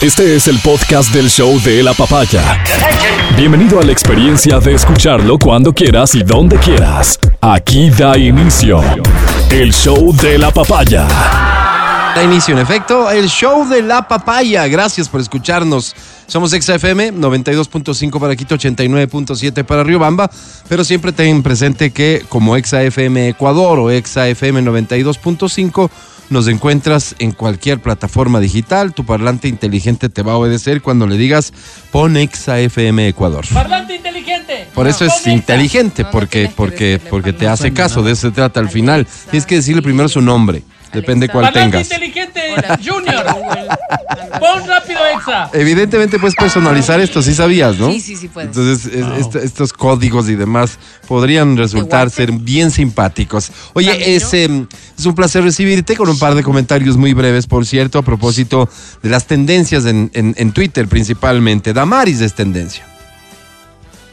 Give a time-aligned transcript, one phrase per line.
[0.00, 2.64] Este es el podcast del show de la papaya.
[3.36, 7.18] Bienvenido a la experiencia de escucharlo cuando quieras y donde quieras.
[7.42, 8.80] Aquí da inicio
[9.50, 11.06] el show de la papaya.
[11.06, 14.66] Da inicio, en efecto, el show de la papaya.
[14.68, 15.94] Gracias por escucharnos.
[16.26, 20.30] Somos XFM 92.5 para Quito, 89.7 para Riobamba,
[20.66, 25.90] pero siempre ten presente que como XFM Ecuador o XFM 92.5
[26.30, 28.94] nos encuentras en cualquier plataforma digital.
[28.94, 31.52] Tu parlante inteligente te va a obedecer cuando le digas
[31.90, 33.44] pon XFM Ecuador.
[33.52, 34.68] Parlante inteligente.
[34.74, 38.60] Por eso es inteligente, No, porque, porque, porque te hace caso, de eso se trata
[38.60, 39.06] al final.
[39.30, 41.88] Tienes que decirle primero su nombre, depende cuál Parlante tengas.
[42.84, 43.24] Junior.
[44.38, 45.50] Pon rápido Exa.
[45.52, 47.90] Evidentemente puedes personalizar esto, sí sabías, ¿no?
[47.90, 48.48] Sí, sí, sí puedes.
[48.56, 53.50] Entonces, es- est- estos códigos y demás podrían resultar ser bien simpáticos.
[53.74, 54.66] Oye, es, em,
[54.98, 58.68] es un placer recibirte con un par de comentarios muy breves, por cierto, a propósito
[59.02, 61.72] de las tendencias en, en- en Twitter principalmente.
[61.72, 62.84] Damaris es tendencia.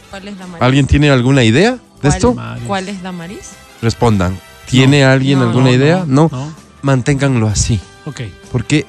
[0.10, 0.62] ¿Cuál es Damaris?
[0.62, 2.36] ¿Alguien tiene alguna idea de ¿Cuál- esto?
[2.66, 3.50] ¿Cuál es Damaris?
[3.82, 4.38] Respondan.
[4.70, 6.04] ¿Tiene alguien No, alguna no, idea?
[6.08, 6.30] No.
[6.32, 6.54] No.
[6.82, 7.80] Manténganlo así.
[8.08, 8.22] Ok.
[8.52, 8.86] Porque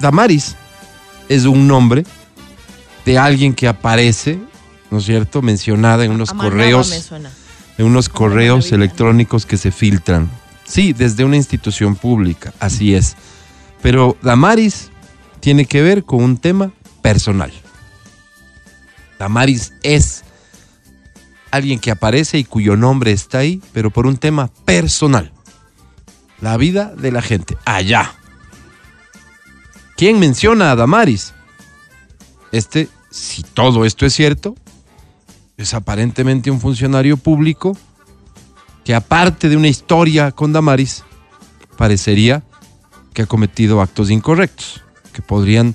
[0.00, 0.56] Damaris
[1.28, 2.04] es un nombre
[3.04, 4.38] de alguien que aparece,
[4.90, 7.30] ¿no es cierto?, mencionada en unos Amanaba correos, me suena.
[7.78, 10.28] en unos Como correos electrónicos que se filtran.
[10.64, 13.16] Sí, desde una institución pública, así es.
[13.80, 14.90] Pero Damaris
[15.40, 17.52] tiene que ver con un tema personal.
[19.18, 20.24] Damaris es
[21.50, 25.32] alguien que aparece y cuyo nombre está ahí, pero por un tema personal.
[26.40, 28.17] La vida de la gente, allá.
[29.98, 31.34] ¿Quién menciona a Damaris?
[32.52, 34.54] Este, si todo esto es cierto,
[35.56, 37.76] es aparentemente un funcionario público
[38.84, 41.02] que aparte de una historia con Damaris,
[41.76, 42.44] parecería
[43.12, 45.74] que ha cometido actos incorrectos, que podrían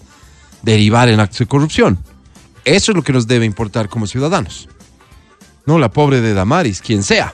[0.62, 2.00] derivar en actos de corrupción.
[2.64, 4.70] Eso es lo que nos debe importar como ciudadanos.
[5.66, 7.34] No la pobre de Damaris, quien sea.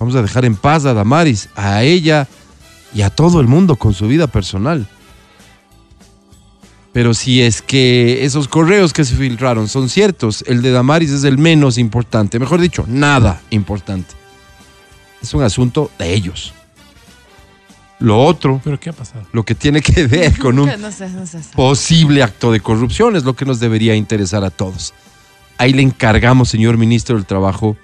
[0.00, 2.26] Vamos a dejar en paz a Damaris, a ella
[2.92, 4.88] y a todo el mundo con su vida personal.
[6.92, 11.24] Pero si es que esos correos que se filtraron son ciertos, el de Damaris es
[11.24, 12.38] el menos importante.
[12.38, 14.14] Mejor dicho, nada importante.
[15.22, 16.52] Es un asunto de ellos.
[18.00, 19.26] Lo otro, ¿Pero qué ha pasado?
[19.32, 21.38] lo que tiene que ver con un No sé, no sé.
[21.54, 24.94] posible acto de corrupción es lo que nos debería interesar a todos.
[25.58, 27.76] Ahí le encargamos, señor ministro del Trabajo,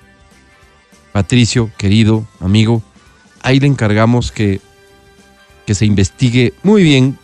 [1.12, 2.82] Patricio, querido amigo,
[3.42, 4.60] ahí le encargamos que,
[5.66, 7.18] que se investigue muy bien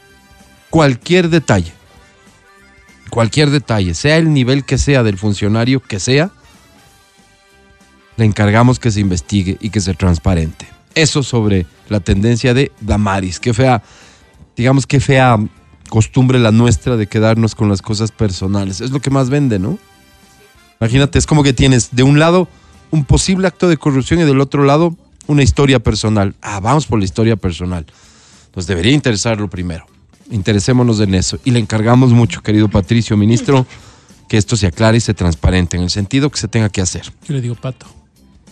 [0.72, 1.70] cualquier detalle.
[3.10, 6.30] Cualquier detalle, sea el nivel que sea del funcionario que sea,
[8.16, 10.66] le encargamos que se investigue y que se transparente.
[10.94, 13.38] Eso sobre la tendencia de Damaris.
[13.38, 13.82] Qué fea,
[14.56, 15.36] digamos que fea
[15.90, 18.80] costumbre la nuestra de quedarnos con las cosas personales.
[18.80, 19.78] Es lo que más vende, ¿no?
[20.80, 22.48] Imagínate, es como que tienes de un lado
[22.90, 24.96] un posible acto de corrupción y del otro lado
[25.26, 26.34] una historia personal.
[26.40, 27.84] Ah, vamos por la historia personal.
[28.56, 29.91] Nos debería interesar lo primero.
[30.32, 31.38] Interesémonos en eso.
[31.44, 33.66] Y le encargamos mucho, querido Patricio, ministro,
[34.28, 37.12] que esto se aclare y se transparente en el sentido que se tenga que hacer.
[37.28, 37.86] Yo le digo pato.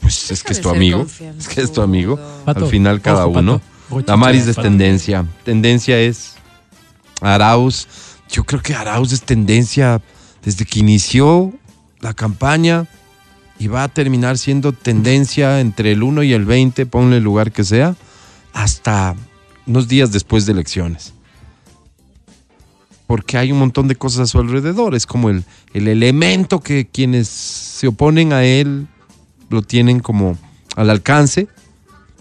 [0.01, 1.07] Pues es que es tu amigo.
[1.39, 2.19] Es que es tu amigo.
[2.45, 3.61] Pato, Al final cada ojo, uno.
[3.89, 4.03] pato.
[4.03, 5.25] Damaris es tendencia.
[5.43, 6.35] Tendencia es
[7.23, 7.89] Arauz.
[8.31, 10.03] Yo creo que Arauz es tendencia
[10.45, 11.53] desde que inició
[12.01, 12.87] la campaña
[13.59, 17.53] y va a terminar siendo tendencia entre el 1 y el 20, ponle el lugar
[17.53, 17.97] que sea,
[18.53, 19.15] hasta
[19.67, 21.15] unos días después de elecciones.
[23.11, 24.95] Porque hay un montón de cosas a su alrededor.
[24.95, 25.43] Es como el,
[25.75, 28.87] el elemento que quienes se oponen a él
[29.49, 30.39] lo tienen como
[30.77, 31.49] al alcance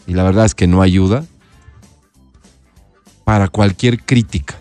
[0.07, 1.25] y la verdad es que no ayuda
[3.23, 4.59] para cualquier crítica.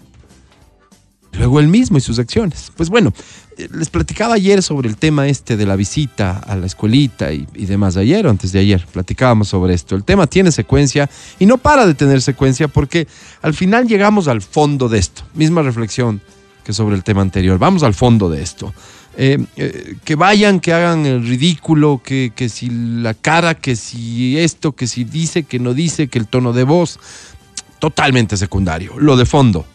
[1.33, 2.73] Luego él mismo y sus acciones.
[2.77, 3.13] Pues bueno,
[3.57, 7.47] eh, les platicaba ayer sobre el tema este de la visita a la escuelita y,
[7.55, 7.97] y demás.
[7.97, 9.95] Ayer o antes de ayer platicábamos sobre esto.
[9.95, 11.09] El tema tiene secuencia
[11.39, 13.07] y no para de tener secuencia porque
[13.43, 15.23] al final llegamos al fondo de esto.
[15.35, 16.21] Misma reflexión
[16.65, 17.59] que sobre el tema anterior.
[17.59, 18.75] Vamos al fondo de esto.
[19.17, 24.39] Eh, eh, que vayan, que hagan el ridículo, que, que si la cara, que si
[24.39, 27.01] esto, que si dice, que no dice, que el tono de voz,
[27.79, 28.99] totalmente secundario.
[28.99, 29.67] Lo de fondo,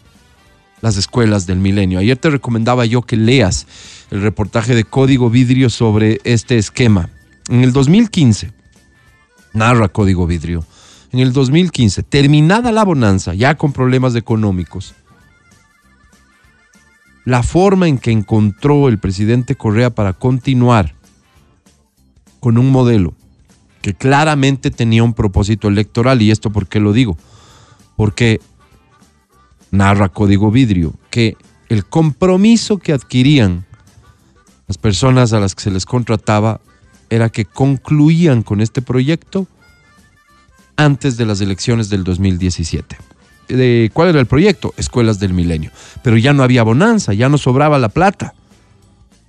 [0.80, 1.98] las escuelas del milenio.
[1.98, 3.66] Ayer te recomendaba yo que leas
[4.10, 7.10] el reportaje de Código Vidrio sobre este esquema.
[7.48, 8.52] En el 2015,
[9.52, 10.64] narra Código Vidrio,
[11.12, 14.94] en el 2015, terminada la bonanza, ya con problemas económicos,
[17.24, 20.94] la forma en que encontró el presidente Correa para continuar
[22.40, 23.14] con un modelo
[23.80, 27.16] que claramente tenía un propósito electoral, y esto por qué lo digo,
[27.96, 28.40] porque
[29.74, 31.36] narra Código Vidrio que
[31.68, 33.64] el compromiso que adquirían
[34.66, 36.60] las personas a las que se les contrataba
[37.10, 39.46] era que concluían con este proyecto
[40.76, 42.96] antes de las elecciones del 2017.
[43.48, 44.72] De, ¿Cuál era el proyecto?
[44.76, 45.70] Escuelas del Milenio.
[46.02, 48.34] Pero ya no había bonanza, ya no sobraba la plata.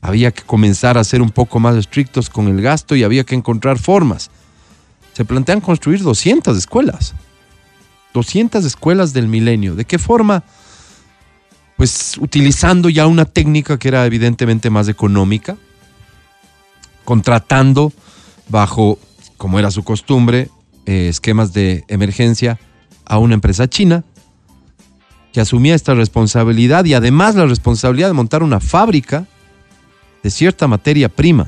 [0.01, 3.35] Había que comenzar a ser un poco más estrictos con el gasto y había que
[3.35, 4.31] encontrar formas.
[5.13, 7.13] Se plantean construir 200 escuelas.
[8.15, 9.75] 200 escuelas del Milenio.
[9.75, 10.43] ¿De qué forma?
[11.75, 15.57] Pues utilizando ya una técnica que era evidentemente más económica,
[17.03, 17.91] contratando
[18.47, 18.97] bajo,
[19.37, 20.49] como era su costumbre,
[20.85, 22.57] eh, esquemas de emergencia
[23.05, 24.05] a una empresa china
[25.33, 29.27] que asumía esta responsabilidad y además la responsabilidad de montar una fábrica
[30.23, 31.47] de cierta materia prima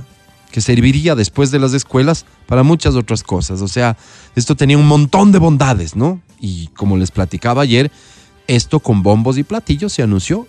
[0.52, 3.62] que serviría después de las escuelas para muchas otras cosas.
[3.62, 3.96] O sea,
[4.36, 6.22] esto tenía un montón de bondades, ¿no?
[6.40, 7.92] Y como les platicaba ayer,
[8.48, 10.48] esto con bombos y platillos se anunció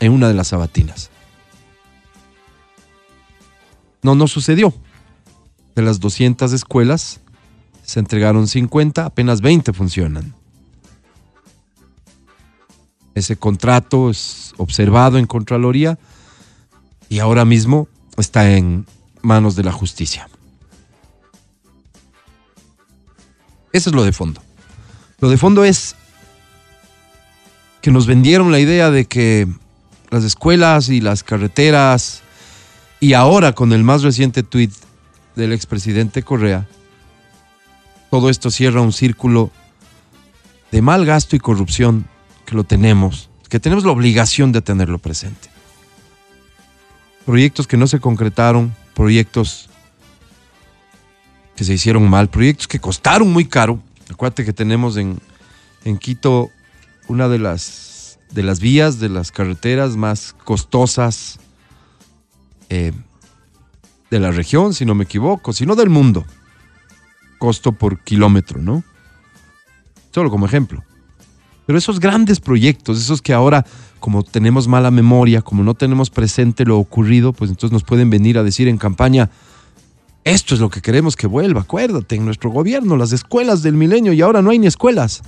[0.00, 1.10] en una de las sabatinas.
[4.02, 4.72] No, no sucedió.
[5.74, 7.20] De las 200 escuelas
[7.82, 10.34] se entregaron 50, apenas 20 funcionan.
[13.14, 15.98] Ese contrato es observado en Contraloría
[17.08, 17.88] y ahora mismo
[18.18, 18.86] está en
[19.22, 20.28] manos de la justicia.
[23.72, 24.42] Eso es lo de fondo.
[25.18, 25.96] Lo de fondo es
[27.80, 29.48] que nos vendieron la idea de que
[30.10, 32.22] las escuelas y las carreteras,
[33.00, 34.72] y ahora con el más reciente tuit
[35.34, 36.66] del expresidente Correa,
[38.10, 39.50] todo esto cierra un círculo
[40.70, 42.06] de mal gasto y corrupción
[42.44, 45.48] que lo tenemos, que tenemos la obligación de tenerlo presente.
[47.24, 49.68] Proyectos que no se concretaron, proyectos
[51.56, 53.80] que se hicieron mal, proyectos que costaron muy caro.
[54.10, 55.18] Acuérdate que tenemos en,
[55.84, 56.50] en Quito
[57.08, 61.38] una de las, de las vías, de las carreteras más costosas
[62.68, 62.92] eh,
[64.10, 66.24] de la región, si no me equivoco, sino del mundo.
[67.38, 68.82] Costo por kilómetro, ¿no?
[70.12, 70.82] Solo como ejemplo.
[71.66, 73.66] Pero esos grandes proyectos, esos que ahora,
[73.98, 78.38] como tenemos mala memoria, como no tenemos presente lo ocurrido, pues entonces nos pueden venir
[78.38, 79.30] a decir en campaña,
[80.26, 84.12] esto es lo que queremos que vuelva, acuérdate, en nuestro gobierno, las escuelas del milenio,
[84.12, 85.22] y ahora no hay ni escuelas.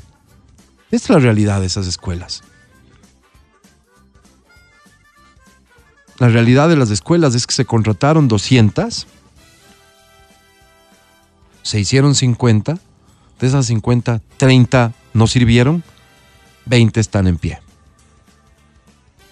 [0.90, 2.42] Esta es la realidad de esas escuelas.
[6.18, 9.06] La realidad de las escuelas es que se contrataron 200,
[11.62, 12.76] se hicieron 50,
[13.38, 15.84] de esas 50, 30 no sirvieron,
[16.66, 17.60] 20 están en pie.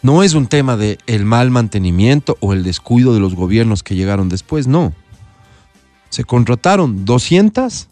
[0.02, 3.96] No es un tema de el mal mantenimiento o el descuido de los gobiernos que
[3.96, 4.94] llegaron después, no.
[6.10, 7.88] Se contrataron 200,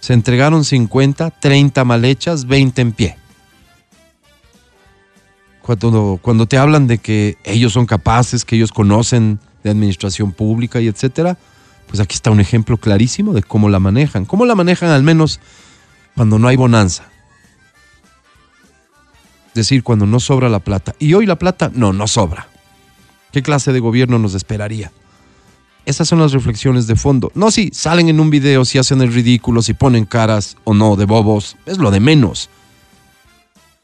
[0.00, 3.16] se entregaron 50, 30 mal hechas, 20 en pie.
[5.62, 10.80] Cuando, cuando te hablan de que ellos son capaces, que ellos conocen de administración pública
[10.80, 11.38] y etcétera,
[11.86, 14.24] pues aquí está un ejemplo clarísimo de cómo la manejan.
[14.26, 15.40] Cómo la manejan al menos
[16.14, 17.04] cuando no hay bonanza.
[19.48, 20.94] Es decir, cuando no sobra la plata.
[20.98, 22.48] Y hoy la plata, no, no sobra.
[23.32, 24.92] ¿Qué clase de gobierno nos esperaría?
[25.86, 27.30] Esas son las reflexiones de fondo.
[27.34, 30.96] No si salen en un video, si hacen el ridículo, si ponen caras o no
[30.96, 31.56] de bobos.
[31.66, 32.48] Es lo de menos.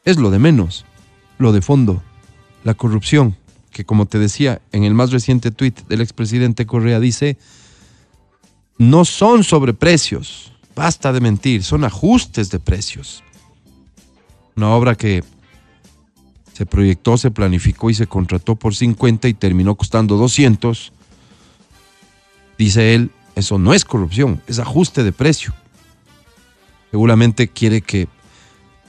[0.03, 0.85] Es lo de menos.
[1.37, 2.01] Lo de fondo.
[2.63, 3.37] La corrupción,
[3.71, 7.37] que como te decía en el más reciente tuit del expresidente Correa dice,
[8.79, 10.53] no son sobreprecios.
[10.75, 13.23] Basta de mentir, son ajustes de precios.
[14.55, 15.23] Una obra que
[16.53, 20.93] se proyectó, se planificó y se contrató por 50 y terminó costando 200
[22.61, 25.51] Dice él, eso no es corrupción, es ajuste de precio.
[26.91, 28.07] Seguramente quiere que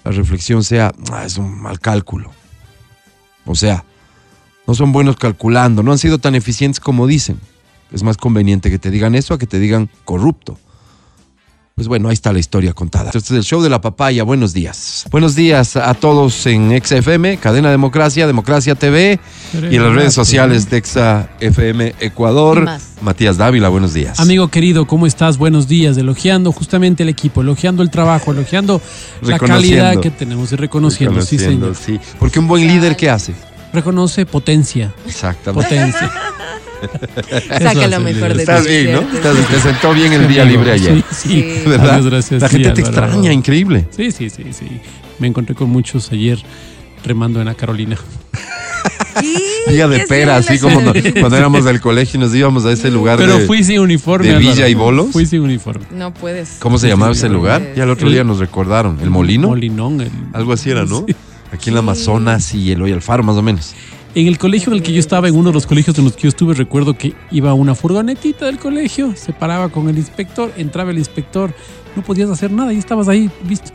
[0.04, 2.30] la reflexión sea, ah, es un mal cálculo.
[3.46, 3.86] O sea,
[4.66, 7.40] no son buenos calculando, no han sido tan eficientes como dicen.
[7.92, 10.58] Es más conveniente que te digan eso a que te digan corrupto.
[11.82, 13.06] Pues bueno, ahí está la historia contada.
[13.06, 14.22] Este es el show de la papaya.
[14.22, 15.04] Buenos días.
[15.10, 19.18] Buenos días a todos en XFM, Cadena Democracia, Democracia TV
[19.52, 22.70] y en las redes sociales de XFM Ecuador.
[23.00, 24.20] Matías Dávila, buenos días.
[24.20, 25.38] Amigo querido, ¿cómo estás?
[25.38, 25.96] Buenos días.
[25.96, 28.80] Elogiando justamente el equipo, elogiando el trabajo, elogiando
[29.20, 31.18] la calidad que tenemos y reconociendo.
[31.18, 32.16] reconociendo sí, sí.
[32.20, 33.34] Porque un buen líder, ¿qué hace?
[33.72, 34.94] Reconoce potencia.
[35.04, 35.68] Exactamente.
[35.68, 36.12] Potencia.
[37.62, 38.70] Saca lo mejor de Estás ti.
[38.70, 39.00] bien, ¿no?
[39.00, 41.02] Estás, te sentó bien el día libre ayer.
[41.10, 41.62] Sí, sí.
[41.66, 41.96] ¿Verdad?
[41.98, 42.42] Muchas gracias.
[42.42, 43.06] La Sí, gente te Álvaro.
[43.06, 43.86] extraña, increíble.
[43.90, 44.66] Sí, sí, sí, sí.
[45.18, 46.38] Me encontré con muchos ayer
[47.04, 47.96] remando en la Carolina.
[49.20, 49.36] Sí,
[49.68, 52.90] Día de pera, así como no- cuando éramos del colegio y nos íbamos a ese
[52.90, 53.46] lugar Pero de...
[53.46, 54.26] fui sin uniforme.
[54.26, 54.54] de Álvaro.
[54.54, 55.08] Villa y Bolos?
[55.12, 55.84] Fui sin uniforme.
[55.94, 56.56] No puedes.
[56.60, 57.74] ¿Cómo se llamaba ese lugar?
[57.76, 58.98] Ya el otro El- día nos recordaron.
[59.02, 59.48] ¿El Molino?
[59.48, 60.00] Molinón.
[60.00, 61.04] el- Algo así era, ¿no?
[61.06, 61.14] Sí.
[61.52, 63.74] Aquí en la Amazonas y el Hoy Alfaro, más o menos.
[64.14, 66.16] En el colegio en el que yo estaba, en uno de los colegios en los
[66.16, 70.52] que yo estuve, recuerdo que iba una furgonetita del colegio, se paraba con el inspector,
[70.58, 71.54] entraba el inspector,
[71.96, 73.70] no podías hacer nada y estabas ahí, visto,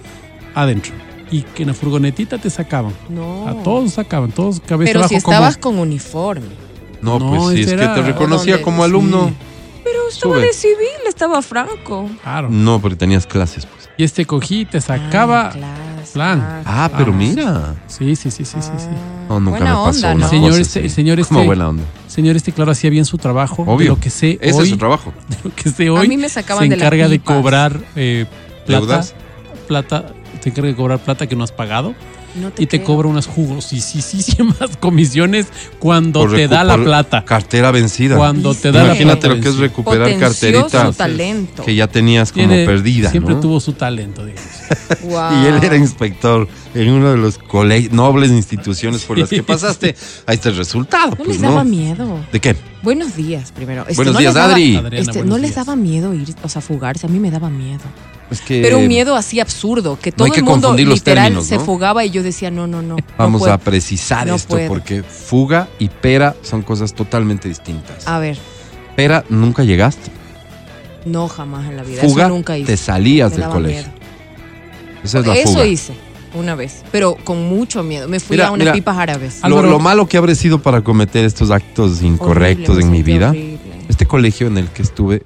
[0.53, 0.93] adentro.
[1.31, 2.93] Y que en la furgonetita te sacaban.
[3.09, 3.47] No.
[3.47, 5.79] A todos sacaban, todos cabeza Pero abajo si estabas como...
[5.79, 6.47] con uniforme.
[7.01, 9.31] No, No, pues sí, es que te reconocía como alumno.
[9.83, 10.45] Pero estaba Sube.
[10.45, 12.09] de civil, estaba franco.
[12.21, 12.49] Claro.
[12.49, 13.89] No, porque tenías clases, pues.
[13.97, 15.47] Y este cogí, te sacaba.
[15.47, 15.86] Ah, clase.
[16.13, 16.61] Plan.
[16.65, 17.27] Ah, pero Vamos.
[17.29, 17.75] mira.
[17.87, 18.87] Sí, sí, sí, sí, sí, sí.
[19.29, 20.29] No, nunca Buena me pasó onda, una ¿no?
[20.29, 20.85] Señor, cosa este- así.
[20.87, 21.83] el señor este- Como buena onda.
[22.07, 23.63] Señor, este, claro, hacía bien su trabajo.
[23.65, 23.89] De Obvio.
[23.89, 25.13] lo que sé Ese hoy, es su trabajo.
[25.29, 27.35] de lo que sé hoy, mí me sacaban se de las encarga de pipas.
[27.37, 28.25] cobrar eh,
[28.65, 29.15] plata, ¿Deudas?
[29.67, 30.05] plata,
[30.41, 31.93] se encarga de cobrar plata que no has pagado
[32.41, 32.83] No y te creo.
[32.85, 35.47] cobra unas jugos y sí, sí, sí, más comisiones
[35.79, 37.25] cuando Por te da la plata.
[37.25, 38.15] Cartera vencida.
[38.17, 39.35] Cuando te da la Imagínate plata.
[39.35, 41.63] lo que es recuperar Potenció carterita su talento.
[41.63, 43.39] que ya tenías como Tiene- perdida, Siempre ¿no?
[43.41, 44.47] tuvo su talento, digamos.
[45.03, 45.43] Wow.
[45.43, 49.95] Y él era inspector en uno de los cole- nobles instituciones por las que pasaste.
[50.25, 51.49] Ahí está el resultado, No pues, les ¿no?
[51.49, 52.19] daba miedo.
[52.31, 52.55] ¿De qué?
[52.83, 53.81] Buenos días, primero.
[53.83, 54.75] Este, Buenos no días, daba- Adri.
[54.77, 55.65] Adriana, este, buenos no les días.
[55.65, 57.05] daba miedo ir, o sea, fugarse.
[57.07, 57.81] A mí me daba miedo.
[58.29, 61.45] Es que Pero un miedo así absurdo, que todo hay que el mundo literal términos,
[61.47, 61.63] se ¿no?
[61.63, 62.95] fugaba y yo decía, no, no, no.
[62.97, 63.53] no Vamos puedo.
[63.53, 64.67] a precisar No esto puedo.
[64.67, 68.05] porque fuga y pera son cosas totalmente distintas.
[68.07, 68.37] A ver,
[68.97, 70.11] Pera, nunca llegaste.
[71.05, 72.01] no jamás en la vida.
[72.01, 72.71] Fuga, Eso nunca hice.
[72.73, 73.83] te salías Me del colegio.
[73.83, 73.93] miedo.
[75.03, 75.65] Esa es la Eso fuga.
[75.65, 75.93] hice
[76.33, 78.09] una vez, pero con mucho miedo.
[78.09, 78.73] Me fui Mira, a unas mira.
[78.73, 79.39] pipas árabes.
[79.47, 83.29] Lo, lo malo que habré sido para cometer estos actos incorrectos Horrible, en mi vida.
[83.29, 83.57] horrible.
[83.87, 85.23] Este colegio en el que estuve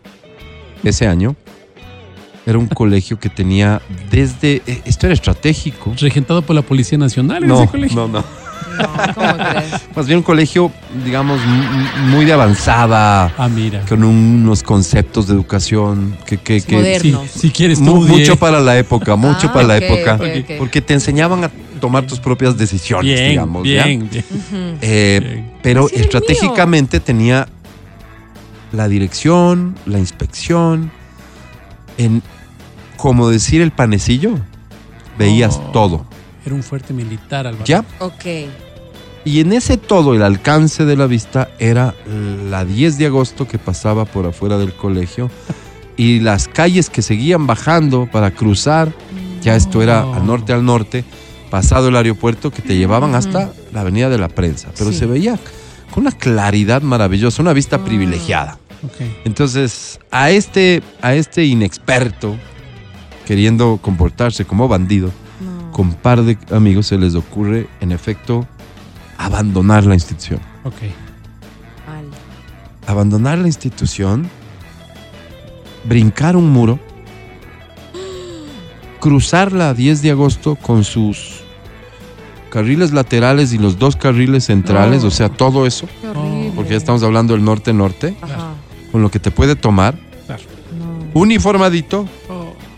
[0.84, 1.36] ese año
[2.52, 4.62] era un colegio que tenía desde.
[4.68, 5.94] eh, Esto era estratégico.
[6.00, 7.96] Regentado por la Policía Nacional en No, ese colegio.
[7.96, 8.42] no, no.
[8.78, 9.82] No, ¿cómo crees?
[9.96, 10.72] Más bien un colegio,
[11.04, 11.40] digamos,
[12.10, 13.82] muy de avanzada, Ah, mira.
[13.88, 16.38] con unos conceptos de educación que.
[16.38, 17.24] que, que- Moderno.
[17.32, 20.20] Si, si quieres mu- mucho para la época, mucho Ah, para la época.
[20.58, 23.68] Porque te enseñaban a tomar tus propias decisiones, Bien, digamos.
[23.68, 23.86] ¿ya?
[23.86, 24.24] bien, bien.
[24.82, 25.52] Eh, bien.
[25.64, 27.48] pero Así estratégicamente tenía
[28.72, 30.92] la dirección, la inspección,
[31.98, 32.22] en,
[33.02, 34.36] como decir el panecillo,
[35.18, 35.72] veías Oh.
[35.72, 36.06] todo,
[36.46, 37.66] Era un fuerte militar, Álvaro.
[37.66, 37.84] ¿ya?
[38.00, 38.26] Ok.
[39.26, 41.94] Y en ese todo, el alcance de la vista era
[42.50, 45.30] la 10 de agosto que pasaba por afuera del colegio
[45.98, 48.92] y las calles que seguían bajando para cruzar,
[49.42, 51.04] ya esto era al norte al norte,
[51.52, 54.98] pasado el aeropuerto que te llevaban hasta la avenida de la prensa, pero Sí.
[55.00, 55.38] se veía
[55.92, 57.86] con una claridad maravillosa, una vista Ah.
[57.86, 58.58] privilegiada.
[58.84, 59.02] Ok.
[59.26, 62.36] Entonces, a este, a este inexperto,
[63.26, 65.72] queriendo comportarse como bandido, No.
[65.72, 68.46] con par de amigos se les ocurre, en efecto,
[69.18, 70.40] abandonar la institución.
[70.64, 70.74] Ok.
[72.88, 74.28] Abandonar la institución,
[75.86, 76.80] brincar un muro,
[79.00, 81.42] cruzar la 10 de agosto con sus
[82.50, 85.08] carriles laterales y los dos carriles centrales, No.
[85.08, 88.16] o sea, todo eso, Qué porque ya estamos hablando del norte-norte,
[88.92, 89.96] con lo que te puede tomar,
[90.28, 91.20] No.
[91.22, 92.08] uniformadito,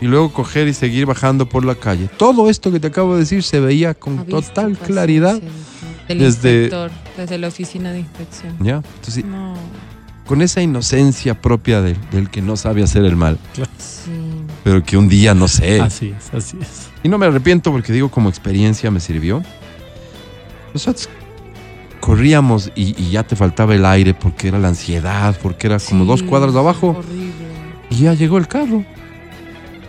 [0.04, 2.10] y luego coger y seguir bajando por la calle.
[2.18, 5.36] Todo esto que te acabo de decir se veía con total pasar, claridad.
[5.36, 5.86] sí, sí.
[6.08, 8.54] Del desde- inspector, desde la oficina de inspección.
[8.60, 8.82] ¿Ya?
[8.96, 9.54] Entonces, No.
[10.26, 14.10] con esa inocencia propia del, del que no sabe hacer el mal, Sí.
[14.62, 15.80] pero que un día no sé.
[15.80, 16.90] Así es, así es.
[17.02, 19.42] Y no me arrepiento porque digo, como experiencia me sirvió.
[20.74, 21.08] Nosotros
[22.00, 26.04] corríamos y, y ya te faltaba el aire porque era la ansiedad, porque era como
[26.04, 26.96] Sí, dos cuadras abajo.
[26.98, 27.32] Horrible.
[27.90, 28.84] Y ya llegó el carro.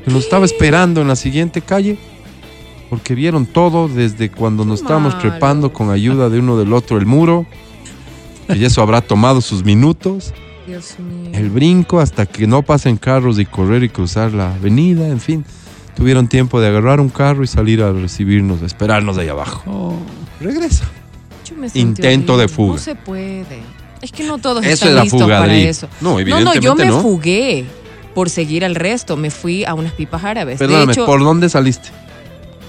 [0.05, 1.97] Que nos estaba esperando en la siguiente calle.
[2.89, 7.05] Porque vieron todo desde cuando nos estábamos trepando con ayuda de uno del otro el
[7.07, 7.45] muro.
[8.47, 10.33] Y eso habrá tomado sus minutos.
[10.67, 11.31] Dios mío.
[11.33, 15.07] El brinco hasta que no pasen carros y correr y cruzar la avenida.
[15.07, 15.43] En fin,
[15.95, 19.63] tuvieron tiempo de agarrar un carro y salir a recibirnos, a esperarnos de ahí abajo.
[19.65, 19.95] Oh,
[20.39, 20.85] Regresa.
[21.73, 22.47] Intento de horrible.
[22.55, 22.73] fuga.
[22.73, 23.59] No se puede.
[24.01, 25.63] Es que no todos Eso están listos fuga, para Adri.
[25.63, 25.87] eso.
[26.01, 27.01] No, No, no, evidentemente yo me no.
[27.01, 27.65] fugué
[28.15, 29.15] por seguir al resto.
[29.17, 30.57] Me fui a unas pipas árabes.
[30.57, 31.89] Perdóname, de hecho, ¿por dónde saliste?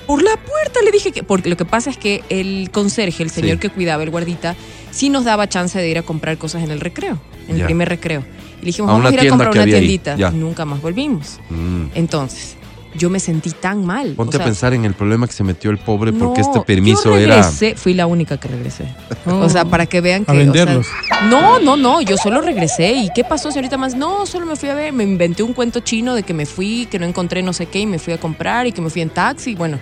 [0.07, 1.23] por la puerta le dije que.
[1.23, 3.61] Porque lo que pasa es que el conserje, el señor Sí.
[3.61, 4.55] que cuidaba, el guardita,
[4.93, 7.89] sí nos daba chance de ir a comprar cosas en el recreo, en el primer
[7.89, 8.23] recreo.
[8.59, 9.71] Y le dijimos, A vamos a ir a comprar una ahí.
[9.71, 10.17] tiendita.
[10.31, 11.41] Nunca más volvimos.
[11.51, 11.87] Mm.
[11.95, 12.57] Entonces,
[12.97, 14.15] yo me sentí tan mal.
[14.15, 16.47] Ponte o sea, a pensar en el problema que se metió el pobre porque no,
[16.47, 17.37] este permiso yo era...
[17.37, 18.95] regresé, Fui la única que regresé.
[19.27, 19.39] oh.
[19.39, 20.31] O sea, para que vean que.
[20.31, 20.87] A o sea, venderlos.
[21.31, 22.93] no, no, no, yo solo regresé.
[22.93, 23.95] ¿Y qué pasó, señorita más?
[23.95, 26.87] No, solo me fui a ver, me inventé un cuento chino de que me fui,
[26.91, 29.03] que no encontré no sé qué y me fui a comprar y que me fui
[29.03, 29.79] en taxi, bueno.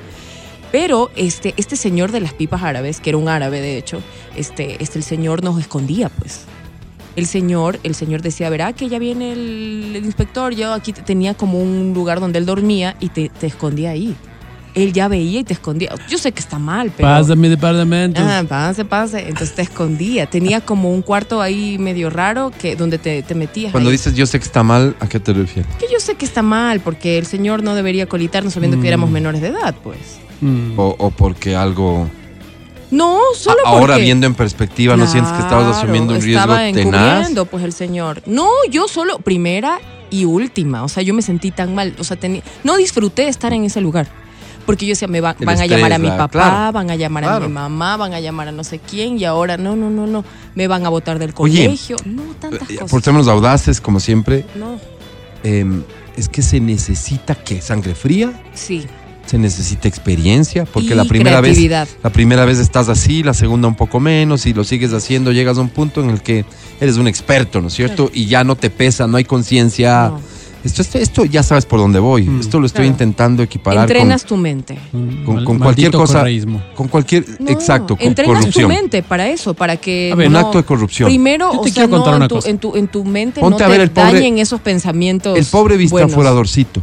[0.72, 4.02] Pero este, este señor de las pipas árabes, que era un árabe de hecho,
[4.34, 6.46] este, este el señor nos escondía, pues.
[7.16, 11.02] El señor, el señor decía, verá que ya viene el, el inspector, yo aquí te-
[11.02, 14.16] tenía como un lugar donde él dormía y te, te escondía ahí.
[14.74, 15.94] él ya veía y te escondía.
[16.08, 17.08] Yo sé que está mal, pero...
[17.08, 18.20] Pasa mi departamento.
[18.24, 19.28] Ah, pase, pase.
[19.28, 20.26] Entonces te escondía.
[20.26, 23.70] Tenía como un cuarto ahí medio raro que donde te, te metías.
[23.70, 23.94] Cuando ahí.
[23.96, 25.72] dices yo sé que está mal, ¿a qué te refieres?
[25.76, 29.08] Que yo sé que está mal, porque el señor no debería colitarnos sabiendo que éramos
[29.10, 30.18] menores de edad, pues.
[30.40, 30.76] Mm.
[30.76, 32.08] O, o porque algo...
[32.94, 36.40] No, solo A- Ahora porque- viendo en perspectiva, ¿no sientes que estabas asumiendo un riesgo
[36.54, 37.30] estaba tenaz?
[37.50, 38.22] pues el señor.
[38.26, 40.84] No, yo solo primera y última.
[40.84, 41.94] O sea, yo me sentí tan mal.
[41.98, 44.06] O sea, tenía, no disfruté estar en ese lugar.
[44.66, 47.24] Porque yo decía, me va- van a llamar a mi papá, claro, van a llamar
[47.24, 50.06] a mi mamá, van a llamar a no sé quién, y ahora no, no, no,
[50.06, 50.24] no.
[50.54, 51.96] Me van a botar del Oye, colegio.
[52.06, 52.90] no, tantas Eh, cosas.
[52.90, 54.80] Por sernos audaces, como siempre, No,
[55.42, 55.82] em,
[56.16, 58.86] es que se necesita que sangre fría, sí.
[59.26, 61.58] Se necesita experiencia, porque Y la primera vez
[62.02, 65.58] la primera vez estás así, la segunda un poco menos y lo sigues haciendo, llegas
[65.58, 66.44] a un punto en el que
[66.80, 68.10] eres un experto, ¿no es cierto?
[68.12, 70.08] Y ya no te pesa, no hay conciencia.
[70.10, 70.34] No.
[70.64, 72.22] Esto, esto, esto ya sabes por dónde voy.
[72.22, 72.40] Mm.
[72.40, 72.92] Esto lo estoy Claro.
[72.92, 74.78] intentando equiparar con, Entrenas tu mente.
[75.26, 76.20] Con- cualquier cosa.
[76.20, 76.62] correísmo.
[76.74, 78.62] con cualquier No, exacto, con entrenas corrupción.
[78.70, 81.08] tu mente para eso, para que A ver, Un no- acto de corrupción.
[81.10, 82.48] Primero, Yo o te sea, quiero contar no, una en, tu, cosa.
[82.48, 85.38] en, tu, en tu mente Ponte no a ver el pobre- dañen esos pensamientos.
[85.38, 86.12] El pobre vista buenos.
[86.14, 86.82] furadorcito.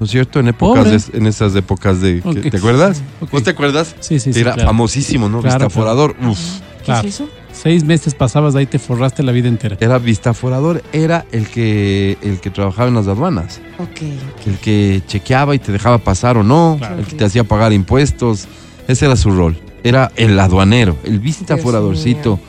[0.00, 0.40] ¿No es cierto?
[0.40, 2.20] En épocas de- en esas épocas de.
[2.50, 3.02] ¿te acuerdas?
[3.20, 3.30] Ok.
[3.30, 3.94] ¿Vos te acuerdas?
[4.00, 4.40] Sí, sí, sí.
[4.40, 4.68] Era claro.
[4.70, 5.42] famosísimo, ¿no?
[5.42, 5.68] Claro, vista claro.
[6.22, 6.38] Uf.
[6.78, 7.06] ¿Qué Claro.
[7.06, 7.28] es eso?
[7.52, 9.76] Seis meses pasabas ahí, te forraste la vida entera.
[9.78, 13.60] Era vista forador, era el que el que trabajaba en las aduanas.
[13.78, 14.00] Ok.
[14.46, 16.98] el que chequeaba y te dejaba pasar o no, Claro.
[16.98, 18.48] el que te hacía pagar impuestos.
[18.88, 19.58] Ese era su rol.
[19.84, 22.40] Era el aduanero, el vista Dios foradorcito.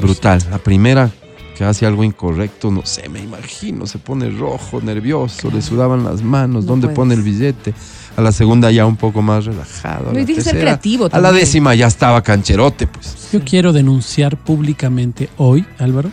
[0.00, 0.42] Brutal.
[0.50, 1.10] La primera
[1.56, 6.22] que hace algo incorrecto, no sé, me imagino, se pone rojo, nervioso, le sudaban las
[6.22, 7.72] manos, No ¿dónde pone el billete?
[8.16, 10.10] A la segunda ya un poco más relajado.
[10.10, 13.30] a No, y la ser creativo A décima ya estaba cancherote, pues.
[13.32, 16.10] Yo quiero denunciar públicamente hoy, Álvaro,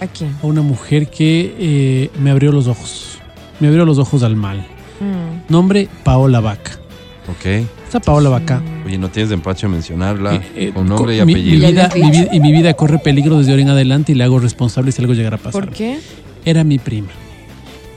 [0.00, 0.36] ¿A quién?
[0.42, 3.18] a una mujer que eh, me abrió los ojos.
[3.60, 4.66] Me abrió los ojos al mal.
[5.00, 5.52] Mm.
[5.52, 6.81] Nombre, Paola Vaca.
[7.28, 7.46] Ok.
[7.84, 8.60] Esta Paola Vaca.
[8.84, 11.66] Oye, no tienes empacho en mencionarla eh, eh, con nombre y mi- apellido.
[11.66, 14.24] Mi, vida, mi vida- y mi vida corre peligro desde ahora en adelante y le
[14.24, 15.52] hago responsable si algo llegara a pasar.
[15.52, 15.98] ¿Por qué?
[16.44, 17.08] Era mi prima.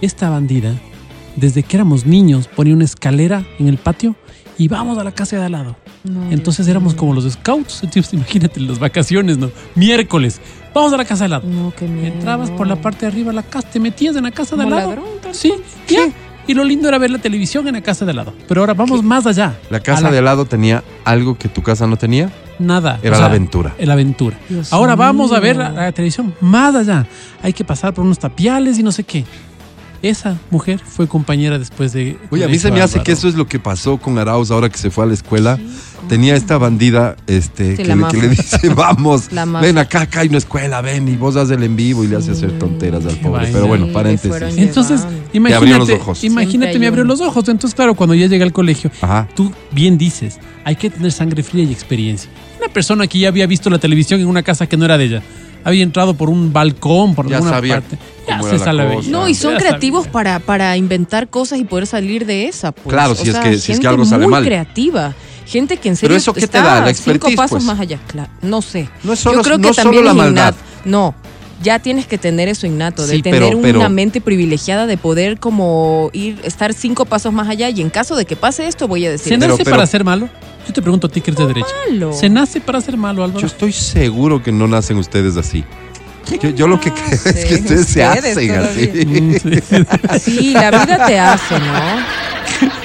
[0.01, 0.73] Esta bandida,
[1.35, 4.15] desde que éramos niños, ponía una escalera en el patio
[4.57, 5.75] y vamos a la casa de al lado.
[6.03, 7.81] No, Entonces éramos como los scouts.
[7.83, 9.49] Entonces, imagínate las vacaciones, ¿no?
[9.73, 10.39] Miércoles,
[10.73, 11.47] vamos a la casa de al lado.
[11.47, 12.13] No, qué miedo.
[12.13, 14.63] Entrabas por la parte de arriba de la casa, te metías en la casa de
[14.63, 14.89] al lado.
[14.89, 15.51] ladrón, Sí,
[15.89, 16.07] ya.
[16.47, 18.33] Y lo lindo era ver la televisión en la casa de al lado.
[18.47, 19.55] Pero ahora vamos más allá.
[19.69, 22.31] La casa de al lado tenía algo que tu casa no tenía.
[22.59, 22.99] Nada.
[23.01, 23.75] Era O la sea, aventura.
[23.79, 24.37] La aventura.
[24.47, 25.65] Dios Ahora vamos a ver mío.
[25.65, 27.05] la, la televisión más allá.
[27.41, 29.25] Hay que pasar por unos tapiales y no sé qué.
[30.01, 32.17] Esa mujer fue compañera después de.
[32.29, 34.69] Oye, a mí se me hace que eso es lo que pasó con Arauz ahora
[34.69, 35.57] que se fue a la escuela.
[36.07, 38.27] Tenía esta bandida este, Sí, que, le, que le mafia.
[38.29, 39.29] dice, vamos,
[39.61, 42.15] ven acá, acá hay una escuela, ven, y vos haces el en vivo y le
[42.17, 43.49] hace hacer tonteras al pobre.
[43.51, 44.57] Pero bueno, paréntesis.
[44.57, 45.01] Entonces,
[45.33, 45.57] llevando.
[45.57, 46.23] abrió los imagínate, ojos.
[46.23, 47.47] imagínate, me abrió los ojos.
[47.49, 49.27] Entonces, claro, cuando ya llegué al colegio, Ajá.
[49.35, 52.29] tú bien dices, hay que tener sangre fría y experiencia.
[52.59, 55.05] Una persona que ya había visto la televisión en una casa que no era de
[55.05, 55.23] ella,
[55.63, 58.99] había entrado por un balcón, por Ya alguna sabía parte, ya se sabe.
[59.07, 60.11] No, y son Ya creativos sabía.
[60.13, 62.71] para, para inventar cosas y poder salir de esa.
[62.71, 62.93] Pues.
[62.93, 64.43] Claro, O si es que- si es que algo sale muy mal.
[64.45, 65.15] creativa.
[65.45, 66.81] Gente que en Pero serio eso, ¿qué te está da?
[66.85, 67.63] La cinco pasos pues.
[67.63, 67.99] más allá.
[68.07, 68.89] Claro, no sé.
[69.03, 70.55] No es solo, Yo creo no que solo también la es maldad.
[70.55, 70.57] innato.
[70.85, 71.15] No,
[71.61, 74.97] ya tienes que tener eso innato, de Sí, tener pero- pero- una mente privilegiada de
[74.97, 78.87] poder como ir, estar cinco pasos más allá y en caso de que pase esto
[78.87, 79.33] voy a decir.
[79.33, 80.29] ¿Se Pero- nace pero- para ser malo?
[80.67, 81.67] Yo te pregunto a ti que eres de derecha.
[81.89, 82.11] malo.
[82.11, 83.39] ¿Se nace para ser malo, Álvaro?
[83.39, 85.63] Yo estoy seguro que no nacen ustedes así.
[86.41, 88.87] Yo, yo lo que creo es que ustedes se hacen así.
[89.05, 90.19] Mm, sí.
[90.19, 92.25] Sí, la vida te hace, ¿no?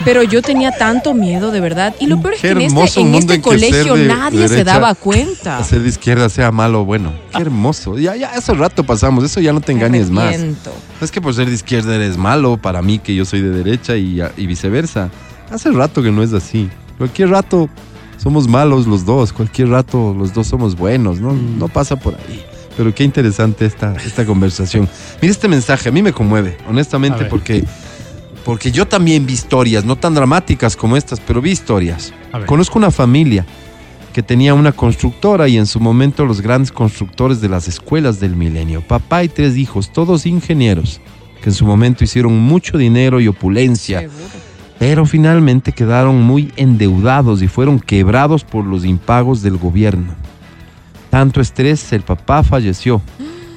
[0.04, 1.94] Pero yo tenía tanto miedo, de verdad.
[2.00, 4.54] Y lo peor es que en este, en este en ser colegio de nadie se
[4.56, 5.58] derecha daba cuenta.
[5.58, 7.12] Hacer de izquierda sea malo o bueno.
[7.34, 7.98] Qué hermoso.
[7.98, 9.22] Ya, ya, hace rato pasamos.
[9.24, 10.38] Eso ya no te engañes más.
[10.38, 10.54] No
[11.02, 13.96] es que por ser de izquierda eres malo para mí que yo soy de derecha
[13.96, 15.10] y, y viceversa.
[15.50, 16.68] Hace rato que no es así.
[16.98, 17.68] Cualquier rato
[18.16, 19.32] somos malos los dos.
[19.32, 21.20] Cualquier rato los dos somos buenos.
[21.20, 21.58] No, Mm.
[21.58, 22.44] no pasa por ahí.
[22.76, 24.88] Pero qué interesante esta, esta conversación.
[25.20, 27.64] Mira este mensaje, a mí me conmueve, honestamente, porque,
[28.44, 32.12] porque yo también vi historias, no tan dramáticas como estas, pero vi historias.
[32.46, 33.44] Conozco una familia
[34.12, 38.34] que tenía una constructora y en su momento los grandes constructores de las escuelas del
[38.36, 38.82] milenio.
[38.82, 41.00] Papá y tres hijos, todos ingenieros,
[41.42, 44.18] que en su momento hicieron mucho dinero y opulencia, Seguro.
[44.78, 50.14] pero finalmente quedaron muy endeudados y fueron quebrados por los impagos del gobierno.
[51.10, 53.02] Tanto estrés, el papá falleció.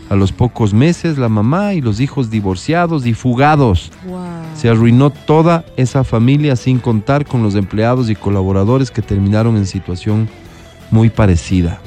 [0.10, 3.92] A los pocos meses, la mamá y los hijos divorciados y fugados.
[4.06, 4.20] Wow.
[4.56, 9.66] Se arruinó toda esa familia sin contar con los empleados y colaboradores que terminaron en
[9.66, 10.30] situación
[10.92, 11.80] muy parecida.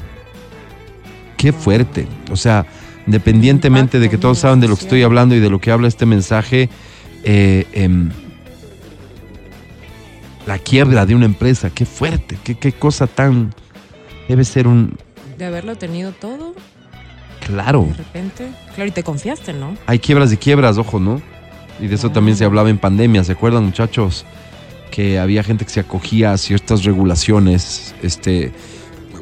[1.37, 2.07] Qué fuerte.
[2.31, 2.65] O sea,
[3.05, 5.87] independientemente de que todos saben de lo que estoy hablando y de lo que habla
[5.87, 6.69] este mensaje,
[7.23, 8.09] eh, em,
[10.45, 13.53] la quiebra de una empresa, qué fuerte, qué, qué cosa tan...
[14.27, 14.97] Debe ser un...
[15.37, 16.53] De haberlo tenido todo,
[17.45, 18.47] Claro, de repente.
[18.75, 19.75] Claro, y te confiaste, ¿no?
[19.85, 21.21] hay quiebras y quiebras, ojo, ¿no?
[21.79, 24.25] Y de eso también se hablaba en pandemia, ¿se acuerdan muchachos?
[24.91, 28.51] Que había gente que se acogía a ciertas regulaciones, este,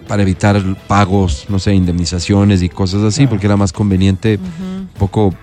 [0.07, 3.29] para evitar pagos, no sé, indemnizaciones y cosas así, Claro.
[3.31, 5.33] porque era más conveniente un poco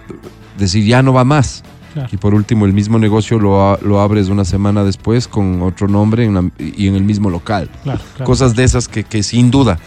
[0.59, 1.63] decir ya no va más.
[1.93, 2.09] Claro.
[2.11, 6.25] Y por último, el mismo negocio lo, lo abres una semana después con otro nombre
[6.25, 7.69] en la- y en el mismo local.
[7.83, 8.25] Claro, claro.
[8.25, 9.79] Cosas de esas que, que sin duda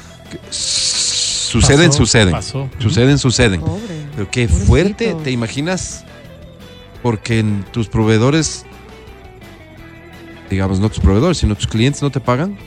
[0.49, 2.31] suceden, Pasó, suceden.
[2.31, 2.69] pasó.
[2.79, 3.61] Suceden, suceden.
[3.61, 3.81] Pobre.
[4.15, 4.65] Pero qué Pobrecito.
[4.67, 6.03] fuerte, ¿te imaginas?
[7.01, 8.65] Porque en tus proveedores,
[10.49, 12.57] digamos, no tus proveedores, sino tus clientes no te pagan.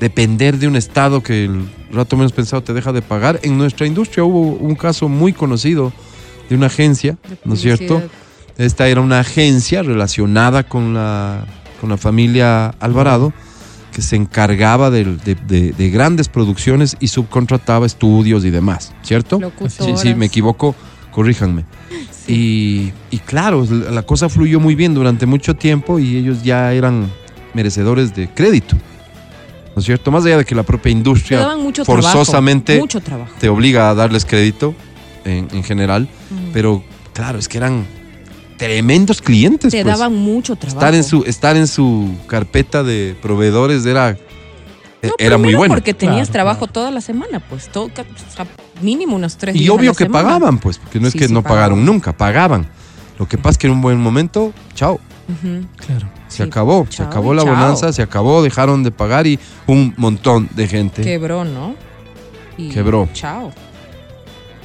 [0.00, 3.40] Depender de un Estado que el rato menos pensado te deja de pagar.
[3.42, 5.92] En nuestra industria hubo un caso muy conocido
[6.48, 8.02] de una agencia, De ¿no es cierto?
[8.56, 11.44] Esta era una agencia relacionada con la,
[11.80, 13.32] con la familia Alvarado
[13.98, 19.40] que se encargaba de, de- de grandes producciones y subcontrataba estudios y demás, ¿cierto?
[19.68, 20.76] Sí, sí, me equivoco,
[21.10, 21.64] corríjanme.
[22.28, 27.10] Y, y claro, la cosa fluyó muy bien durante mucho tiempo y ellos ya eran
[27.54, 28.76] merecedores de crédito.
[29.74, 30.12] ¿No es cierto?
[30.12, 32.84] Más allá de que la propia industria mucho forzosamente trabajo.
[32.84, 33.32] Mucho trabajo.
[33.40, 34.76] te obliga a darles crédito
[35.24, 36.52] en, en general, Mm.
[36.52, 36.84] pero
[37.14, 37.84] claro, es que eran
[38.58, 39.70] tremendos clientes.
[39.72, 39.96] Te pues.
[39.98, 40.78] daban mucho trabajo.
[40.78, 44.18] estar en su estar en su carpeta de proveedores era
[45.02, 45.72] No, era muy bueno.
[45.74, 46.72] porque tenías Claro, trabajo claro.
[46.72, 48.46] toda la semana, pues todo, ca- o sea,
[48.82, 50.24] mínimo unos tres Y días a obvio la que semana.
[50.28, 52.68] pagaban, pues, porque no es que sí no pagaron nunca, pagaban.
[53.18, 54.98] Lo que pasa es que en un buen momento, chao.
[55.76, 56.08] Claro.
[56.28, 57.54] se Sí, acabó, se acabó y la chao.
[57.54, 61.02] bonanza, se acabó, dejaron de pagar y un montón de gente.
[61.02, 61.74] Quebró, ¿no?
[62.56, 63.08] Y Quebró.
[63.12, 63.52] Chao.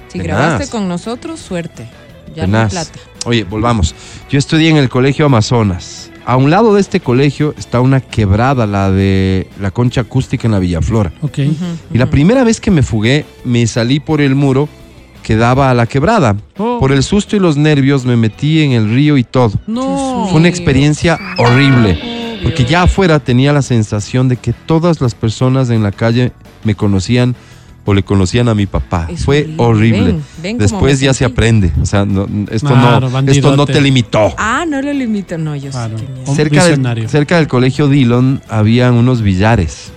[0.07, 0.37] Si Tenaz.
[0.39, 1.89] grabaste con nosotros, suerte.
[2.35, 2.89] Ya no hay Tenaz.
[2.89, 2.99] plata.
[3.25, 3.95] Oye, volvamos.
[4.29, 6.09] Yo estudié en el Colegio Amazonas.
[6.25, 10.53] A un lado de este colegio está una quebrada, la de la concha acústica en
[10.53, 11.11] la Villaflora.
[11.21, 11.39] Ok.
[11.93, 14.69] Y la primera vez que me fugué, me salí por el muro
[15.21, 16.35] que daba a la quebrada.
[16.57, 19.53] Oh, Por el susto y los nervios me metí en el río y todo.
[19.67, 20.27] no.
[20.29, 22.39] Fue una experiencia horrible.
[22.43, 26.31] Porque ya afuera tenía la sensación de que todas las personas en la calle
[26.65, 27.35] me conocían
[27.85, 29.07] o le conocían a mi papá.
[29.09, 30.03] Es Fue horrible.
[30.03, 31.71] Ven, ven cómo Después ya se aprende.
[31.81, 34.33] O sea, no- esto, Claro, no, esto no te limitó.
[34.37, 35.37] Ah, no lo limito.
[35.37, 35.97] No, yo Claro.
[36.33, 37.09] Cerca del, visionario.
[37.09, 39.91] cerca del colegio Dillon habían unos billares.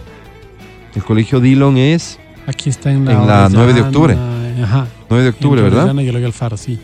[0.95, 4.17] El colegio Dillon es Aquí está en la, En la 9 de octubre.
[4.63, 4.87] Ajá.
[5.11, 5.95] 9 de octubre, Entre ¿verdad?
[6.01, 6.79] Y el Alfaro, sí.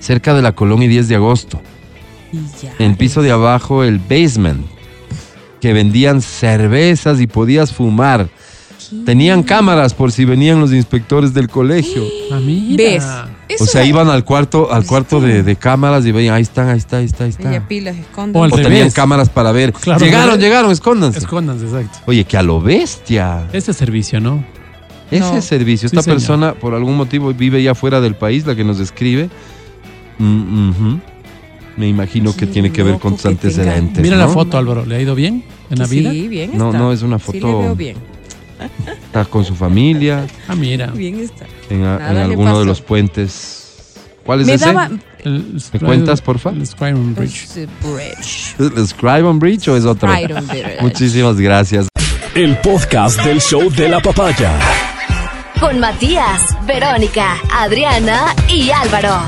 [0.00, 1.60] Cerca de la Colón y 10 de agosto.
[2.78, 4.66] En el piso de abajo, el basement.
[5.60, 8.28] Que vendían cervezas y podías fumar.
[9.04, 12.02] Tenían cámaras por si venían los inspectores del colegio.
[12.32, 13.28] Ah, mira.
[13.48, 13.60] ¿Ves?
[13.60, 16.78] O sea, iban al cuarto, al cuarto de, de cámaras y veían, ahí están, ahí
[16.78, 17.68] está, ahí está, ahí está.
[17.68, 17.96] Pilas.
[18.16, 19.72] O tenían cámaras para ver.
[19.74, 21.18] Claro, llegaron, llegaron, escóndanse.
[21.18, 21.98] Escóndanse, exacto.
[22.06, 23.46] Oye, que a lo bestia.
[23.52, 24.42] Ese servicio, ¿no?
[25.10, 25.42] Ese No.
[25.42, 25.88] servicio.
[25.88, 26.16] Sí, Esta señor.
[26.18, 29.28] persona, por algún motivo, vive ya fuera del país, la que nos escribe.
[30.18, 31.00] Mm, ujú.
[31.76, 34.02] Me imagino que tiene que ver con tus antecedentes.
[34.02, 34.86] Mira la foto, Álvaro.
[34.86, 36.10] ¿Le ha ido bien en la vida?
[36.10, 36.78] Sí, bien No, está.
[36.78, 37.96] no, es una Sí le foto- veo bien.
[39.06, 40.86] Está con su familia Ah, mira.
[40.88, 41.46] Bien está.
[41.70, 43.60] en, en alguno de los puentes.
[44.24, 44.66] ¿Cuál es Me ese?
[44.66, 44.90] daba...
[45.24, 46.50] El- ¿Me cuentas, porfa?
[46.50, 47.46] El Skyrim Bridge.
[47.82, 48.54] Bridge.
[48.58, 50.10] ¿El Scribe Bridge o es otro?
[50.80, 51.88] Muchísimas gracias.
[52.34, 54.52] El podcast del show de la papaya.
[55.60, 59.18] Con Matías, Verónica, Adriana y Álvaro.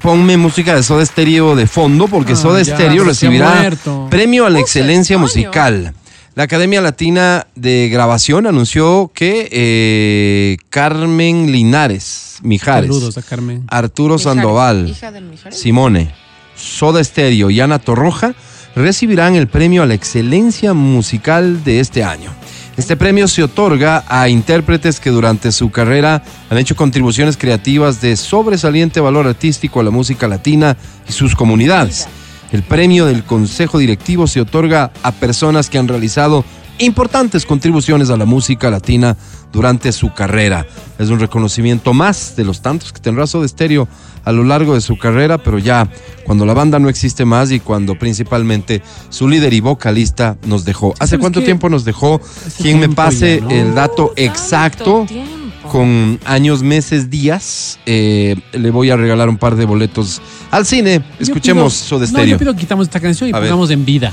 [0.00, 3.70] Ponme música de Soda Stereo de fondo porque Ah, Soda ya, Stereo recibirá
[4.10, 5.94] premio a la excelencia musical.
[6.34, 13.64] La Academia Latina de Grabación anunció que eh, Carmen Linares, Mijares, Saludos a Carmen.
[13.68, 15.58] Arturo Mijares, Sandoval, hija del Mijares.
[15.58, 16.10] Simone,
[16.56, 18.34] Soda Stereo y Ana Torroja
[18.74, 22.30] recibirán el premio a la excelencia musical de este año.
[22.78, 28.16] Este premio se otorga a intérpretes que durante su carrera han hecho contribuciones creativas de
[28.16, 32.08] sobresaliente valor artístico a la música latina y sus comunidades.
[32.52, 36.44] El premio del Consejo Directivo se otorga a personas que han realizado
[36.78, 39.16] importantes contribuciones a la música latina
[39.52, 40.66] durante su carrera.
[40.98, 43.88] Es un reconocimiento más de los tantos que tendrá Soda Stereo
[44.24, 45.88] a lo largo de su carrera, pero ya
[46.24, 50.92] cuando la banda no existe más y cuando principalmente su líder y vocalista nos dejó.
[50.98, 52.20] ¿Hace ¿sabes cuánto tiempo nos dejó?
[52.60, 53.50] Quien me pase ya, ¿no?
[53.50, 55.31] el dato exacto tiempo.
[55.72, 61.02] Con años, meses, días, eh, le voy a regalar un par de boletos al cine.
[61.18, 63.48] Escuchemos pido- Soda No, yo pido que quitamos esta canción y A ver.
[63.48, 64.12] pongamos en vida.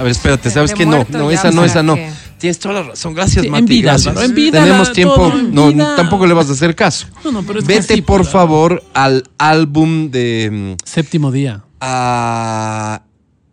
[0.00, 0.84] A ver, espérate, ¿sabes De qué?
[0.84, 1.96] No, muerto no, ya, esa no, ¿para esa no.
[2.38, 3.14] Tienes toda la razón.
[3.14, 3.64] Gracias, Sí, en Mati.
[3.66, 4.08] vida, gracias.
[4.08, 5.14] Álvaro, en vida, Tenemos la- tiempo.
[5.14, 5.94] todo en No, vida.
[5.96, 7.06] tampoco le vas a hacer caso.
[7.24, 10.76] No, no, pero es que Vete, así, por pues, favor, al álbum de.
[10.76, 11.62] mm, Séptimo día.
[11.80, 13.00] ah,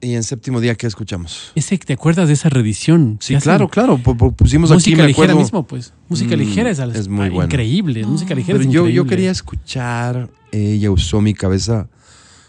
[0.03, 1.51] Y en séptimo día, ¿qué escuchamos?
[1.55, 3.17] Ese, ¿Te acuerdas de esa reedición?
[3.21, 3.97] Sí, claro, claro.
[3.97, 5.39] pu- pu- Pusimos Música aquí, me ligera acuerdo.
[5.41, 5.93] mismo, pues.
[6.09, 7.45] Música Mm, ligera es, es muy ah, bueno.
[7.45, 8.05] increíble.
[8.05, 9.09] Música ligera Pero es yo, yo increíble.
[9.09, 11.87] quería escuchar, ella usó mi cabeza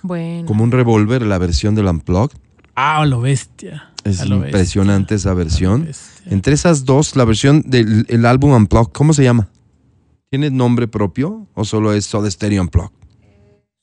[0.02, 0.46] Bueno.
[0.46, 2.36] como un revólver, la versión del Unplugged.
[2.74, 3.90] Ah, lo bestia.
[4.02, 4.48] Es A lo bestia.
[4.48, 5.88] impresionante esa versión.
[6.26, 9.48] Entre esas dos, la versión del el álbum Unplugged, ¿cómo se llama?
[10.28, 12.90] ¿Tiene nombre propio o solo es Soda Stereo Unplugged?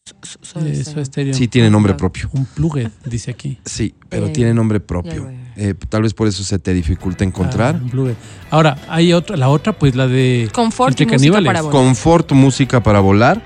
[0.06, 0.84] Eh, Stereo.
[0.84, 1.34] Soda Stereo.
[1.34, 2.30] Sí, tiene nombre propio.
[2.34, 3.60] Un plugin, dice aquí.
[3.66, 5.30] Sí, pero Eh, tiene nombre propio.
[5.56, 7.76] Eh, tal vez por eso se te dificulta encontrar.
[7.80, 8.16] Ah, un.
[8.50, 10.50] Ahora, hay otra, la otra, pues la de.
[10.54, 11.48] Confort y música caníbales.
[11.48, 11.72] para volar.
[11.72, 13.42] Confort, música para volar.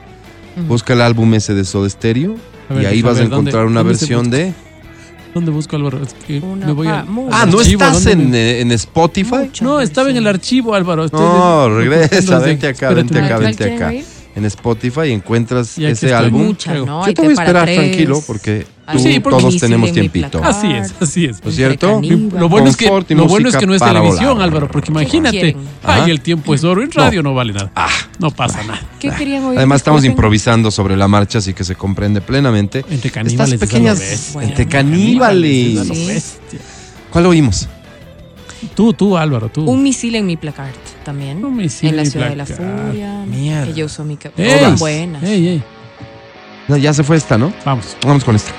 [0.58, 0.66] Ujú.
[0.68, 2.36] Busca el álbum ese de Soda Stereo.
[2.70, 4.54] A ver, y ahí vas a ver, ¿dónde- encontrar una dónde se versión de.
[5.34, 6.02] ¿Dónde busco Álvaro?
[6.02, 7.04] Es que Una me voy pa- a.
[7.06, 9.52] muy Ah, Al ¿no archivo, estás ¿dónde en, me- eh, en Spotify?
[9.62, 11.04] No, estaba en el archivo, Álvaro.
[11.06, 13.46] Estoy No, de- regresa, buscando vente acá, espérate vente un acá, momento.
[13.46, 13.88] vente ¿Quieren acá.
[13.90, 14.06] oír?
[14.36, 16.48] En Spotify encuentras Y ese álbum.
[16.48, 16.86] Mucha, Creo.
[16.86, 17.08] ¿no?
[17.08, 17.78] Yo te voy a esperar tres.
[17.78, 20.30] tranquilo porque Ay, tú- Sí, porque todos tenemos tiempito.
[20.42, 20.50] placar.
[20.52, 21.42] Así es, así es.
[21.44, 22.02] ¿No es cierto?
[22.38, 24.44] Lo bueno, es que, lo bueno es que no es televisión, volar.
[24.44, 25.56] Álvaro, porque imagínate.
[25.84, 26.12] Ay, Ajá.
[26.12, 26.84] el tiempo es oro.
[26.84, 27.72] En radio no, vale nada.
[27.76, 27.88] Ah.
[28.20, 28.82] No pasa nada.
[29.00, 29.58] ¿Qué querían oír?
[29.58, 32.80] Además estamos improvisando sobre la marcha, así que se comprende plenamente.
[32.90, 33.40] Entre Estas caníbales.
[33.40, 34.30] es a lo pequeñas...
[34.34, 34.50] Bueno.
[34.50, 35.88] Entre caníbales.
[36.52, 36.58] Sí.
[37.10, 37.70] ¿Cuál oímos?
[38.74, 39.70] Tú, tú, Álvaro, tú.
[39.70, 40.74] Un misil en mi placard
[41.04, 41.44] también.
[41.44, 43.26] Un misil en la ciudad de la furia.
[43.26, 43.70] Mierda.
[43.70, 44.76] Ella usó mi cabeza.
[44.80, 45.24] Buenas.
[45.24, 45.64] ey, ey.
[46.68, 47.54] No, ya se fue esta, ¿no?
[47.64, 47.96] Vamos.
[48.04, 48.52] Vamos con esta.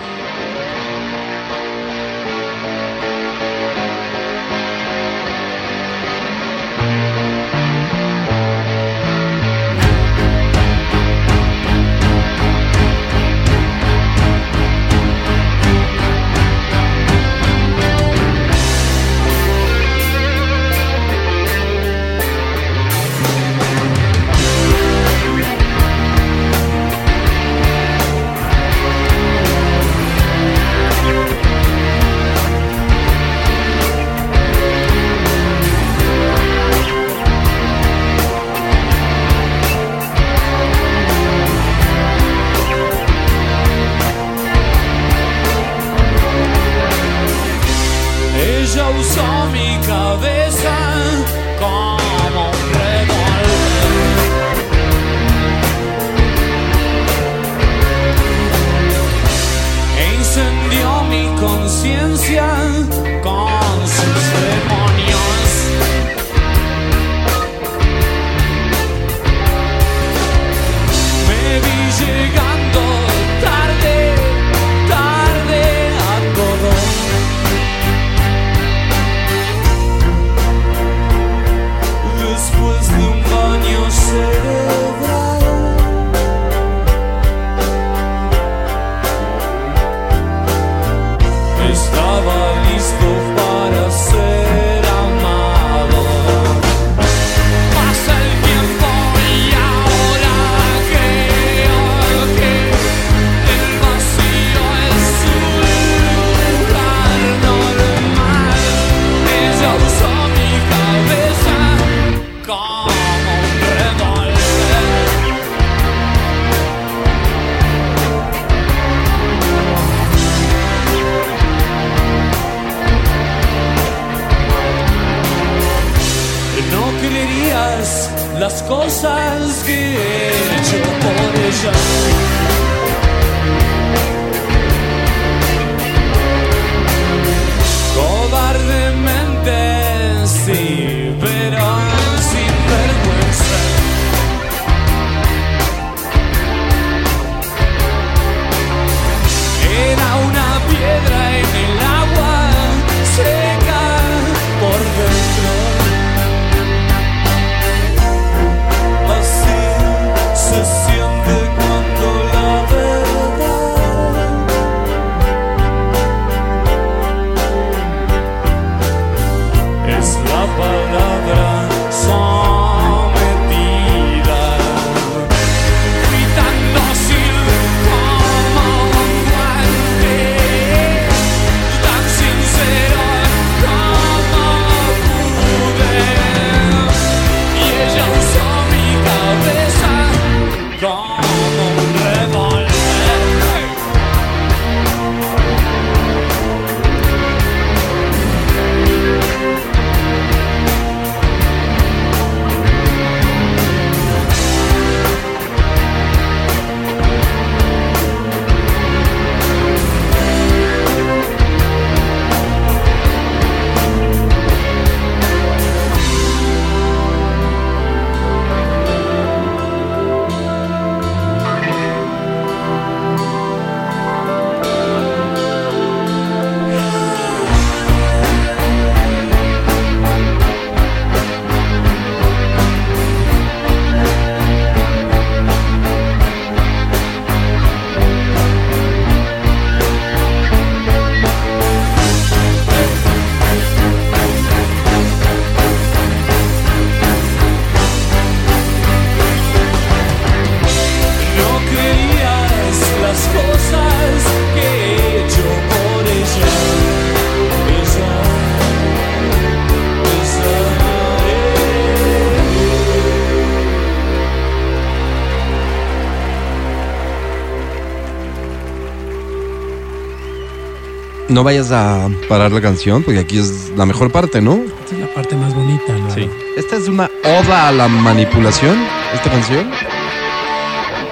[271.37, 274.55] No vayas a parar la canción, porque aquí es la mejor parte, ¿no?
[274.55, 276.09] Esta es la parte más bonita, ¿no?
[276.57, 278.75] Esta es una oda a la manipulación,
[279.12, 279.70] esta canción.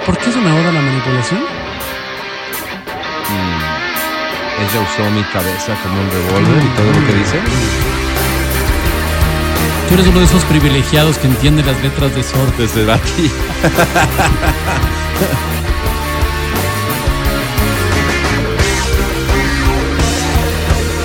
[0.03, 1.41] ¿Por qué es una oda a la manipulación?
[4.57, 7.39] Ella usó mi cabeza como un revólver y todo lo que dice.
[9.87, 12.51] Tú eres uno de esos privilegiados que entiende las letras de Sor.
[12.57, 13.29] Desde aquí.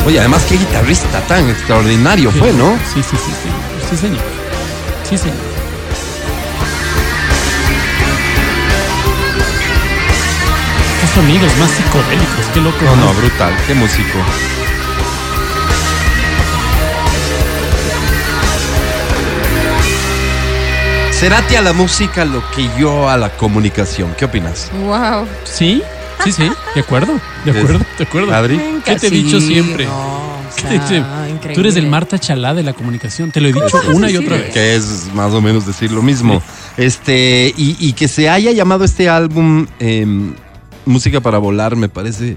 [0.06, 2.78] Oye, además qué guitarrista tan extraordinario fue, ¿no?
[2.92, 3.90] Sí, sí, sí, sí.
[3.90, 4.22] Sí, señor.
[5.08, 5.36] Sí, señor.
[11.00, 12.84] Qué sonidos más psicodélicos, qué loco.
[12.84, 14.18] No, no, brutal, qué músico.
[21.12, 24.14] Cerati a la música lo que yo a la comunicación.
[24.16, 24.70] ¿Qué opinas?
[24.72, 25.28] Wow.
[25.44, 25.82] Sí,
[26.24, 26.50] sí, sí.
[26.74, 28.34] De acuerdo, de acuerdo, de acuerdo.
[28.34, 28.58] Adri.
[28.84, 29.86] ¿Qué te he dicho siempre?
[29.86, 29.92] No,
[30.36, 30.40] o.
[31.54, 33.30] Tú eres el Marta Chalá de la comunicación.
[33.30, 34.52] Te lo he dicho una y otra vez.
[34.52, 36.42] Que es más o menos decir lo mismo.
[36.76, 40.34] Este, y, y que se haya llamado este álbum em,
[40.86, 42.36] Música para Volar, me parece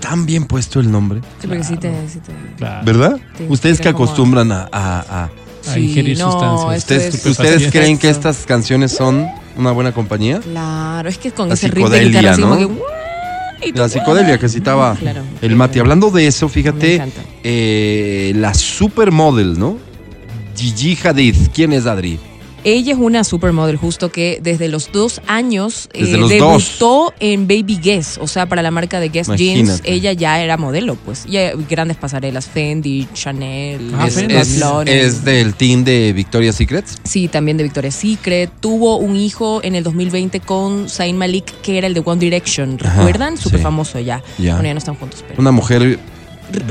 [0.00, 1.20] tan bien puesto el nombre.
[1.40, 2.84] Sí, porque sí te, sí te- Claro.
[2.84, 3.16] ¿Verdad?
[3.36, 6.78] Te Ustedes que acostumbran a- a- a A Sí, ingerir no, sustancias.
[6.78, 9.26] ¿Ustedes, es- ¿ustedes creen que estas canciones son
[9.56, 10.38] una buena compañía?
[10.40, 11.98] Claro, es que con La ese ritmo de
[13.74, 15.22] La psicodelia que citaba Claro.
[15.42, 15.78] el Mati.
[15.78, 17.02] Hablando de eso, fíjate,
[17.44, 19.78] eh, la supermodel, ¿no?
[20.56, 21.36] Gigi Hadid.
[21.52, 22.18] ¿Quién es Adri?
[22.70, 27.78] Ella es una supermodel justo que desde los dos años eh, los debutó en Baby
[27.82, 31.24] Guess, o sea, para la marca de Guess Jeans, ella ya era modelo, pues.
[31.24, 36.84] Ya grandes pasarelas, Fendi, Chanel, Ah, es, del team de Victoria's Secret.
[37.04, 38.50] Sí, también de Victoria's Secret.
[38.60, 42.78] Tuvo un hijo en el 2020 con Zayn Malik, que era el de One Direction.
[42.78, 43.38] ¿Recuerdan?
[43.38, 43.62] Súper sí.
[43.62, 44.22] famoso ya.
[44.36, 44.52] Ya.
[44.56, 45.40] Bueno, ya no están juntos, pero.
[45.40, 45.98] Una mujer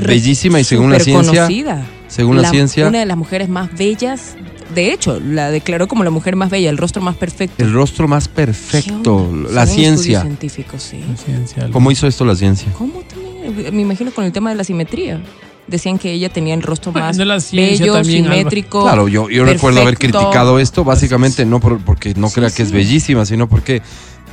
[0.06, 1.86] bellísima y según la ciencia, Superconocida.
[2.06, 4.36] según la, ciencia, Una de las mujeres más bellas.
[4.78, 7.64] De hecho, la declaró como la mujer más bella, el rostro más perfecto.
[7.64, 10.20] el rostro más ¿Qué perfecto, la Según ciencia.
[10.20, 11.02] científicos, sí.
[11.24, 12.70] Ciencia, ¿Cómo hizo esto la ciencia?
[12.78, 13.74] ¿Cómo también?
[13.74, 15.20] Me imagino con el tema de la simetría.
[15.66, 18.36] Decían que ella tenía el rostro más la bello, también, Alba.
[18.36, 18.84] simétrico.
[18.84, 22.62] Claro, yo, yo recuerdo haber criticado esto básicamente no por- porque no Sí, crea que
[22.62, 23.82] es bellísima, sino porque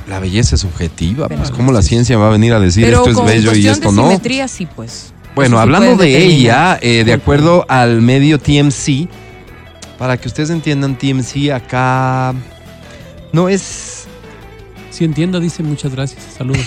[0.08, 1.26] la belleza es subjetiva.
[1.26, 3.66] Pero- pues cómo la ciencia va a venir a decir Pero esto es bello y
[3.66, 4.02] esto de no.
[4.06, 5.12] simetría, sí, pues.
[5.34, 9.08] Bueno, Eso hablando de ella, eh, de acuerdo al medio TMC,
[9.98, 12.34] para que ustedes entiendan, TMC acá
[13.32, 14.06] no es,
[14.90, 16.22] Sí entiendo, dice muchas gracias.
[16.36, 16.66] Saludos.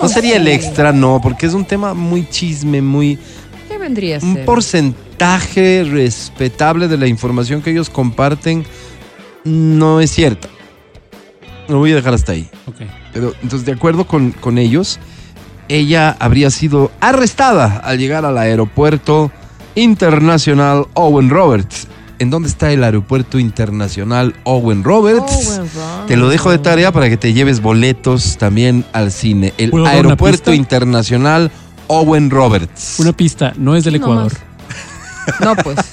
[0.00, 3.18] No sería el extra, no, porque es un tema muy chisme, muy
[3.68, 4.44] ¿Qué vendría a un ser?
[4.44, 8.64] porcentaje respetable de la información que ellos comparten
[9.42, 10.48] no es cierta.
[11.66, 12.48] Lo voy a dejar hasta ahí.
[12.66, 12.82] Ok.
[13.12, 15.00] Pero entonces, de acuerdo con, con ellos,
[15.68, 19.32] ella habría sido arrestada al llegar al aeropuerto
[19.74, 21.88] internacional Owen Roberts.
[22.20, 25.60] ¿En dónde está el aeropuerto internacional Owen Roberts?
[26.06, 29.54] Te lo dejo de tarea para que te lleves boletos también al cine.
[29.56, 31.50] El ¿Puedo dar una aeropuerto internacional
[31.88, 32.96] Owen Roberts.
[33.00, 34.32] Una pista, no es del Ecuador.
[35.40, 35.78] No, pues.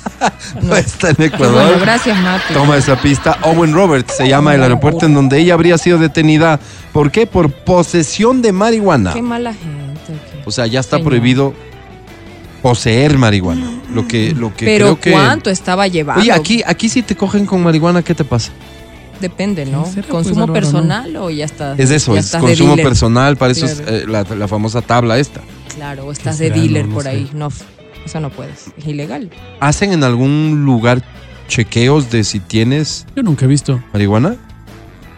[0.64, 1.80] No está en bueno, Ecuador.
[1.80, 2.54] gracias, Mati.
[2.54, 3.38] Toma esa pista.
[3.44, 6.60] Owen Roberts se llama el aeropuerto en donde ella habría sido detenida.
[6.92, 7.28] ¿Por qué?
[7.28, 9.14] Por posesión de marihuana.
[9.14, 10.00] Qué mala gente.
[10.08, 11.10] qué- O sea, ya está Señor.
[11.10, 11.54] prohibido
[12.64, 13.70] poseer marihuana.
[14.02, 15.12] Lo que, lo que Pero creo que.
[15.12, 16.22] ¿cuánto estaba llevando?
[16.22, 18.52] Oye, aquí, aquí si te cogen con marihuana, ¿qué te pasa?
[19.20, 19.84] Depende, ¿no?
[19.84, 21.80] ¿Qué será, ¿Consumo pues, personal o ya estás?
[21.80, 25.18] Es eso, ya es estás consumo personal, para eso es eh, la, la famosa tabla
[25.18, 25.42] esta.
[25.76, 27.10] Claro, o estás ¿Qué de dealer No, no por sé.
[27.10, 27.30] ahí.
[27.34, 27.50] No,
[28.06, 28.68] eso no puedes.
[28.78, 29.32] Es ilegal.
[29.60, 31.02] ¿Hacen en algún lugar
[31.48, 33.82] chequeos de si tienes Yo nunca he visto.
[33.94, 34.36] marihuana?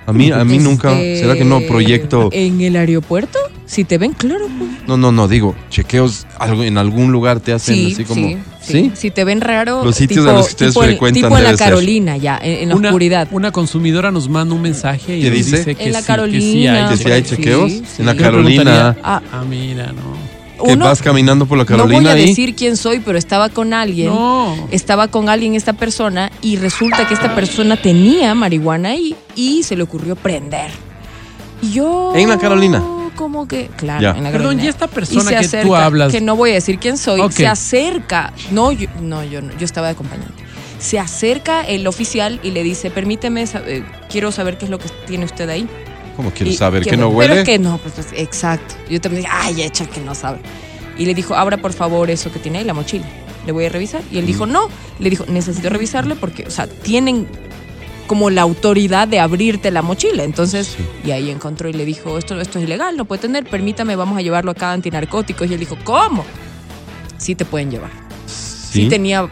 [0.10, 0.90] A mí, a mí Este, nunca.
[0.96, 2.30] ¿Será que no proyecto?
[2.32, 3.38] ¿En el aeropuerto?
[3.66, 4.48] Si te ven, claro.
[4.58, 4.70] pues.
[4.88, 8.28] No, no, no, digo, chequeos algo, en algún lugar te hacen Sí, así como.
[8.28, 8.72] sí, sí.
[8.74, 8.92] ¿Sí?
[8.96, 9.86] Si te ven raro.
[9.86, 11.68] Los sitios tipo- a los que ustedes tipo en- frecuentan Tipo en la debe ser.
[11.68, 13.28] Carolina, ya, en, en la una, oscuridad.
[13.32, 15.58] una consumidora nos manda un mensaje y ¿Qué nos dice?
[15.58, 16.98] dice que En la sí, que sí Carolina, hay.
[16.98, 17.72] Que chequeos.
[17.72, 17.84] sí.
[18.00, 18.98] En la Carolina.
[19.04, 20.39] Ah, Ah, mira, no.
[20.64, 22.28] Que uno- vas caminando por la no Carolina voy a y.
[22.28, 24.08] decir quién soy, pero estaba con alguien.
[24.10, 24.68] No.
[24.72, 29.76] Estaba con alguien esta persona y resulta que esta persona tenía marihuana ahí y se
[29.76, 30.72] le ocurrió prender.
[31.62, 32.14] Y yo.
[32.16, 32.84] ¿En la Carolina?
[33.16, 33.70] Como que.
[33.76, 34.10] Claro, Ya.
[34.12, 34.64] en la Perdón, Carolina.
[34.64, 36.12] y esta Y persona se que acerca, tú hablas.
[36.12, 37.20] Que no voy a decir quién soy.
[37.20, 37.32] Ok.
[37.34, 38.32] Se acerca.
[38.52, 40.44] No, yo no, yo no, yo estaba de acompañante.
[40.80, 44.80] Se acerca el oficial y le dice: Permíteme, sab- eh, quiero saber qué es lo
[44.80, 45.68] que tiene usted ahí.
[46.20, 47.32] ¿Cómo quiero saber que no huele?
[47.34, 48.76] Pero que no, pues, pues, exacto.
[48.90, 50.40] Yo también dije, ay, echa que no sabe.
[50.98, 53.06] Y le dijo, abra por favor eso que tiene ahí, la mochila.
[53.46, 54.02] Le voy a revisar.
[54.12, 54.52] Y él dijo, Mm.
[54.52, 54.68] no.
[55.00, 57.26] Le dijo, necesito revisarle porque, o sea, tienen
[58.06, 60.26] como la autoridad de abrirte la mochila.
[60.26, 63.96] Entonces, y ahí encontró y le dijo, esto, esto es ilegal, no puede tener, permítame,
[63.96, 65.50] vamos a llevarlo acá a antinarcóticos.
[65.50, 66.26] Y él dijo, ¿cómo?
[67.18, 67.92] Sí te pueden llevar.
[68.26, 68.90] Sí, Sí.
[68.90, 69.30] tenía, o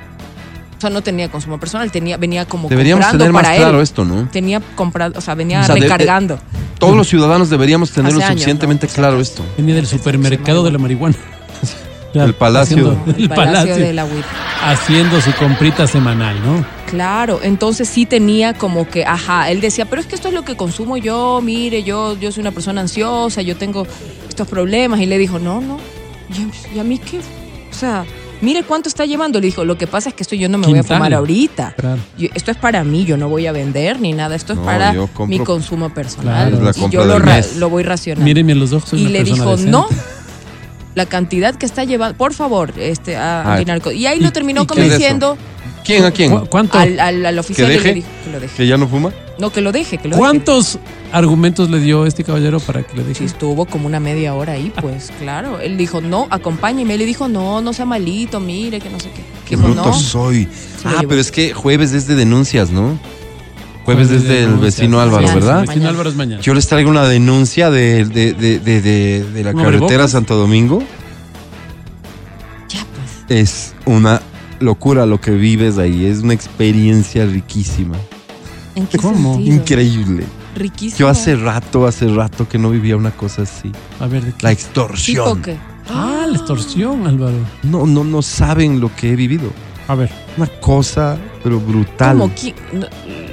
[0.79, 4.29] sea, no tenía consumo personal, tenía, venía como Deberíamos comprando tener más claro esto, ¿no?
[4.29, 6.39] Tenía comprado, o sea, venía O sea, de- de- recargando.
[6.79, 8.93] Todos los ciudadanos deberíamos tenerlo años, suficientemente ¿no?
[8.93, 9.43] claro esto.
[9.57, 11.15] Venía del supermercado de la marihuana.
[12.13, 12.77] El palacio.
[12.91, 13.75] haciendo- El el Palacio palacio.
[13.85, 14.25] de la Huila.
[14.63, 16.65] Haciendo su comprita semanal, ¿no?
[16.89, 20.43] Claro, entonces sí tenía como que, ajá, él decía, pero es que esto es lo
[20.43, 23.85] que consumo yo, mire, yo, yo soy una persona ansiosa, yo tengo
[24.27, 24.99] estos problemas.
[25.01, 25.77] Y le dijo, no, no,
[26.73, 27.19] ¿y, y a mí qué?
[27.19, 28.03] O sea,
[28.41, 29.39] mire cuánto está llevando.
[29.39, 31.73] Le dijo, lo que pasa es que esto yo no me voy a fumar ahorita.
[31.77, 32.01] Claro.
[32.17, 34.65] Yo- esto es para mí, yo no voy a vender ni nada, esto es No,
[34.65, 36.49] para compro- mi consumo personal.
[36.57, 36.71] Claro.
[36.87, 38.25] Y yo lo, voy racionando.
[38.25, 38.89] Míreme a los ojos.
[38.89, 39.71] soy y una le dijo, decente.
[39.71, 39.87] no,
[40.95, 43.91] la cantidad que está llevando, por favor, este, a antinarco.
[43.91, 45.37] Y ahí ¿y- lo terminó es convenciendo
[45.87, 46.37] ¿Quién a quién?
[46.37, 46.77] ¿Cu- ¿Cuánto?
[46.77, 47.87] al, al, al oficial y deje?
[47.87, 48.55] le dijo que lo deje.
[48.57, 49.11] ¿Que ya no fuma?
[49.39, 50.19] No, que lo deje, que lo deje.
[50.19, 50.77] ¿Cuántos
[51.11, 53.25] argumentos le dio este caballero para que le Sí, deje?
[53.25, 55.59] estuvo como una media hora ahí, pues claro.
[55.59, 56.93] Él dijo, no, acompáñeme.
[56.93, 59.21] Él le dijo, no, no sea malito, mire, que no sé qué.
[59.47, 59.93] Qué dijo, bruto no.
[59.93, 60.47] soy.
[60.83, 62.99] lo Ah, pero es que jueves es de denuncias, ¿no?
[63.85, 64.61] Jueves es del denuncias.
[64.75, 65.35] vecino Álvaro, Mañana.
[65.35, 65.59] ¿verdad?
[65.61, 65.89] Vecino Mañana.
[65.91, 66.41] Álvaro es mañana.
[66.41, 70.07] Yo les traigo una denuncia de, de, de, de, de- de la ¿Un carretera?
[70.09, 70.83] Santo Domingo.
[72.69, 72.85] Ya,
[73.27, 73.39] pues.
[73.39, 74.21] Es una
[74.59, 76.05] locura lo que vives ahí.
[76.05, 77.95] Es una experiencia riquísima.
[78.75, 79.35] ¿En qué ¿Cómo?
[79.35, 79.55] sentido?
[79.55, 80.23] Increíble.
[80.55, 80.97] Riquísimo.
[80.99, 83.71] Yo hace rato, hace rato que no vivía una cosa así.
[83.99, 84.37] A ver, ¿de qué?
[84.43, 85.41] La ¿Tipo extorsión.
[85.41, 85.57] qué?
[85.89, 87.37] Ah, la extorsión, Álvaro.
[87.63, 89.51] No, no, no saben lo que he vivido.
[89.87, 90.11] A ver.
[90.35, 92.17] Una cosa, pero brutal.
[92.19, 92.33] ¿Cómo?
[92.35, 92.87] ¿Qui- no,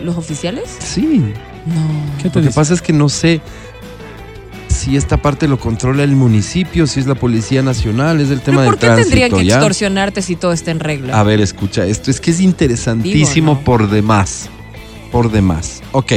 [0.04, 0.64] ¿Los oficiales?
[0.78, 1.20] Sí.
[1.66, 2.22] No.
[2.22, 3.40] ¿Qué te Lo que pasa es que no sé
[4.85, 8.59] si esta parte lo controla el municipio, si es la Policía Nacional, es el tema
[8.59, 9.09] ¿Pero del por qué tránsito.
[9.09, 9.55] tendrían que ¿ya?
[9.55, 11.18] extorsionarte si todo está en regla?
[11.18, 12.11] A ver, escucha esto.
[12.11, 13.64] Es que es interesantísimo Digo, ¿no?
[13.64, 14.51] por demás.
[15.11, 15.82] Por demás.
[15.93, 16.12] Ok.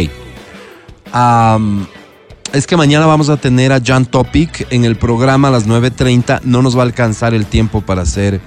[2.54, 6.42] Es que mañana vamos a tener a Jan Topic en el programa a las 9.30.
[6.44, 8.42] No nos va a alcanzar el tiempo para ser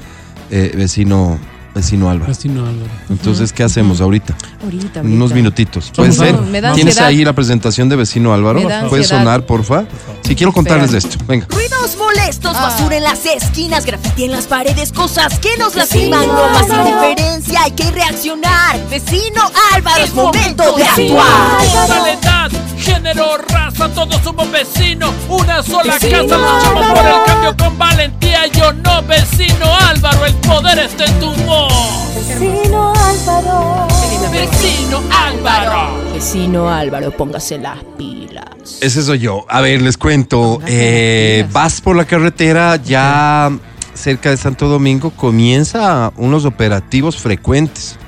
[0.51, 1.39] eh, vecino,
[1.75, 2.29] vecino Álvaro.
[2.29, 2.91] Vecino Álvaro.
[3.09, 4.37] Entonces, ¿qué hasuemos ahorita?
[4.63, 5.35] ahorita, En unos ahorita.
[5.35, 5.93] minutitos.
[5.95, 6.35] ¿Puede ser?
[6.35, 6.43] ver.
[6.43, 7.09] Me da ¿Tienes ansiedad.
[7.09, 8.61] ahí la presentación de vecino Álvaro?
[8.89, 9.85] ¿Puede sonar, porfa?
[10.25, 11.17] Si quiero contarles de esto.
[11.27, 11.47] Venga.
[11.49, 12.63] Ruidos molestos, Ah.
[12.69, 17.63] basura en las esquinas, grafiti en las paredes, cosas que nos lastiman, bromas sin diferencia,
[17.65, 18.79] hay que reaccionar.
[18.91, 19.43] Vecino
[19.75, 22.51] Álvaro, es momento de actuar.
[22.79, 25.11] Género, raza, todos somos vecinos.
[25.29, 28.47] Una sola casa, luchamos por el cambio con valentía.
[28.53, 31.60] Yo no, vecino Álvaro, el poder está en tu voz.
[31.69, 33.87] Vecino Álvaro.
[34.33, 36.13] Vecino Álvaro.
[36.13, 38.79] Vecino Álvaro, póngase las pilas.
[38.81, 39.45] Ese soy yo.
[39.49, 40.61] A ver, les cuento.
[40.67, 43.51] Eh, vas por la carretera ya
[43.95, 47.99] cerca de Santo Domingo, comienza unos operativos frecuentes,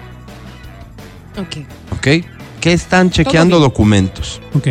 [1.39, 1.67] Ok.
[1.97, 2.25] ¿ok?
[2.61, 4.41] Que están chequeando documentos.
[4.55, 4.69] Ok,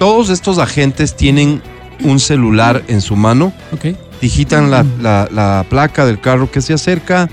[0.00, 1.62] Todos estos agentes tienen
[2.02, 3.96] un celular en su mano, ok.
[4.20, 7.28] digitan la, la- la placa del carro que se acerca,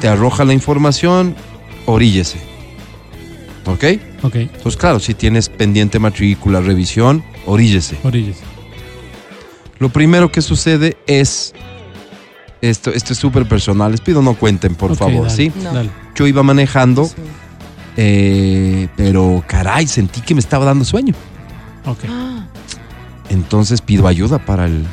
[0.00, 1.34] te arroja la información,
[1.86, 2.38] oríllese.
[3.66, 3.84] ¿Ok?
[4.22, 7.98] Ok, Entonces, claro, si tienes pendiente matrícula, revisión, oríllese.
[8.02, 8.38] orillas.
[9.78, 11.52] Lo primero que sucede es.
[12.60, 13.92] Esto, esto es súper personal.
[13.92, 15.52] Les pido no cuenten, por favor, dale, ¿sí?
[15.62, 15.72] No.
[15.72, 15.90] Dale.
[16.16, 17.14] Yo iba manejando, Sí.
[17.96, 21.14] eh, pero caray, sentí que me estaba dando sueño.
[21.86, 22.04] Ok,
[23.30, 24.84] Entonces pido ayuda para el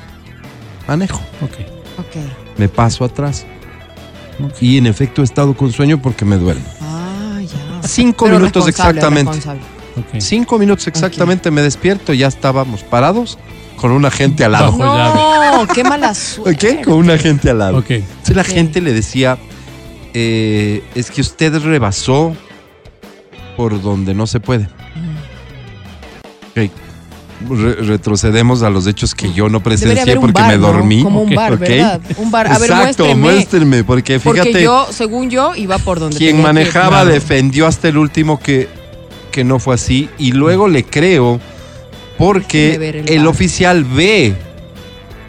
[0.88, 1.22] manejo.
[1.42, 2.00] ok.
[2.00, 2.58] ok.
[2.60, 3.46] Me paso atrás.
[4.60, 6.62] Y en efecto he estado con sueño porque me duele.
[6.82, 7.88] Ah, ya.
[7.88, 9.40] Cinco Pero minutos exactamente.
[10.20, 12.14] Cinco minutos exactamente me despierto.
[12.14, 13.38] Ya estábamos parados
[13.78, 14.72] con una gente al lado.
[14.78, 16.80] No, qué mala suerte.
[16.80, 16.86] ¿Ok?
[16.86, 17.78] Con una gente al lado.
[17.78, 19.38] Ok, Entonces la gente le decía,
[20.14, 22.36] eh, es que usted rebasó
[23.56, 24.68] por donde no se puede.
[26.52, 26.72] Ok.
[27.50, 30.68] Re- retrocedemos a los hechos que yo no presencié porque bar, me ¿no?
[30.68, 31.04] dormí.
[31.04, 31.60] Como un bar, Ok.
[31.60, 32.00] ¿verdad?
[32.18, 32.48] Un bar.
[32.48, 33.16] A ver, Exacto, muéstreme.
[33.22, 37.90] muéstrenme, porque fíjate, Porque yo, según yo, iba por donde quien que manejaba defendió hasta
[37.90, 38.70] el último que,
[39.32, 41.42] que no fue así y luego le creo
[42.18, 44.34] porque el oficial ve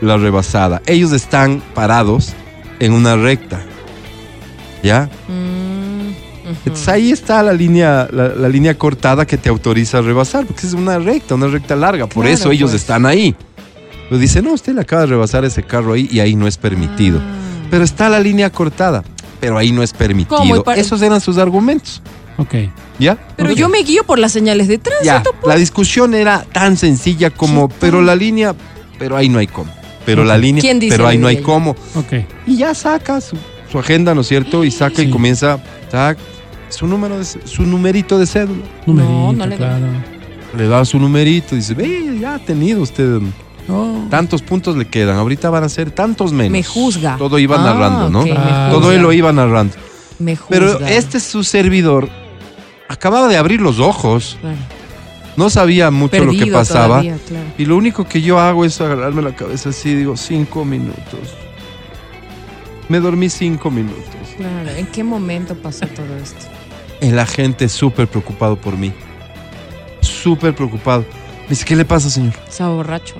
[0.00, 0.82] la rebasada.
[0.86, 2.34] Ellos están parados
[2.78, 3.60] en una recta.
[4.82, 5.08] ¿Ya?
[5.26, 5.55] Mm.
[6.64, 10.66] Entonces ahí está la línea, la, la línea cortada que te autoriza a rebasar, porque
[10.66, 12.06] es una recta, una recta larga.
[12.06, 12.82] Por Claro, eso ellos pues.
[12.82, 13.34] están ahí.
[14.08, 16.56] Pero dice, no, usted le acaba de rebasar ese carro ahí y ahí no es
[16.56, 17.20] permitido.
[17.20, 17.66] Ah.
[17.70, 19.02] Pero está la línea cortada,
[19.40, 20.64] pero ahí no es permitido.
[20.74, 22.02] Esos eran sus argumentos.
[22.38, 22.54] ok.
[22.98, 23.18] ¿Ya?
[23.36, 25.04] Pero yo me guío por las señales de tránsito.
[25.42, 28.54] Ya, la discusión era tan sencilla como, pero la línea,
[28.98, 29.70] pero ahí no hay cómo.
[30.06, 31.72] Pero la línea, ¿Quién dice pero ahí no hay cómo.
[31.94, 32.12] Ok,
[32.46, 33.36] Y ya saca su,
[33.70, 34.64] su agenda, ¿no es cierto?
[34.64, 35.58] Y saca y comienza,
[35.90, 36.16] tac,
[36.68, 38.62] su número de, su numerito de cédula.
[38.86, 39.56] Numerito, no le doy.
[39.58, 39.86] claro.
[40.56, 43.20] Le da su numerito, dice, ve, ya ha tenido usted
[43.68, 44.06] No.
[44.10, 46.52] tantos puntos le quedan, ahorita van a ser tantos menos.
[46.52, 47.16] Me juzga.
[47.18, 48.24] Todo iba Ah, narrando, ¿no?
[48.36, 48.68] Ah.
[48.70, 49.74] Todo él lo iba narrando.
[50.18, 50.48] Me juzga.
[50.50, 52.08] Pero este es su servidor.
[52.88, 54.56] Acababa de abrir los ojos, Claro.
[55.36, 57.00] no sabía mucho lo que pasaba.
[57.00, 57.46] todavía, claro.
[57.58, 61.34] Y lo único que yo hago es agarrarme la cabeza así, digo, cinco minutos.
[62.88, 64.04] Me dormí cinco minutos.
[64.36, 66.46] Claro, ¿en qué momento pasó todo esto?
[67.00, 68.92] El agente súper preocupado por mí.
[70.00, 71.04] Súper preocupado.
[71.42, 72.34] Me dice, ¿qué le pasa, señor?
[72.48, 73.14] Estaba borracho.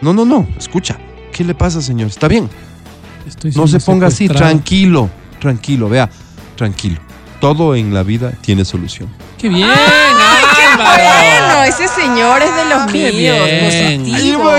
[0.00, 0.98] No, no, no, escucha.
[1.32, 2.08] ¿Qué le pasa, señor?
[2.08, 2.48] Está bien.
[3.26, 5.08] Estoy No se ponga así, tranquilo,
[5.40, 6.10] tranquilo, vea,
[6.56, 7.00] tranquilo.
[7.40, 9.08] Todo en la vida tiene solución.
[9.38, 11.31] ¡Qué bien, Álvaro!
[11.66, 14.02] Ese señor es de los Qué míos, bien.
[14.02, 14.50] positivo.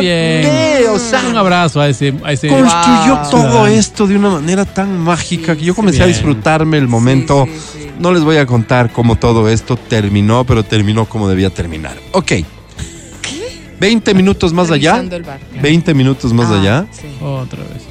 [0.00, 0.90] ¡Qué bien!
[0.94, 2.14] o sea, Un abrazo a ese...
[2.24, 3.30] A ese construyó Wow.
[3.30, 3.66] todo Ciudadano.
[3.66, 6.16] esto de una manera tan mágica que yo comencé a bien.
[6.16, 7.46] disfrutarme el momento.
[7.46, 7.90] Sí, sí, sí.
[7.98, 11.96] No les voy a contar cómo todo esto terminó, pero terminó como debía terminar.
[12.12, 12.32] Ok.
[13.80, 14.92] 20 minutos más allá.
[14.94, 15.38] Revisando el bar.
[15.62, 16.86] 20 minutos más Ah, allá.
[16.90, 17.06] sí.
[17.22, 17.82] Otra vez.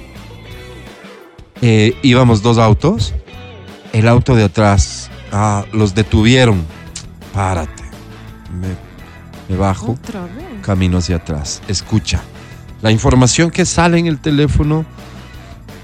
[1.62, 3.14] eh, íbamos dos autos.
[3.94, 5.10] El auto de atrás.
[5.32, 6.64] ah, los detuvieron.
[7.34, 7.77] Párate.
[8.60, 8.68] Me,
[9.50, 9.92] me bajo.
[9.94, 10.62] Otra vez.
[10.62, 11.62] camino hacia atrás.
[11.68, 12.22] Escucha.
[12.82, 14.86] La información que sale en el teléfono,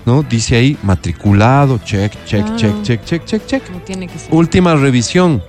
[0.05, 0.21] ¿no?
[0.23, 3.69] Dice ahí matriculado, check, check, check, check, check, check, check.
[3.71, 4.33] No tiene que ser.
[4.33, 5.41] Última revisión.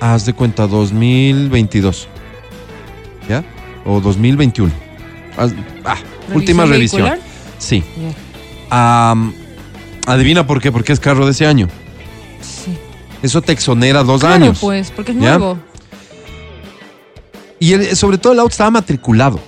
[0.00, 2.08] Haz de cuenta 2022.
[3.28, 3.44] ¿Ya?
[3.84, 4.72] O 2021.
[5.36, 5.54] Haz-
[5.84, 5.96] ah,
[6.34, 7.02] última revisión.
[7.02, 7.26] vehicular?
[7.58, 7.84] Sí.
[7.96, 9.10] Ya.
[9.10, 9.32] Am,
[10.06, 11.68] adivina por qué, porque es carro de ese año.
[12.40, 12.76] Sí.
[13.22, 14.58] Eso te exonera dos Claro, años.
[14.60, 15.38] pues, porque es ¿Ya?
[15.38, 15.58] nuevo.
[17.62, 19.38] Y el- sobre todo el auto estaba matriculado.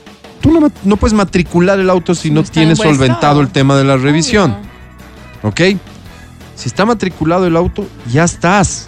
[0.40, 0.52] Tú
[0.84, 4.52] no, puedes matricular el auto si No tienes solventado el tema de la revisión.
[5.42, 5.48] Obvio.
[5.48, 5.60] ¿Ok?
[6.54, 8.86] Si está matriculado el auto, ya estás.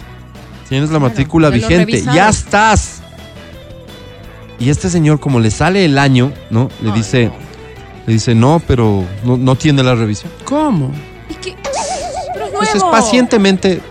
[0.69, 3.01] Tienes la Claro, matrícula vigente, ya estás.
[4.59, 6.69] Y este señor, como le sale el año, ¿no?
[6.81, 7.33] Le Ay, dice, no.
[8.07, 10.31] le dice, no, pero no, no tiene la revisión.
[10.45, 10.91] ¿Cómo?
[11.29, 11.55] ¿Y qué?
[12.33, 12.91] Entonces, nuevo.
[12.91, 13.81] pacientemente,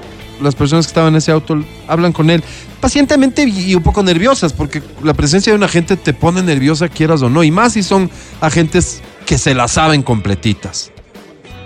[0.40, 2.42] las personas que estaban en ese auto hablan con él,
[2.80, 7.22] pacientemente y un poco nerviosas, porque la presencia de un agente te pone nerviosa, quieras
[7.22, 8.10] o no, y más si son
[8.40, 10.92] agentes que se la saben completitas.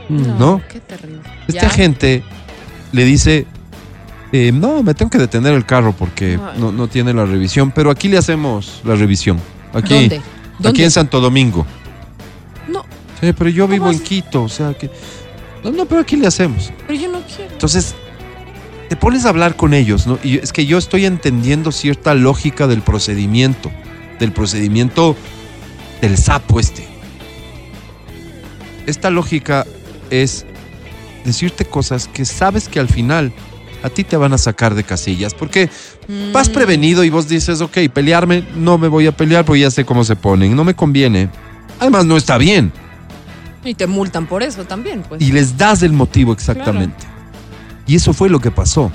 [0.08, 0.60] ¿no?
[0.68, 1.20] Qué terrible.
[1.46, 1.66] Este Ya.
[1.68, 2.22] agente
[2.92, 3.46] le dice,
[4.32, 7.90] eh, no, me tengo que detener el carro porque no, no tiene la revisión, pero
[7.90, 9.38] aquí le hacemos la revisión.
[9.72, 10.20] Aquí, ¿Dónde?
[10.68, 11.64] aquí en Santo Domingo.
[12.68, 12.84] No,
[13.20, 14.02] Sí, pero yo vivo ¿Cómo en?
[14.02, 14.90] Quito, o sea que...
[15.62, 16.72] No, no, pero aquí le hacemos.
[16.86, 17.52] pero yo no quiero.
[17.52, 17.94] Entonces,
[18.90, 20.18] te pones a hablar con ellos, ¿no?
[20.24, 23.70] Y es que yo estoy entendiendo cierta lógica del procedimiento,
[24.18, 25.14] del procedimiento
[26.00, 26.88] del sapo este.
[28.86, 29.64] Esta lógica
[30.10, 30.44] es
[31.24, 33.32] decirte cosas que sabes que al final
[33.84, 35.70] a ti te van a sacar de casillas, porque
[36.32, 36.52] vas Mm.
[36.52, 40.02] prevenido y vos dices, ok, pelearme, no me voy a pelear porque ya sé cómo
[40.02, 41.28] se ponen, no me conviene.
[41.78, 42.72] Además, no está bien.
[43.64, 45.22] Y te multan por eso también, pues.
[45.22, 47.06] Y les das el motivo exactamente.
[47.90, 48.92] Y eso fue lo que pasó.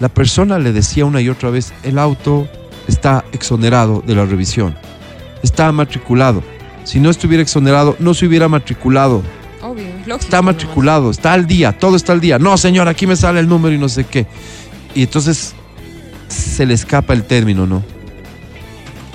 [0.00, 2.48] La persona le decía una y otra vez, el auto
[2.88, 4.74] está exonerado de la revisión.
[5.44, 6.42] Está matriculado.
[6.82, 9.22] Si no estuviera exonerado, no se hubiera matriculado.
[9.62, 10.16] Obvio, lógico.
[10.16, 10.56] Está nomás.
[10.56, 12.40] matriculado, está al día, todo está al día.
[12.40, 14.26] No, señor, aquí me sale el número y no sé qué.
[14.96, 15.54] Y entonces
[16.26, 17.84] se le escapa el término, ¿no?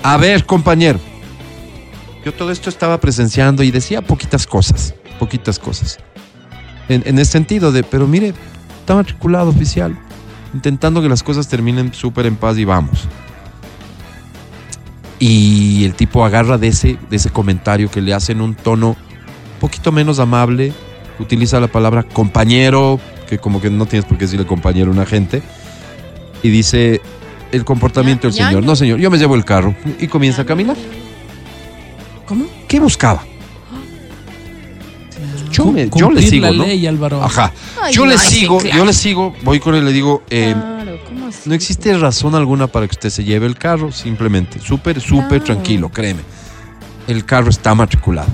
[0.02, 0.98] A ver, compañero.
[2.24, 5.98] Yo todo esto estaba presenciando y decía poquitas cosas, poquitas cosas.
[6.88, 8.32] En, en el sentido de, pero mire,
[8.90, 9.96] está matriculado oficial,
[10.52, 13.06] intentando que las cosas terminen súper en paz y vamos.
[15.20, 19.60] Y el tipo agarra de ese, de ese comentario que le hacen un tono un
[19.60, 20.72] poquito menos amable,
[21.20, 25.06] utiliza la palabra compañero, que como que no tienes por qué decirle compañero a una
[25.06, 25.40] gente,
[26.42, 27.00] y dice
[27.52, 28.64] el comportamiento del señor.
[28.64, 30.76] No, señor, yo me llevo el carro y comienza a caminar.
[32.26, 32.46] ¿Cómo?
[32.66, 33.22] ¿Qué buscaba?
[35.64, 36.64] Yo, me- yo le sigo, la ¿no?
[36.66, 37.22] ley, Álvaro.
[37.22, 37.52] Ajá.
[37.82, 38.76] Ay, yo le no, sigo, claro.
[38.78, 41.48] yo le sigo, voy con él y le digo, eh, Claro, ¿cómo así?
[41.48, 45.44] no existe razón alguna para que usted se lleve el carro, simplemente, súper, súper Claro.
[45.44, 46.20] tranquilo, créeme.
[47.06, 48.28] El carro está matriculado.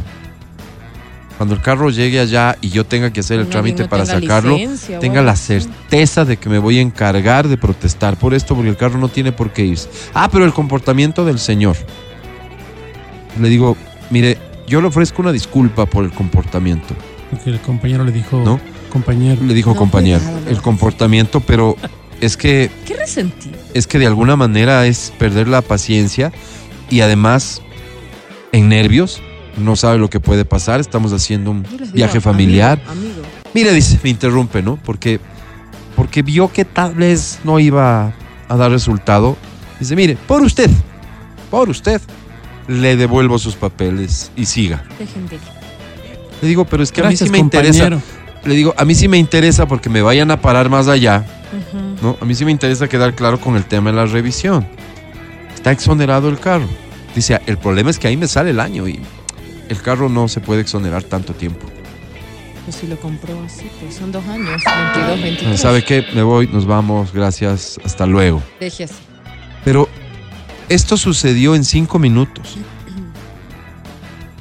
[1.37, 4.20] Cuando el carro llegue allá y yo tenga que hacer el trámite no para tenga
[4.22, 8.55] sacarlo, licencia tenga la certeza de que me voy a encargar de protestar por esto,
[8.55, 9.91] porque el carro no tiene por qué irse.
[10.14, 11.77] Ah, pero el comportamiento del señor.
[13.39, 13.77] Le digo,
[14.09, 16.95] mire, yo le ofrezco una disculpa por el comportamiento.
[17.31, 18.61] Porque el compañero le dijo, ¿No?
[18.91, 19.43] compañero.
[19.43, 21.77] Le dijo No, compañero, cuidado, el comportamiento, pero
[22.20, 23.59] es que Qué resentido.
[23.74, 26.33] es que de alguna manera es perder la paciencia
[26.89, 27.62] y además
[28.53, 29.20] en nervios,
[29.59, 32.81] no sabe lo que puede pasar, estamos haciendo un digo, viaje familiar.
[32.89, 33.22] Amigo.
[33.55, 34.77] Mire, dice, me interrumpe, ¿no?
[34.77, 35.20] Porque
[35.95, 38.12] porque vio que tal vez no iba
[38.49, 39.37] a dar resultado,
[39.81, 40.70] dice, mire, por usted,
[41.51, 42.01] por usted,
[42.68, 44.85] le devuelvo sus papeles y siga.
[44.99, 45.41] Dejen de ir.
[46.43, 47.91] Le digo, pero es que Gracias, a mí sí me interesa.
[48.45, 51.24] Le digo, a mí sí me interesa porque me vayan a parar más allá.
[52.03, 52.16] ¿no?
[52.20, 54.66] A mí sí me interesa quedar claro con el tema de la revisión.
[55.55, 56.68] Está exonerado el carro.
[57.14, 59.01] Dice, el problema es que ahí me sale el año y
[59.68, 61.66] el carro no se puede exonerar tanto tiempo.
[62.64, 64.61] Pues si lo compró así, pues son dos años,
[64.95, 65.61] 22, 23.
[65.61, 66.05] ¿Sabe qué?
[66.14, 68.43] Me voy, nos vamos, gracias, hasta luego.
[68.59, 68.95] Deje así.
[69.64, 69.89] Pero
[70.68, 72.57] esto sucedió en cinco minutos.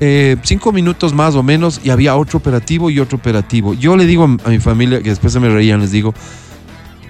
[0.02, 3.74] Eh, cinco minutos más o menos y había otro operativo y otro operativo.
[3.74, 6.14] Yo le digo a mi familia, que después se me reían, les digo,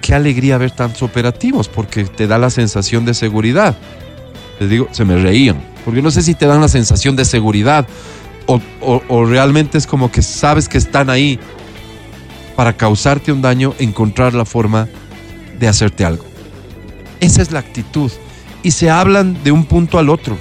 [0.00, 3.76] qué alegría ver tantos operativos porque te da la sensación de seguridad.
[4.60, 7.86] Les digo, se me reían, porque no sé si te dan la sensación de seguridad
[8.46, 11.40] o, o- o realmente es como que sabes que están ahí
[12.54, 14.88] para causarte un daño, encontrar la forma
[15.58, 16.24] de hacerte algo.
[17.20, 18.10] Esa es la actitud.
[18.62, 20.38] Y se hablan de un punto al otro.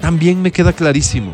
[0.00, 1.32] También me queda clarísimo.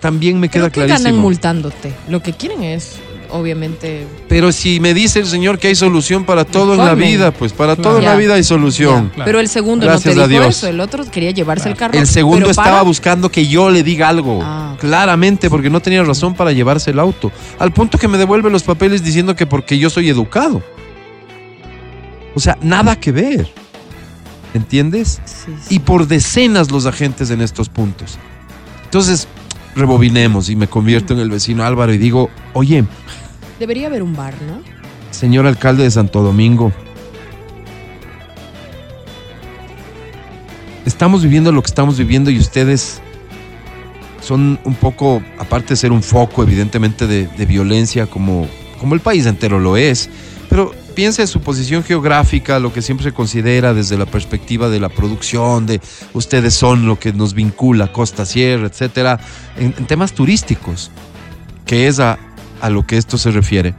[0.00, 1.22] También me queda ¿Pero qué ganan clarísimo.
[1.22, 1.92] multándote?
[2.08, 2.96] Lo que quieren es,
[3.30, 7.30] obviamente, Pero si me dice el Señor que hay solución para todo en la vida,
[7.32, 7.88] pues para Claro.
[7.90, 9.08] todo en la vida hay solución.
[9.08, 9.24] Claro.
[9.24, 10.56] Pero el segundo Gracias no a te dijo Dios.
[10.58, 11.98] eso, el otro quería llevarse el carro.
[11.98, 14.40] El segundo pero estaba para- buscando que yo le diga algo.
[14.42, 14.76] Ah.
[14.78, 17.32] Claramente, porque no tenía razón para llevarse el auto.
[17.58, 20.62] Al punto que me devuelve los papeles diciendo que porque yo soy educado.
[22.34, 23.50] O sea, nada que ver.
[24.56, 25.20] ¿Entiendes?
[25.24, 25.74] Sí, sí.
[25.76, 28.18] y por decenas los agentes en estos puntos.
[28.84, 29.28] Entonces,
[29.74, 32.84] rebobinemos y me convierto en el vecino Álvaro y digo, oye,
[33.58, 34.60] Debería haber un bar, ¿no?
[35.10, 36.72] señor alcalde de Santo Domingo,
[40.84, 43.00] estamos viviendo lo que estamos viviendo y ustedes
[44.20, 48.48] son un poco, aparte de ser un foco evidentemente de, de violencia como,
[48.78, 50.10] como el país entero lo es,
[50.48, 54.80] pero piense en su posición geográfica, lo que siempre se considera desde la perspectiva de
[54.80, 55.80] la producción, de
[56.14, 59.20] ustedes son lo que nos vincula costa, sierra, etcétera,
[59.56, 60.90] en, temas turísticos,
[61.64, 62.18] que es a,
[62.60, 63.74] a lo que esto se refiere.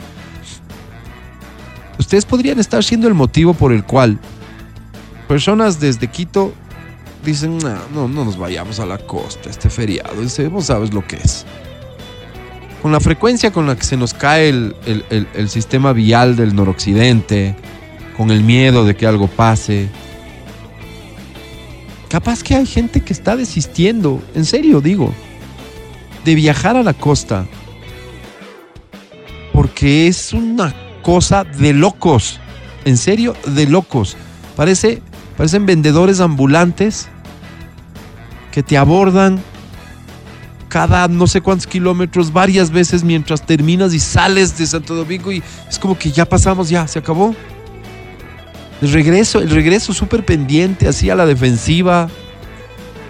[1.97, 4.19] Ustedes podrían estar siendo el motivo por el cual
[5.27, 6.53] personas desde Quito
[7.25, 11.17] dicen, "Nah, no, no nos vayamos a la costa este feriado, ese, sabes lo que
[11.17, 11.45] es.
[12.81, 16.55] Con la frecuencia con la que se nos cae el, el- el- sistema vial del
[16.55, 17.55] noroccidente,
[18.15, 19.89] con el miedo de que algo pase,
[22.07, 25.13] capaz que hay gente que está desistiendo, en serio digo,
[26.23, 27.45] de viajar a la costa,
[29.53, 32.39] porque es una cosa de locos,
[32.85, 34.15] en serio, de locos.
[34.55, 35.01] Parece,
[35.35, 37.07] parecen vendedores ambulantes
[38.51, 39.39] que te abordan
[40.67, 45.41] cada no sé cuántos kilómetros varias veces mientras terminas y sales de Santo Domingo y
[45.69, 47.35] es como que ya pasamos, ya, se acabó.
[48.81, 52.09] El regreso, el regreso súper pendiente, así a la defensiva.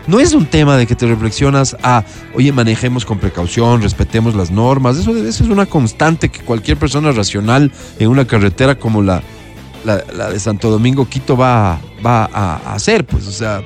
[0.08, 4.50] No es un tema de que te reflexionas a, oye, manejemos con precaución, respetemos las
[4.50, 4.98] normas.
[4.98, 9.22] Eso, eso es una constante que cualquier persona racional en una carretera como la,
[9.84, 13.06] la, de Santo Domingo, Quito, va, va a, a hacer.
[13.06, 13.62] Pues, o sea,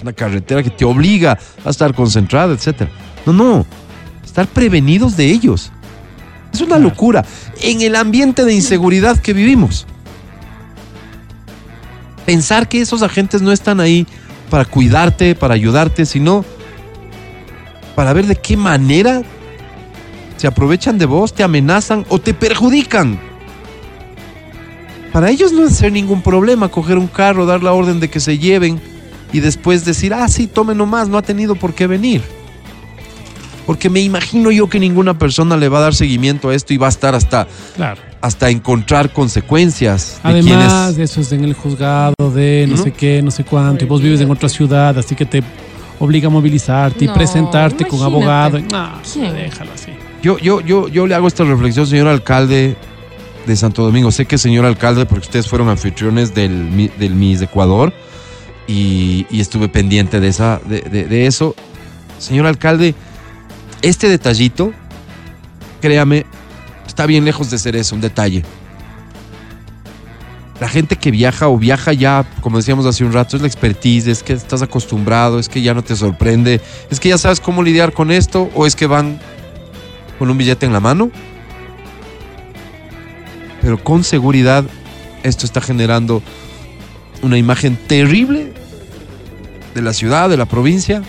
[0.00, 2.90] una carretera que te obliga a estar concentrada, etcétera.
[3.26, 3.66] No, no.
[4.24, 5.70] Estar prevenidos de ellos.
[6.52, 7.24] Es una locura.
[7.60, 9.86] En el ambiente de inseguridad que vivimos.
[12.26, 14.06] Pensar que esos agentes no están ahí
[14.50, 16.44] para cuidarte, para ayudarte, sino
[17.94, 19.22] para ver de qué manera
[20.36, 23.18] se aprovechan de vos, te amenazan o te perjudican.
[25.12, 28.18] Para ellos no es ser ningún problema coger un carro, dar la orden de que
[28.20, 28.80] se lleven
[29.32, 32.22] y después decir, ah, sí, tome nomás, no ha tenido por qué venir.
[33.66, 36.76] Porque me imagino yo que ninguna persona le va a dar seguimiento a esto y
[36.76, 37.46] va a estar hasta,
[37.76, 38.00] Claro.
[38.20, 41.10] hasta encontrar consecuencias de Además, quienes...
[41.10, 42.82] eso es en el juzgado de no ¿No?
[42.82, 45.42] sé qué, no sé cuánto, y vos vives en otra ciudad, así que te
[45.98, 48.58] obliga a movilizarte y presentarte con abogado.
[48.70, 49.32] No, ¿Quién?
[49.34, 49.92] déjalo así.
[50.22, 52.76] Yo, yo, yo, yo le hago esta reflexión, señor alcalde
[53.46, 54.10] de Santo Domingo.
[54.10, 57.92] Sé que señor alcalde, porque ustedes fueron anfitriones del, del Miss Ecuador
[58.66, 61.54] y, y estuve pendiente de, esa, de, de- de eso.
[62.18, 62.94] Señor alcalde,
[63.84, 64.72] este detallito,
[65.82, 66.24] créame,
[66.86, 68.42] está bien lejos de ser eso, un detalle.
[70.58, 74.06] La gente que viaja o viaja ya, como decíamos hace un rato, es la expertise,
[74.06, 77.62] es que estás acostumbrado, es que ya no te sorprende, es que ya sabes cómo
[77.62, 79.20] lidiar con esto o es que van
[80.18, 81.10] con un billete en la mano.
[83.60, 84.64] Pero con seguridad
[85.24, 86.22] esto está generando
[87.20, 88.54] una imagen terrible
[89.74, 91.02] de la ciudad, de la provincia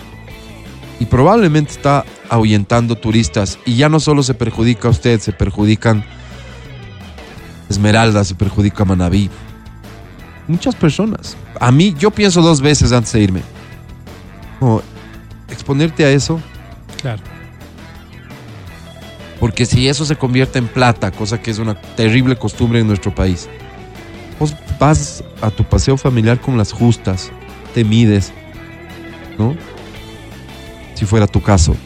[0.98, 6.04] y probablemente está ahuyentando turistas y ya no solo se perjudica a usted, se perjudican
[7.68, 9.28] Esmeralda, se perjudica a Manabí.
[10.46, 11.36] Muchas personas.
[11.60, 13.42] A mí, yo pienso dos veces antes de irme.
[14.60, 14.80] Como,
[15.50, 16.40] exponerte a eso,
[17.00, 17.20] Claro.
[19.40, 23.14] porque si eso se convierte en plata, cosa que es una terrible costumbre en nuestro
[23.14, 23.48] país,
[24.38, 27.30] vos vas a tu paseo familiar con las justas,
[27.74, 28.32] te mides,
[29.38, 29.56] ¿no?
[30.96, 31.76] Si fuera tu caso.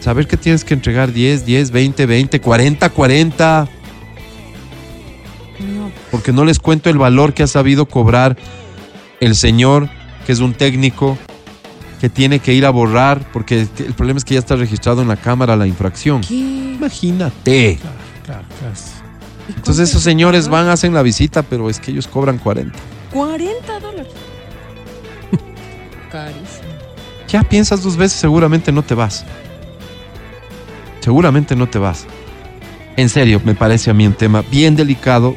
[0.00, 3.68] Saber que tienes que entregar 10, 10, 20, 20, 40, 40.
[6.10, 8.36] Porque no les cuento el valor que ha sabido cobrar
[9.20, 9.88] el señor,
[10.26, 11.18] que es un técnico,
[12.00, 15.08] que tiene que ir a borrar, porque el problema es que ya está registrado en
[15.08, 16.20] la cámara la infracción.
[16.20, 16.34] ¿Qué?
[16.34, 17.78] Imagínate.
[17.80, 18.74] Claro, claro, claro.
[19.56, 22.78] Entonces esos señores van, hacen la visita, pero es que ellos cobran 40.
[23.12, 24.12] 40 dólares.
[26.12, 26.63] Carísimo.
[27.34, 29.24] Ya piensas dos veces, seguramente no te vas.
[31.00, 32.06] Seguramente no te vas.
[32.96, 35.34] En serio, me parece a mí un tema bien delicado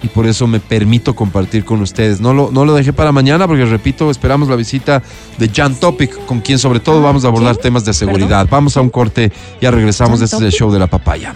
[0.00, 2.20] y por eso me permito compartir con ustedes.
[2.20, 5.02] No lo, no lo dejé para mañana porque, repito, esperamos la visita
[5.38, 7.62] de Jan Topic, con quien sobre todo vamos a abordar ¿quién?
[7.62, 8.46] temas de seguridad.
[8.48, 10.22] Vamos a un corte, ya regresamos.
[10.22, 11.34] Este es el show de la papaya.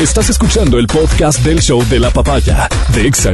[0.00, 3.32] Estás escuchando el podcast del show de la papaya de Exa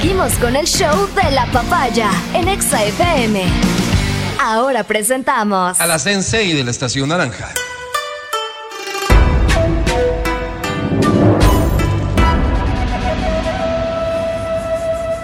[0.00, 3.42] Seguimos con el show de la papaya en Exa FM.
[4.40, 7.48] Ahora presentamos A la Sensei de la Estación Naranja.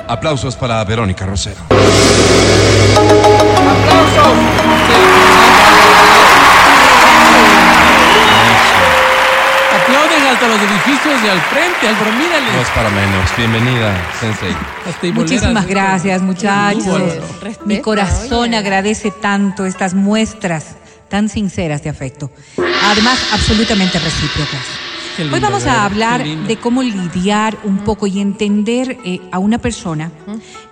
[0.09, 1.61] Aplausos para Verónica Rosero.
[3.71, 4.64] Aplauden
[10.65, 12.53] edificios de al frente, Álvaro, mírale.
[12.53, 13.37] No es para menos.
[13.37, 15.13] Bienvenida, Sensei.
[15.13, 17.03] Muchísimas gracias, muchachos.
[17.41, 18.57] Respeta, Mi corazón oye.
[18.57, 20.77] agradece tanto estas muestras
[21.09, 22.31] tan sinceras de afecto.
[22.85, 24.84] Además, absolutamente recíprocas.
[25.19, 29.59] Lindo, Hoy vamos a hablar de cómo lidiar un poco y entender eh, a una
[29.59, 30.11] persona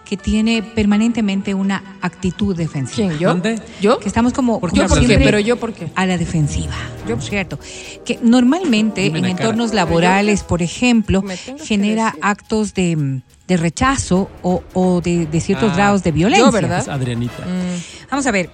[0.05, 3.09] que tiene permanentemente una actitud defensiva.
[3.09, 3.18] ¿Quién?
[3.20, 3.28] ¿Yo?
[3.30, 3.61] ¿Dónde?
[3.80, 3.99] ¿Yo?
[3.99, 5.07] Que estamos como ¿Por qué ¿Yo hablas por qué?
[5.07, 5.88] siempre Pero yo por qué.
[5.95, 6.74] a la defensiva.
[7.09, 7.59] Yo, cierto.
[8.05, 9.30] Que normalmente Dime en cara.
[9.45, 11.22] entornos laborales, por ejemplo,
[11.64, 16.47] genera actos de, de rechazo o, o de, de ciertos Ah, grados de violencia.
[16.47, 16.88] yo, ¿verdad?
[16.88, 17.45] Adrianita.
[17.47, 18.51] Mm, Vamos a ver.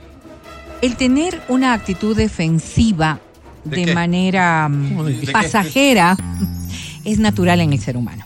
[0.81, 3.19] El tener una actitud defensiva
[3.65, 6.17] ¿De manera mm, pasajera
[7.05, 8.25] es natural en el ser humano.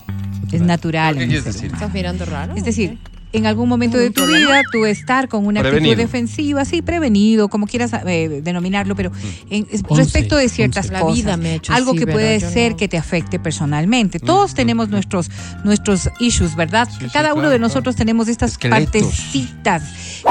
[0.51, 1.69] Es natural ¿Qué en el ser decir?
[1.69, 1.77] humano.
[1.77, 2.55] ¿Estás mirando raro?
[2.57, 2.99] Es decir,
[3.33, 5.93] en algún momento de tu vida, tú estar con una Prevenido.
[5.93, 9.11] actitud defensiva, sí, prevenido, como quieras eh, denominarlo, pero
[9.51, 10.93] en- es- Once, respecto de ciertas once.
[10.93, 13.39] La cosas, vida me ha hecho algo así, que puede ser no- que te afecte
[13.39, 14.19] personalmente.
[14.21, 15.31] Todos tenemos nuestros
[15.65, 16.89] nuestros issues, ¿verdad?
[16.91, 17.69] Sí, sí, Cada uno claro, de claro.
[17.69, 18.93] nosotros tenemos estas Esqueletos.
[18.93, 19.83] partecitas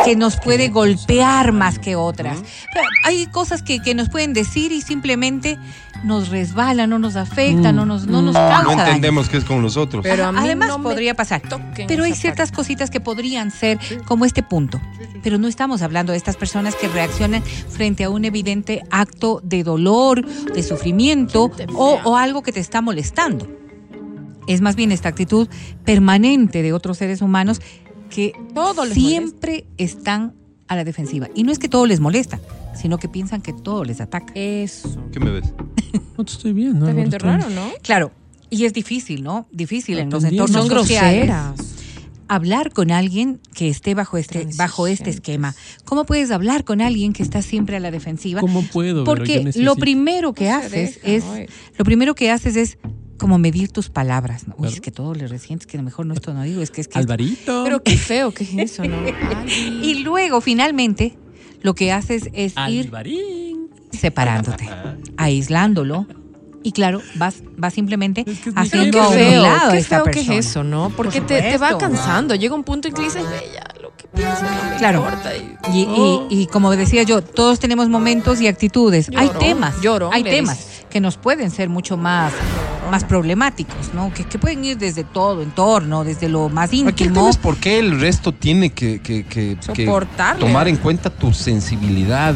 [0.05, 2.37] que nos puede golpear más que otras.
[2.73, 5.57] Pero hay cosas que, que nos pueden decir y simplemente
[6.03, 8.81] nos resbalan, no nos afectan, no nos, no nos causa No daño.
[8.83, 10.03] entendemos qué es con los otros.
[10.03, 11.41] Pero a mí Además no me podría pasar.
[11.87, 12.55] Pero hay ciertas parte.
[12.55, 14.81] cositas que podrían ser como este punto.
[15.23, 19.63] Pero no estamos hablando de estas personas que reaccionan frente a un evidente acto de
[19.63, 23.47] dolor, de sufrimiento o, o algo que te está molestando.
[24.47, 25.47] Es más bien esta actitud
[25.85, 27.61] permanente de otros seres humanos
[28.09, 30.33] que Todo siempre están
[30.67, 31.29] a la defensiva.
[31.35, 32.39] Y no es que todo les molesta,
[32.75, 34.31] sino que piensan que todo les ataca.
[34.35, 35.03] Eso.
[35.11, 35.53] ¿Qué me ves?
[36.17, 36.85] No te estoy viendo.
[36.87, 37.71] Está viendo raro, ¿no?
[37.81, 38.11] Claro,
[38.49, 39.47] y es difícil, ¿no?
[39.51, 41.27] Difícil en los entornos Son sociales.
[41.27, 41.55] groseras.
[42.27, 45.55] hablar con alguien que esté bajo este, bajo este esquema.
[45.83, 48.39] ¿Cómo puedes hablar con alguien que está siempre a la defensiva?
[48.39, 49.03] ¿Cómo puedo?
[49.03, 51.07] Porque lo primero que No haces deja,
[51.39, 52.77] es, lo primero que haces es
[53.17, 54.47] como medir tus palabras.
[54.47, 54.53] ¿no?
[54.55, 54.73] Uy, Claro.
[54.75, 56.99] es que todo le resientes, que mejor no esto no digo, es que es que
[56.99, 57.63] Alvarito.
[57.63, 58.97] Pero qué feo que es eso, ¿no?
[59.83, 61.17] y luego finalmente
[61.61, 62.91] lo que haces es ir
[63.91, 64.67] separándote,
[65.17, 66.05] aislándolo.
[66.63, 70.11] Y claro, vas, vas simplemente Es que haciendo a un lado qué esta feo que
[70.11, 70.35] persona.
[70.37, 70.91] es eso, ¿no?
[70.95, 72.35] Porque te, te va cansando.
[72.35, 74.99] Llega un punto en que dices, "Ve, ya, lo que pienso no me Claro.
[74.99, 75.31] importa.
[75.73, 76.27] Y, Oh.
[76.29, 79.09] y como decía yo, todos tenemos momentos y actitudes.
[79.15, 80.85] hay temas, llorón, hay temas dices.
[80.91, 82.31] que nos pueden ser mucho más,
[82.91, 84.13] más problemáticos, ¿no?
[84.13, 87.13] Que, que pueden ir desde todo entorno, desde lo más Aquí el íntimo.
[87.15, 90.39] tema es por qué el resto tiene que, que- que- que Soportarle.
[90.45, 92.35] tomar en cuenta tu sensibilidad.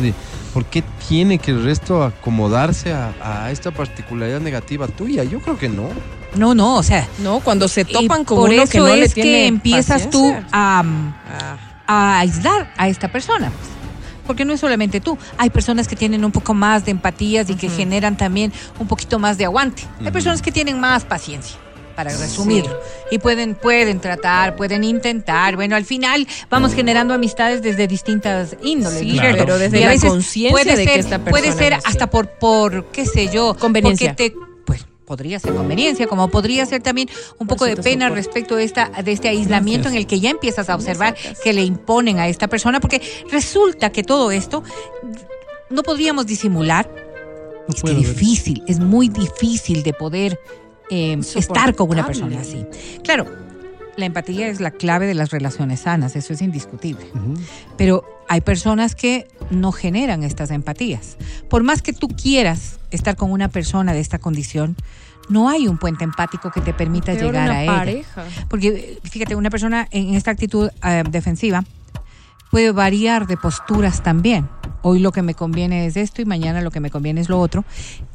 [0.53, 5.23] ¿Por qué tiene que el resto acomodarse a, a esta particularidad negativa tuya?
[5.25, 5.89] Yo creo que no.
[6.37, 9.05] No, no, o sea, No, cuando se topan con por uno eso que no le
[9.05, 10.83] es tiene que empiezas tú a,
[11.37, 13.51] Ah, a aislar a esta persona.
[14.25, 17.55] Porque no es solamente tú, hay personas que tienen un poco más de empatías y
[17.55, 19.83] que generan también un poquito más de aguante.
[20.03, 21.57] Hay personas que tienen más paciencia.
[21.95, 22.77] para resumirlo.
[23.09, 25.55] Y pueden, pueden tratar, pueden intentar.
[25.55, 30.51] Bueno, al final vamos generando amistades desde distintas índoles, Sí, pero desde Y la conciencia
[30.51, 31.87] puede de que ser, esta Puede persona ser es así.
[31.93, 34.09] hasta por, por, qué sé yo, Conveniencia.
[34.09, 34.44] porque te
[35.05, 39.11] podría ser conveniencia, como podría ser también un poco de pena respecto de esta de
[39.11, 42.79] este aislamiento en el que ya empiezas a observar que le imponen a esta persona,
[42.79, 43.01] porque
[43.31, 44.63] resulta que todo esto
[45.69, 46.89] no podríamos disimular.
[47.67, 50.39] No Es que difícil, es muy difícil de poder
[50.89, 52.65] eh, estar con una persona así.
[53.03, 53.25] Claro,
[53.97, 57.05] la empatía es la clave de las relaciones sanas, eso es indiscutible.
[57.77, 61.17] Pero hay personas que no generan estas empatías.
[61.49, 64.75] Por más que tú quieras estar con una persona de esta condición,
[65.29, 67.75] no hay un puente empático que te permita Peor llegar una a ella.
[67.75, 68.25] pareja.
[68.47, 71.63] Porque eh, fíjate, una persona en esta actitud eh, defensiva
[72.51, 74.47] puede variar de posturas también.
[74.87, 77.39] Hoy lo que me conviene es esto y mañana lo que me conviene es lo
[77.39, 77.65] otro.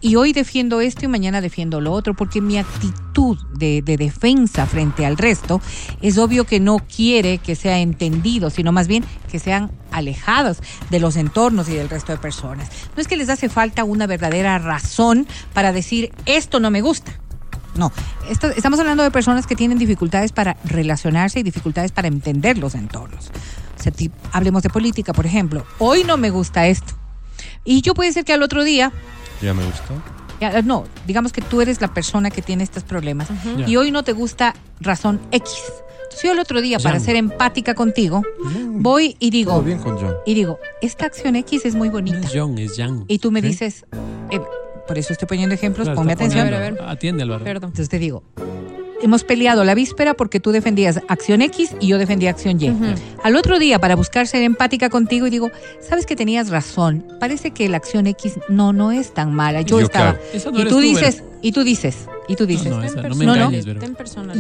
[0.01, 4.67] Y hoy defiendo esto y mañana defiendo lo otro, porque mi actitud de, de defensa
[4.67, 5.61] frente al resto
[6.01, 10.59] es obvio que no quiere que sea entendido, sino más bien que sean alejados
[10.91, 12.69] de los entornos y del resto de personas.
[12.95, 17.11] No es que les hace falta una verdadera razón para decir esto no me gusta.
[17.75, 17.91] No,
[18.29, 22.77] esto- estamos hablando de personas que tienen dificultades para relacionarse y dificultades para entender los
[22.77, 23.31] entornos.
[23.81, 25.65] O sea, ti- hablemos de política, por ejemplo.
[25.79, 26.93] Hoy no me gusta esto.
[27.65, 28.93] Y yo puede ser que al otro día,
[29.41, 29.95] Ya me gustó.
[30.41, 33.29] ya, no, digamos que tú eres la persona que tiene estos problemas
[33.67, 35.51] y hoy no te gusta razón X.
[36.03, 38.23] Entonces yo el otro día, para ser empática contigo,
[38.73, 40.15] voy y digo, Todo bien con John.
[40.27, 42.19] y digo, esta acción X es muy No bonita.
[42.27, 43.05] es John, es Jan.
[43.09, 43.47] Y tú me ¿Sí?
[43.49, 43.87] dices,
[44.31, 44.41] eh,
[44.89, 46.41] por eso estoy poniendo ejemplos, Claro, ponme atención.
[46.49, 46.57] poniendo.
[46.57, 46.91] A ver, a ver.
[46.97, 47.45] Atiende, Álvaro.
[47.45, 47.69] Perdón.
[47.71, 48.25] Entonces te digo,
[49.03, 52.73] hemos peleado la víspera porque tú defendías acción X y yo defendía acción Y.
[53.23, 57.07] Al otro día, para buscar ser empática contigo, y digo, sabes que tenías razón.
[57.19, 59.63] Parece que la acción X no, no es tan mala.
[59.63, 60.13] Yo Yo, estaba.
[60.13, 60.27] claro.
[60.33, 62.71] Esa no y tú tú, dices, y tú dices, y tú dices.
[62.71, 63.67] no, esa no me engañes.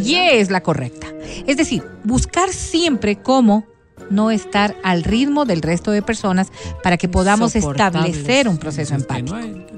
[0.04, 1.08] Y es la correcta.
[1.46, 3.66] Es decir, buscar siempre cómo
[4.10, 6.48] no estar al ritmo del resto de personas
[6.82, 9.36] para que podamos establecer un proceso empático.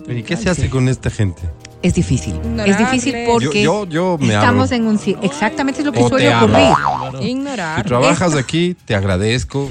[0.08, 1.42] ¿Y qué se hace con esta gente?
[1.82, 2.38] Es difícil.
[2.64, 4.76] Es difícil porque Yo, yo, yo me estamos abro.
[4.84, 5.00] en un...
[5.22, 6.56] Exactamente es lo que O suele ocurrir.
[6.56, 7.18] Álvaro.
[7.20, 7.84] Si Ignorar.
[7.84, 9.68] trabajas aquí, te agradezco,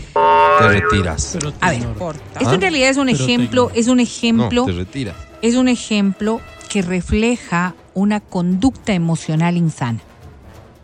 [0.59, 1.29] te retiras.
[1.39, 2.19] Pero te A ver, ignoro.
[2.39, 5.15] Esto en realidad es un Pero ejemplo, es un No, ejemplo, te retiras.
[5.41, 9.99] es un ejemplo que refleja una conducta emocional insana.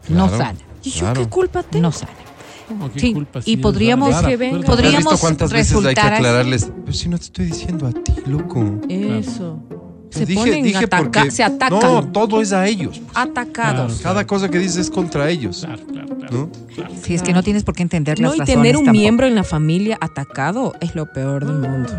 [0.07, 0.38] No Claro.
[0.38, 0.59] sana.
[0.84, 1.21] ¿Y yo Claro.
[1.23, 1.84] qué culpa tengo?
[1.84, 2.11] No sana.
[2.69, 3.39] ¿Cómo que Sí, culpa?
[3.39, 4.65] y Si es podríamos- que venga.
[4.65, 6.15] podríamos- ¿Has visto cuántas veces hay que resultar así.
[6.15, 6.71] aclararles?
[6.86, 8.63] Pero si no te estoy diciendo a ti, loco.
[8.89, 9.59] Eso.
[10.10, 11.80] Se dije- ponen dije ataca- porque- se atacan.
[11.82, 13.01] No, todo es a ellos.
[13.14, 13.93] Atacados.
[13.99, 14.03] Claro.
[14.03, 15.64] Cada cosa que dices es contra ellos.
[15.66, 16.38] Claro, claro, claro.
[16.38, 16.49] ¿no?
[16.76, 16.93] claro.
[17.03, 18.99] Si es que no tienes por qué entender las No, y razones tener un tampoco.
[19.01, 21.91] miembro en la familia atacado es lo peor del mundo.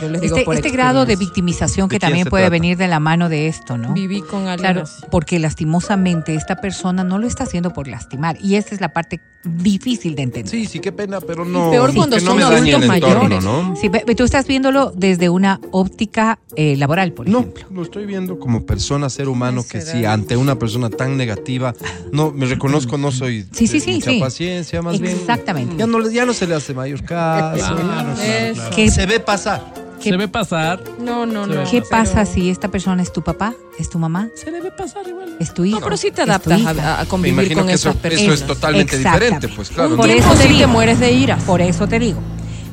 [0.00, 2.50] Yo les digo Este, por este grado de victimización que ¿De quién también puede trata?
[2.52, 3.92] venir de la mano de esto, ¿no?
[3.92, 8.54] Viví con alguien Claro, porque lastimosamente esta persona no lo está haciendo por lastimar y
[8.56, 10.50] esta es la parte difícil de entender.
[10.50, 11.70] Sí, sí, qué pena, pero no.
[11.70, 13.44] peor cuando que no son adultos entorno, mayores.
[13.44, 13.74] ¿no?
[13.74, 17.64] Sí, tú estás viéndolo desde una óptica eh, laboral, por No, ejemplo.
[17.70, 21.74] lo estoy viendo como persona, ser humano, que sí, ante una persona tan negativa,
[22.12, 24.20] no, me reconozco, no soy Sí, sí, de sí, mucha sí.
[24.20, 25.16] paciencia, más bien.
[25.16, 25.74] Exactamente.
[25.78, 27.56] Ya no, ya no se le hace mayor caso.
[27.56, 28.70] Claro, claro, no claro.
[28.76, 29.64] ¿Qué, Se ve pasar.
[30.00, 30.82] Se ve pasar.
[30.98, 31.64] No, no, no.
[31.64, 35.06] qué pero- pasa si esta persona es tu papá, es tu mamá, Se debe pasar
[35.06, 35.36] igual.
[35.38, 35.78] es tu hijo?
[35.80, 38.40] No, pero sí te adaptas a, Me convivir imagino con que eso, esas eso personas.
[38.40, 39.90] es totalmente diferente, pues claro.
[39.90, 40.60] No- Por tiempo eso te sí digo.
[40.60, 41.42] te mueres de iras.
[41.44, 42.20] Por eso te digo.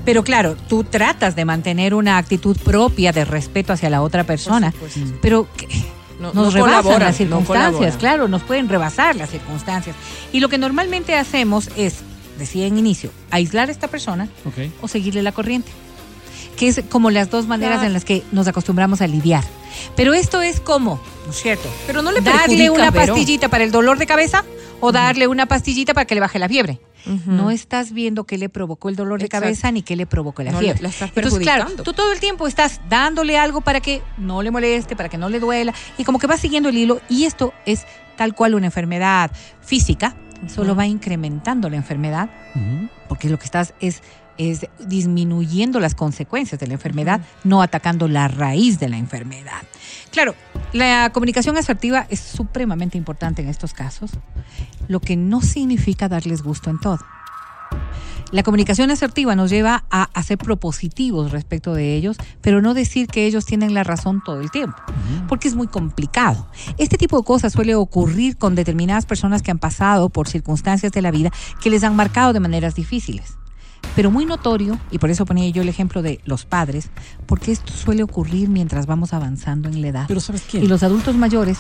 [0.06, 4.74] Pero claro, tú tratas de mantener una actitud propia de respeto hacia la otra persona,
[5.22, 5.68] pero que
[6.20, 9.96] No- nos no rebasan las circunstancias, claro, nos pueden rebasar las circunstancias.
[10.32, 11.96] Y lo que normalmente hacemos es,
[12.40, 14.30] decía en inicio, aislar a esta persona
[14.82, 15.72] o seguirle la corriente.
[16.58, 17.88] Que es como las dos maneras Claro.
[17.88, 19.44] en las que nos acostumbramos a lidiar.
[19.96, 21.70] Pero esto es como, ¿no es cierto?
[21.86, 24.44] Pero no le darle una pastillita para el dolor de cabeza
[24.80, 26.80] o darle una pastillita para que le baje la fiebre.
[27.26, 30.52] No estás viendo qué le provocó el dolor de cabeza ni qué le provocó la
[30.52, 30.84] No, le- fiebre.
[30.84, 34.52] la estás Entonces, claro, tú todo el tiempo estás dándole algo para que no le
[34.52, 37.54] moleste, para que no le duela, y como que vas siguiendo el hilo, y esto
[37.66, 37.86] es
[38.18, 39.32] tal cual una enfermedad
[39.62, 40.16] física,
[40.54, 42.30] solo va incrementando la enfermedad,
[43.08, 44.02] porque lo que estás es,
[44.38, 49.62] es disminuyendo las consecuencias de la enfermedad, no atacando la raíz de la enfermedad.
[50.12, 50.36] Claro,
[50.74, 54.12] la comunicación asertiva es supremamente importante en estos casos,
[54.88, 57.00] lo que no significa darles gusto en todo.
[58.32, 63.26] La comunicación asertiva nos lleva a, ser propositivos respecto de ellos, pero no decir que
[63.26, 64.78] ellos tienen la razón todo el tiempo,
[65.30, 66.48] porque es muy complicado.
[66.78, 71.02] Este tipo de cosas suele ocurrir con determinadas personas que han pasado por circunstancias de
[71.02, 71.32] la vida
[71.62, 73.38] que les han marcado de maneras difíciles.
[73.98, 76.92] Pero muy notorio, y por eso ponía yo el ejemplo de los padres,
[77.26, 80.06] porque esto suele ocurrir mientras vamos avanzando en la edad.
[80.08, 80.60] Pero ¿sabes qué?
[80.60, 81.58] Y los adultos mayores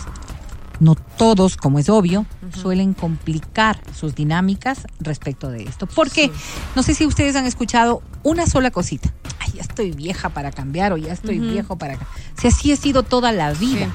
[0.80, 5.88] no todos, como es obvio, suelen complicar sus dinámicas respecto de esto.
[5.88, 6.32] Porque
[6.76, 9.12] no sé si ustedes han escuchado una sola cosita.
[9.40, 11.50] Ay, ya estoy vieja para cambiar o ya estoy Ujú.
[11.50, 11.98] viejo para...
[11.98, 12.06] ca-".
[12.40, 13.92] Si así ha sido toda la vida, Sí.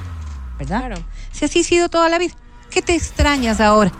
[0.59, 0.79] ¿verdad?
[0.79, 0.95] Claro.
[1.31, 2.33] Si así ha sido toda la vida.
[2.69, 3.93] ¿Qué te extrañas ahora?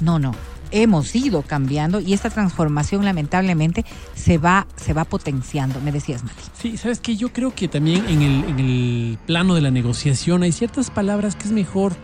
[0.00, 0.32] No, no.
[0.72, 6.42] Hemos ido cambiando y esta transformación lamentablemente se va, se va potenciando, me decías, Mati.
[6.54, 10.42] Sí, sabes que yo creo que también en el, en el plano de la negociación
[10.42, 11.94] hay ciertas palabras que es mejor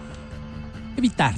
[0.97, 1.35] evitar.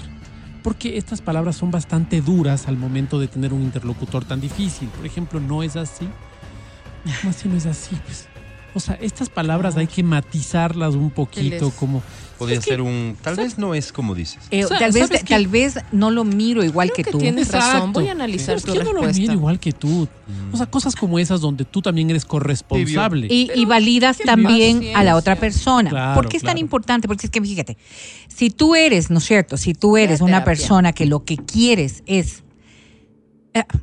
[0.63, 4.89] Porque estas palabras son bastante duras al momento de tener un interlocutor tan difícil.
[4.89, 6.09] Por ejemplo, no es así.
[7.21, 7.97] ¿Cómo así no es así?
[8.05, 8.28] Pues,
[8.75, 12.03] o sea, estas palabras hay que matizarlas un poquito, les- como
[12.39, 13.17] Podría ser un.
[13.21, 14.39] Tal vez no es como dices.
[14.53, 17.19] Eh, tal, vez, tal vez no lo miro igual que, Creo tú.
[17.19, 17.71] que tienes razón.
[17.71, 17.93] Exacto.
[17.99, 19.21] Voy a analizar tu que yo no lo respuesta.
[19.21, 20.07] miro igual que tú.
[20.53, 23.27] O sea, cosas como esas donde tú también eres corresponsable.
[23.29, 25.91] Y, y validas también a la otra persona.
[25.91, 27.09] Claro, ¿Por qué es tan importante?
[27.09, 27.77] Porque es que, fíjate,
[28.29, 29.57] si tú eres, ¿no es cierto?
[29.57, 32.45] Si tú eres una persona que lo que quieres es,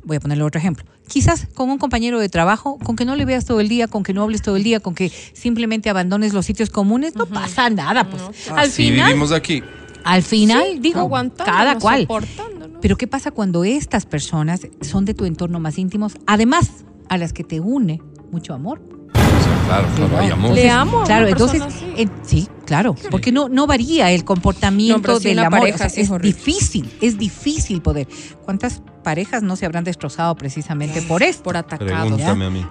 [0.04, 3.24] voy a ponerle otro ejemplo, quizás con un compañero de trabajo, con que no le
[3.24, 6.32] veas todo el día, con que no hables todo el día, con que simplemente abandones
[6.32, 8.22] los sitios comunes, no pasa nada, pues.
[8.50, 9.62] al Así final, vivimos aquí.
[10.04, 12.06] al final, digo, Aguantando, cada cual.
[12.08, 12.80] ¿no?
[12.80, 16.12] Pero ¿qué pasa cuando estas personas son de tu entorno más íntimos?
[16.26, 16.70] Además,
[17.08, 18.00] a las que te une
[18.30, 18.80] mucho amor.
[19.66, 20.54] Claro, claro, hay amor.
[20.54, 21.62] Le amo a Claro, una entonces,
[22.22, 25.60] sí, claro, porque no, no varía el No, comportamiento pero sí, del una amor.
[25.60, 26.36] pareja o sea, sí es es horrible.
[26.36, 28.06] difícil, es difícil poder.
[28.44, 31.44] ¿Cuántas parejas no se habrán destrozado precisamente por esto?
[31.44, 32.08] Por atacados.
[32.08, 32.66] Pregúntame a mí.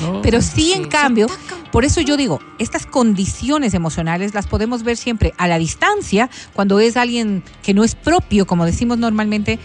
[0.00, 0.22] ¿no?
[0.22, 1.26] Pero sí, en cambio,
[1.70, 6.80] por eso yo digo, estas condiciones emocionales las podemos ver siempre a la distancia, cuando
[6.80, 9.58] es alguien que no es propio, como decimos normalmente,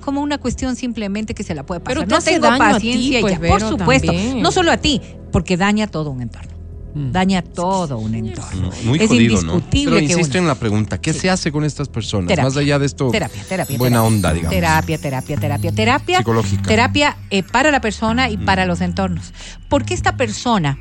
[0.00, 1.94] como una cuestión simplemente que se la puede pasar.
[1.94, 3.48] Pero te no tengo ti, paciencia y pues, ya.
[3.48, 4.42] Por supuesto, también.
[4.42, 5.00] no solo a ti,
[5.30, 6.51] porque daña todo un entorno.
[6.94, 7.10] Mm.
[7.12, 8.68] Daña todo un entorno.
[8.68, 9.52] No, muy es jodido, ¿no?
[9.54, 12.28] indiscutible Pero que insisto uno- en la pregunta, ¿qué se hace con estas personas?
[12.28, 12.44] Terapia.
[12.44, 13.78] Más allá de esto, Terapia, terapia.
[13.78, 14.14] buena terapia.
[14.16, 14.54] onda, digamos.
[14.54, 16.18] Terapia, terapia, terapia, terapia.
[16.18, 16.62] Psicológica.
[16.68, 19.32] Terapia eh, para la persona y para los entornos.
[19.70, 20.78] Porque esta persona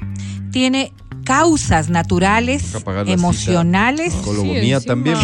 [0.51, 0.91] tiene
[1.24, 5.16] causas naturales, emocionales, Colobomía Sí, también.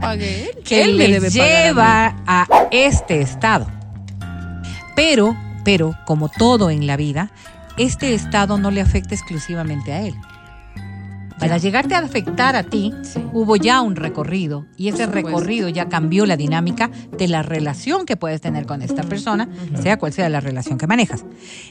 [0.00, 0.50] Pagué él.
[0.64, 3.66] que Él le debe pagar a lleva a, este estado.
[4.96, 7.30] Pero, pero, como todo en la vida,
[7.80, 10.14] este estado no le afecta exclusivamente a él.
[11.38, 13.24] Para llegarte a afectar a ti, Sí.
[13.32, 18.18] hubo ya un recorrido y ese recorrido ya cambió la dinámica de la relación que
[18.18, 19.48] puedes tener con esta persona,
[19.80, 21.24] sea cual sea la relación que manejas.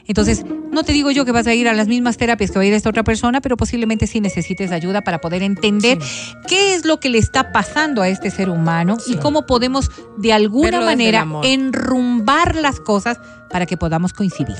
[0.08, 2.64] Entonces, no te digo yo que vas a ir a las mismas terapias que va
[2.64, 6.00] a ir esta otra persona, pero posiblemente sí necesites ayuda para poder entender
[6.48, 10.34] qué es lo que le está pasando a este ser humano y cómo podemos de
[10.34, 13.20] alguna Verlo manera enrumbar las cosas
[13.52, 14.58] para que podamos coincidir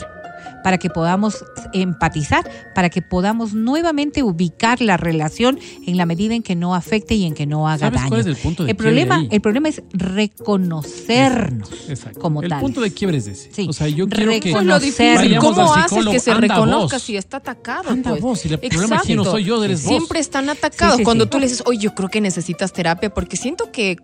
[0.64, 1.44] para que podamos
[1.74, 7.16] empatizar, para que podamos nuevamente ubicar la relación en la medida en que no afecte
[7.16, 8.10] y en que no haga ¿Sabes daño.
[8.10, 9.28] cuál es el punto de el quiebre problema, ahí?
[9.32, 12.20] el problema es reconocernos Exacto.
[12.20, 12.60] como el tal.
[12.62, 13.50] punto de quiebre es ese.
[13.54, 13.68] Sí.
[13.70, 17.04] O sea, yo quiero que es vayamos ¿Cómo al haces que se reconozca vos.
[17.04, 17.90] si está atacado?
[17.90, 18.22] Anda pues?
[18.22, 19.90] vos, y el problema aquí no soy yo, eres vos.
[19.90, 20.96] Siempre están atacados.
[20.96, 21.30] Sí, sí, Cuando sí.
[21.32, 23.98] tú le dices, oye, yo creo que necesitas terapia, porque siento que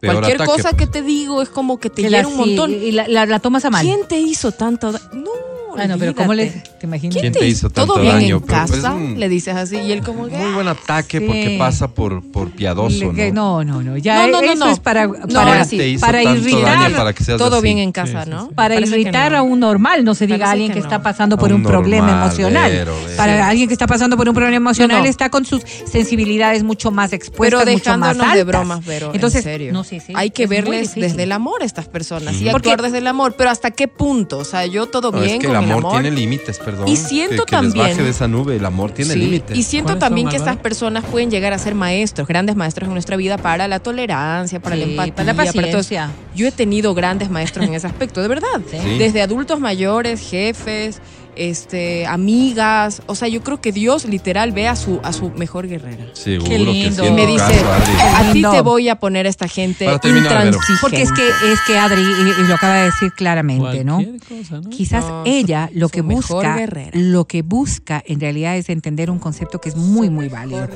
[0.00, 0.76] Peor cualquier ataque, cosa pues.
[0.80, 2.72] que te digo es como que te Que hiera un montón.
[2.72, 3.84] y la, la- la tomas a mal.
[3.84, 5.04] ¿Quién te hizo tanto daño?
[5.14, 5.30] No.
[5.74, 7.16] Bueno, pero ¿cómo le te imaginas?
[7.18, 8.36] ¿Quién te hizo ¿Todo bien daño?
[8.36, 8.94] en pues, casa?
[8.96, 10.36] Le dices así y él como que...
[10.36, 11.24] Muy buen ataque Sí.
[11.26, 13.62] porque pasa por, por piadoso, Le- ¿no?
[13.64, 14.70] no, no, no, ya No, no, no, eso no.
[14.70, 15.76] es para, para, ahora sí.
[15.78, 17.64] Te hizo para tanto irritar, daño para que seas Todo así.
[17.64, 18.48] bien en casa, Sí, ¿no?
[18.48, 19.38] sí, para Parece irritar no.
[19.38, 20.86] a un normal, no se diga Parece a alguien que que, no.
[20.86, 22.70] está pasando por un un, problema emocional.
[22.70, 23.16] Vero, Vero.
[23.16, 25.10] Para alguien que está pasando por un problema emocional No, no.
[25.10, 25.62] está con sus
[26.02, 28.36] sensibilidades mucho más expuestas, Pero mucho más dejándonos altas.
[28.36, 29.72] de bromas, pero Entonces, en serio.
[29.72, 32.98] no, sí, sí, Hay que verles desde el amor a estas personas y actuar desde
[32.98, 34.38] el amor, pero ¿hasta qué punto?
[34.38, 36.00] O sea, yo todo bien el amor, el amor.
[36.02, 36.88] tiene límites, perdón.
[36.88, 39.56] Y siento que, que les también- baje de esa nube, el amor tiene Sí, límites.
[39.56, 42.92] Y siento ¿Cuáles también que estas personas pueden llegar a ser maestros, grandes maestros en
[42.94, 46.10] nuestra vida para la tolerancia, para la Sí, empatía, para la paciencia.
[46.34, 48.60] Yo he tenido grandes maestros en ese aspecto, de verdad.
[48.70, 48.98] Sí.
[48.98, 51.00] Desde adultos mayores, jefes,
[51.36, 53.02] este, amigas.
[53.06, 56.06] O sea, yo creo que Dios literal ve a su, a su mejor guerrera.
[56.12, 57.02] Seguro Qué que lindo.
[57.02, 57.04] sí.
[57.04, 60.58] Y en me dice, caso, a ti te voy a poner esta gente intransigente.
[60.80, 63.96] Porque es que, es que Adri, y, y lo acaba de decir claramente, ¿no?
[63.96, 64.70] Cualquier cosa, ¿no?
[64.70, 66.90] Quizás No, ella lo que busca, guerrera.
[66.94, 70.68] lo que busca en realidad es entender un concepto que es muy, muy válido.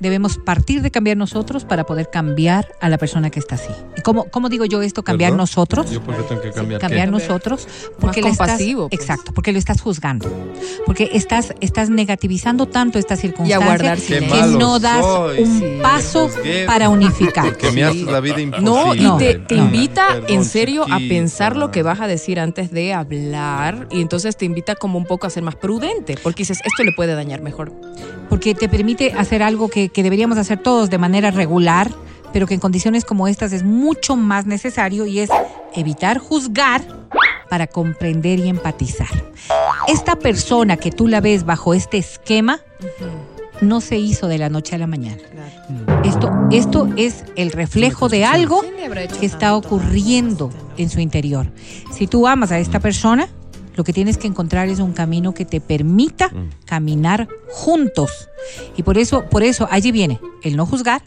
[0.00, 3.72] Debemos partir de cambiar nosotros para poder cambiar a la persona que está así.
[3.96, 5.02] ¿Y cómo, cómo digo yo esto?
[5.02, 5.38] Cambiar ¿Perdón?
[5.38, 5.90] nosotros.
[5.90, 6.80] Yo porque tengo que cambiar.
[6.80, 7.66] cambiar nosotros
[7.98, 9.00] porque Más le estás, compasivo, pues.
[9.00, 10.30] exacto porque lo estás juzgando
[10.84, 14.26] porque estás estás negativizando tanto esta circunstancia que
[14.58, 15.78] no das soy, un sí.
[15.82, 16.30] paso
[16.66, 18.70] para unificar Porque me haces la vida imposible.
[18.70, 22.40] No, y te, te invita Perdón, en serio a pensar lo que vas a decir
[22.40, 26.42] antes de hablar y entonces te invita como un poco a ser más prudente porque
[26.42, 27.72] dices, esto le puede dañar mejor.
[28.28, 31.90] porque te permite hacer algo algo que, que deberíamos hacer todos de manera regular,
[32.32, 35.30] pero que en condiciones como estas es mucho más necesario y es
[35.74, 36.82] evitar juzgar
[37.48, 39.08] para comprender y empatizar.
[39.88, 42.60] Esta persona que tú la ves bajo este esquema
[43.60, 45.22] no se hizo de la noche a la mañana.
[46.04, 50.90] Esto, esto es el reflejo de algo ¿Quién le habrá hecho que está ocurriendo en
[50.90, 51.50] su interior.
[51.92, 53.28] Si tú amas a esta persona,
[53.76, 56.30] lo que tienes que encontrar es un camino que te permita
[56.64, 58.28] caminar juntos.
[58.76, 61.02] Y por eso, por eso allí viene el no juzgar,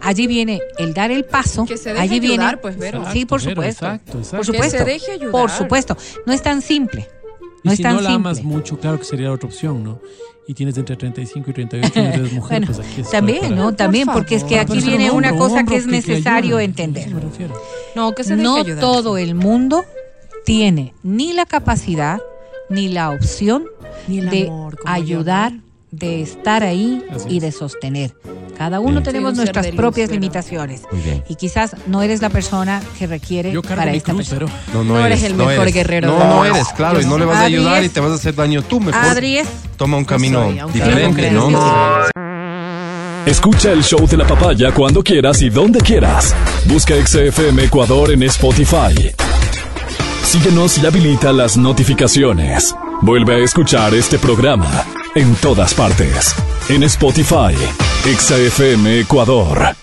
[0.00, 3.02] allí viene el dar el paso, Que se deje allí viene ayudar, pues, Vero.
[3.12, 3.86] Sí, por Vero, supuesto.
[3.86, 4.36] exacto, exacto.
[4.36, 4.78] Por Que supuesto.
[4.78, 5.30] se deje ayudar.
[5.32, 5.96] Por supuesto,
[6.26, 7.08] no es tan simple.
[7.64, 8.30] Y No es si tan no la simple.
[8.30, 9.98] amas mucho, claro que sería otra opción, ¿no?
[10.48, 13.74] Y tienes entre 35 y 38 años, eres mujer, Bueno, pues aquí también, para- ¿no?
[13.74, 16.64] También, porque es que aquí viene una cosa que es que necesario ayude.
[16.64, 17.08] entender.
[17.96, 19.22] No, que se deje No ayudar, todo sí.
[19.24, 19.84] el mundo
[20.46, 22.20] tiene ni la capacidad
[22.70, 23.64] ni la opción
[24.06, 25.52] Ni de amor, como yo, ayudar,
[25.90, 27.42] de estar ahí Así y es.
[27.42, 28.14] de sostener.
[28.56, 29.02] Cada uno Bien.
[29.02, 30.82] tenemos un nuestras luz, propias pero- limitaciones.
[30.92, 31.24] Muy bien.
[31.28, 34.52] Y quizás no eres la persona que requiere Yo cargo para mi esta cruz, persona.
[34.66, 35.74] pero No, no, No eres, eres el no mejor eres.
[35.74, 38.14] guerrero No, no eres, claro, y no le vas a ayudar y te vas a
[38.14, 39.02] hacer daño tú mejor.
[39.04, 41.50] Adri es Toma un camino soy, diferente, no
[43.26, 46.32] Escucha el show de la papaya cuando quieras y donde quieras.
[46.66, 49.12] Busca XFM Ecuador en Spotify.
[50.26, 52.74] Síguenos y habilita las notificaciones.
[53.00, 56.34] Vuelve a escuchar este programa en todas partes.
[56.68, 57.54] En Spotify,
[58.04, 59.76] XFM Ecuador.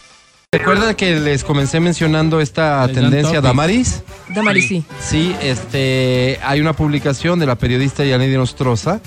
[0.52, 4.04] ¿Recuerdan que les comencé mencionando esta El tendencia Damaris?
[4.36, 4.84] Damaris, sí.
[5.00, 9.00] Sí, este, hay una publicación de la periodista Yanedi Nostroza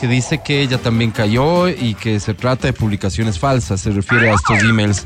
[0.00, 3.82] que dice que ella también cayó y que se trata de publicaciones falsas.
[3.82, 5.04] Se refiere a estos emails,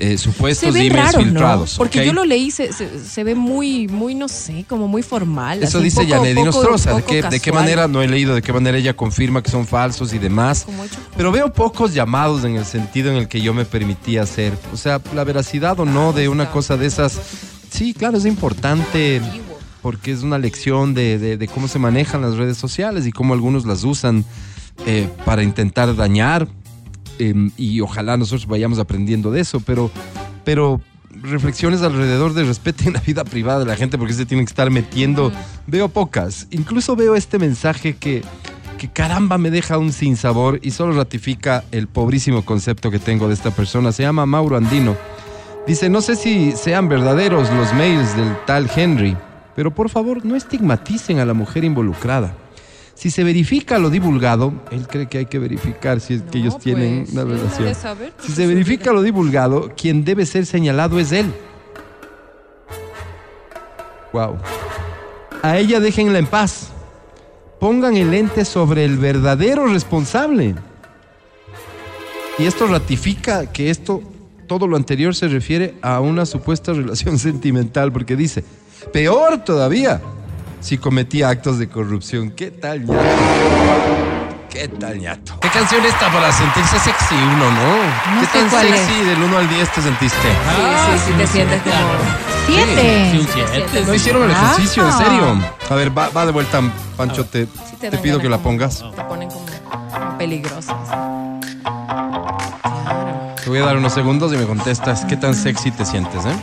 [0.00, 1.72] eh, Se supuestos ven emails raros, filtrados.
[1.72, 1.78] ¿no?
[1.78, 5.62] Porque yo lo leí, se, se, se ve muy, muy, no sé, como muy formal.
[5.62, 6.94] Eso así, dice Yanedi Nostroza.
[6.94, 7.86] ¿De ¿De qué manera?
[7.88, 10.66] No he leído de qué manera ella confirma que son falsos y demás.
[11.16, 14.52] Pero veo pocos llamados en el sentido en el que yo me permitía hacer.
[14.72, 17.18] O sea, la veracidad o no de una cosa de esas.
[17.70, 19.20] Sí, claro, es importante
[19.82, 23.34] porque es una lección de, de- de cómo se manejan las redes sociales y cómo
[23.34, 24.24] algunos las usan
[24.86, 26.48] eh, para intentar dañar.
[27.18, 29.90] Eh, y ojalá nosotros vayamos aprendiendo de eso, pero,
[30.44, 30.80] pero
[31.22, 34.70] reflexiones alrededor de respeten la vida privada de la gente porque se tienen que estar
[34.70, 35.32] metiendo.
[35.66, 36.46] Veo pocas.
[36.50, 38.22] Incluso veo este mensaje que,
[38.78, 43.34] que caramba me deja un sinsabor y solo ratifica el pobrísimo concepto que tengo de
[43.34, 43.92] esta persona.
[43.92, 44.96] Se llama Mauro Andino.
[45.66, 49.16] Dice, no sé si sean verdaderos los mails del tal Henry,
[49.56, 52.34] pero por favor no estigmaticen a la mujer involucrada.
[52.94, 56.58] Si se verifica lo divulgado, él cree que hay que verificar si es que ellos
[56.58, 57.74] tienen pues, una relación.
[58.20, 61.26] Si se verifica lo divulgado, quien debe ser señalado es él.
[64.12, 64.38] Wow.
[65.42, 66.68] A ella déjenla en paz.
[67.58, 70.54] Pongan el ente sobre el verdadero responsable.
[72.38, 74.02] Y esto ratifica que esto,
[74.46, 78.44] todo lo anterior se refiere a una supuesta relación sentimental, porque dice,
[78.92, 80.00] peor todavía,
[80.64, 82.30] si cometía actos de corrupción.
[82.30, 83.02] ¿Qué tal, ñato?
[84.48, 85.38] ¿Qué tal, ñato?
[85.40, 88.14] ¿Qué canción esta para sentirse sexy uno, no?
[88.14, 90.18] No ¿Qué sé tan cuál sexy del 1 al 10 te sentiste?
[90.22, 90.64] Sí,
[90.96, 91.74] sí, sí, te sientes como...
[92.46, 93.08] siete.
[93.10, 93.84] Sí, un siete.
[93.86, 94.98] No hicieron el ejercicio, en Ah.
[94.98, 95.38] serio.
[95.68, 96.62] A ver, va, va de vuelta,
[96.96, 98.82] Pancho, te, Sí te te dan pido que la pongas.
[98.96, 99.44] Te ponen como
[100.16, 100.76] peligrosas.
[103.42, 106.36] Te voy a dar unos segundos y me contestas qué tan sexy te sientes, ¿eh?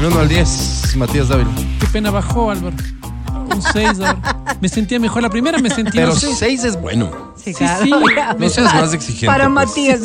[0.00, 1.50] Del 1 al 10, Matías Dávila.
[1.78, 2.74] Qué pena bajó, Álvaro.
[3.54, 3.98] Un 6,
[4.62, 5.22] Me sentía mejor.
[5.22, 6.36] La primera me sentía Pero un 6.
[6.38, 7.10] 6 es bueno.
[7.36, 7.84] Sí, Sí, claro.
[7.84, 7.90] sí.
[8.38, 9.26] No seas más exigente.
[9.26, 9.68] Para pues.
[9.68, 10.00] Matías.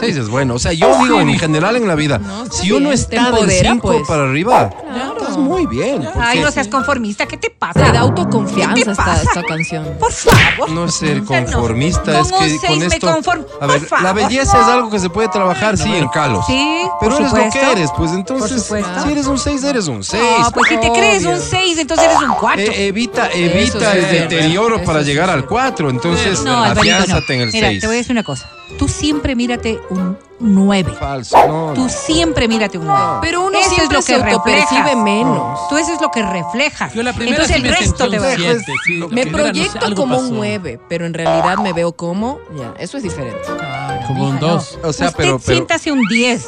[0.00, 0.54] 6 es bueno.
[0.54, 2.90] O sea, yo digo en general en la vida, No, está si uno bien.
[2.90, 4.08] Te está del empodera, 5 pues.
[4.08, 5.17] para arriba, Claro.
[5.38, 6.06] Muy bien.
[6.20, 7.26] Ay, no seas conformista.
[7.26, 7.74] ¿Qué te pasa?
[7.74, 9.22] Te da ¿Qué autoconfianza te esta, pasa?
[9.22, 9.84] esta canción.
[9.98, 10.70] Por favor.
[10.70, 11.26] No ser no.
[11.26, 13.12] conformista, Con es que un seis con me esto.
[13.12, 13.44] conformo.
[13.56, 14.14] A Por ver, la favor.
[14.14, 16.44] belleza es algo que se puede trabajar, sí, en calos.
[16.46, 19.02] Sí, Pero por eres lo que eres, pues entonces, Por supuesto.
[19.04, 20.22] si eres un 6, eres un 6.
[20.42, 22.60] No, pues si te crees un 6, entonces eres un 4.
[22.62, 25.48] Eh, evita evita sí el deterioro Eso para sí llegar al cierto.
[25.50, 25.90] 4.
[25.90, 26.64] Entonces, no, no.
[26.64, 27.80] afiánzate en el Mira, 6.
[27.80, 28.48] te voy a decir una cosa.
[28.78, 30.94] Tú siempre mírate un 9.
[30.98, 31.36] Falso.
[31.46, 31.88] No, Tú no.
[31.88, 33.18] siempre mírate un 9.
[33.22, 34.96] Pero uno Eso siempre es lo que se autopercibe reflejas.
[35.04, 35.68] menos.
[35.68, 36.94] Tú eso es lo que reflejas.
[36.94, 38.30] Yo la primera Entonces sí el me resto te un va
[38.84, 39.04] sí.
[39.10, 40.28] Me no proyecto como pasó.
[40.28, 42.38] un 9, pero en realidad me veo como...
[42.56, 43.40] Ya, eso es diferente.
[44.06, 44.78] Como un Hija, 2.
[44.84, 46.46] O sea, Usted pero- pero- siéntase un 10.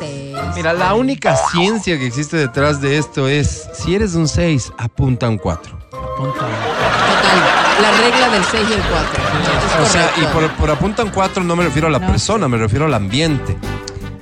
[0.54, 5.26] Mira, la única ciencia que existe detrás de esto es, si eres un 6, apunta
[5.26, 5.78] a un 4.
[6.16, 6.38] Ponta.
[6.38, 9.82] Total, la regla del 6 y el 4.
[9.82, 12.06] O sea, y por, por apunta un 4 no me refiero a la No.
[12.06, 13.56] persona, me refiero al ambiente.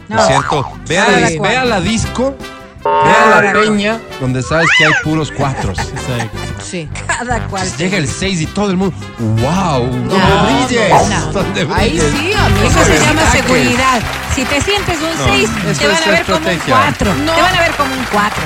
[0.08, 0.22] ¿No No.
[0.22, 0.72] es cierto?
[0.86, 1.42] Ve a, Nada la, de acuerdo.
[1.52, 2.36] ve a la disco
[2.84, 5.78] Ve a la peña donde sabes que hay puros cuatros.
[5.78, 6.38] Exacto.
[6.64, 6.88] Sí.
[7.06, 7.68] Cada cual.
[7.76, 11.32] Llega el 6 y todo el mundo, wow, donde No, brilles, no.
[11.32, 12.12] donde Ahí brilles.
[12.12, 12.66] sí, amigo.
[12.68, 14.00] Eso se llama seguridad.
[14.34, 16.76] Si te sientes un No, 6, eso te van es a ver como un estrategia.
[16.96, 17.14] 4.
[17.14, 17.32] No.
[17.34, 18.42] Te van a ver como un 4.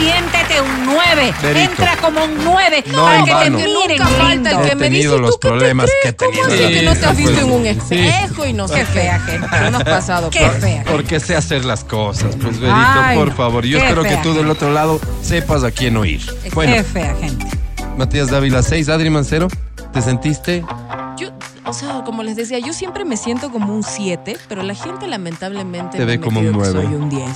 [0.00, 1.34] Siéntete un 9.
[1.42, 1.70] Verito.
[1.72, 4.88] Entra como un 9 No, para que te miren Nunca falta el que He me
[4.88, 6.02] dice, tenido ¿tú los qué te problemas crees?
[6.02, 7.98] que he ¿Cómo así que no te has visto en un sí.
[7.98, 9.46] espejo y no sé Qué fea gente.
[9.50, 10.30] ¿Qué nos pasado?
[10.30, 10.84] Qué por- fea.
[10.90, 13.34] Porque sé hacer las cosas, pues Verito, Ay, por no.
[13.36, 13.64] favor.
[13.66, 16.22] Yo Qué espero que tú del otro lado sepas a quién oír.
[16.54, 17.46] Bueno, Qué fea gente.
[17.98, 19.48] Matías Dávila 6, Adri Mancero,
[19.92, 20.64] ¿te sentiste?
[21.18, 21.28] Yo,
[21.66, 25.06] o sea, como les decía, yo siempre me siento como un 7, pero la gente
[25.06, 26.86] lamentablemente Te me ve como un metido que nueve.
[26.88, 27.28] Soy un 10.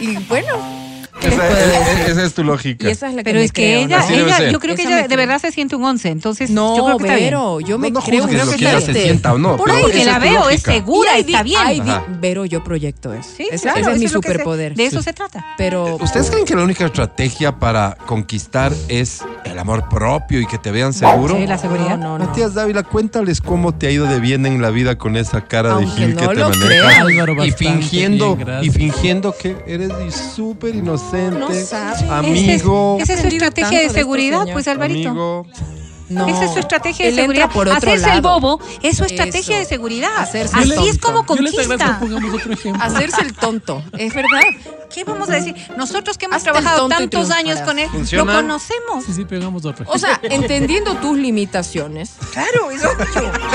[0.00, 0.83] Y bueno,
[1.24, 2.10] ¿qué les Esa, puedo esa- decir?
[2.10, 2.88] esa es tu lógica.
[2.88, 4.82] Y esa es la que Pero me es que creo, ella, ella yo creo que
[4.82, 6.08] Esa ella de verdad se siente un 11.
[6.10, 7.26] Entonces, No, yo creo que está bien.
[7.26, 9.02] Vero, yo me No, no creo lo que ella se 7.
[9.02, 9.56] sienta o no.
[9.56, 11.84] Por ahí que la veo, es segura, está bien.
[12.20, 13.28] Vero, yo proyecto eso.
[13.36, 14.74] Sí, ese, claro, ese es mi superpoder.
[14.74, 15.44] De eso se trata.
[15.56, 20.58] Pero ¿Ustedes creen que la única estrategia para conquistar es el amor propio y que
[20.58, 21.36] te vean seguro?
[21.36, 21.96] Sí, la seguridad.
[21.98, 22.24] no, no.
[22.26, 25.76] Matías Dávila, cuéntales cómo te ha ido de bien en la vida con esa cara
[25.76, 27.46] de Gil no que te maneja.
[27.46, 29.92] Y fingiendo, bien, y fingiendo que eres
[30.34, 32.08] súper inocente, No sabe.
[32.10, 35.08] amigo, Esa es, es su estrategia de de seguridad, pues Alvarito.
[35.10, 35.46] amigo.
[36.10, 36.28] no.
[36.28, 37.50] Esa es su estrategia de seguridad.
[37.50, 39.58] por otro Hacerse el bobo es su estrategia Eso.
[39.60, 40.10] de seguridad.
[40.18, 41.06] Hacerse Así el es tonto.
[41.06, 42.00] como conquista.
[42.80, 44.40] Hacerse el tonto, es verdad.
[44.94, 45.56] ¿Qué vamos a decir?
[45.76, 48.32] Nosotros que hemos trabajado tantos años con él, ¿Funciona?
[48.34, 49.04] lo conocemos.
[49.04, 52.88] Sí, sí, pegamos otro O sea, entendiendo tus limitaciones, Claro, eso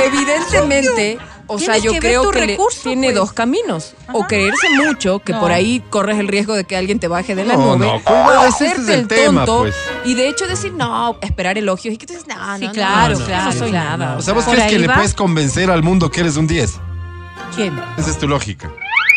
[0.05, 1.17] evidentemente,
[1.49, 3.15] o sea, yo que creo que le- tiene pues.
[3.15, 3.93] dos caminos.
[4.13, 5.39] O creerse mucho, que No.
[5.41, 7.85] por ahí corres el riesgo de que alguien te baje de la No, nube.
[7.87, 9.63] no, o Ese es hacerte el el tema, tonto.
[9.63, 9.75] pues.
[10.05, 11.93] Y de hecho decir, no, esperar elogios.
[11.93, 14.15] Y que tú dices, no, Sí, no, claro, no, no, claro, no soy nada.
[14.17, 16.75] O sea, ¿vos Por crees que le puedes convencer al mundo que eres un 10?
[17.55, 17.79] ¿Quién?
[17.97, 18.71] Esa es tu lógica.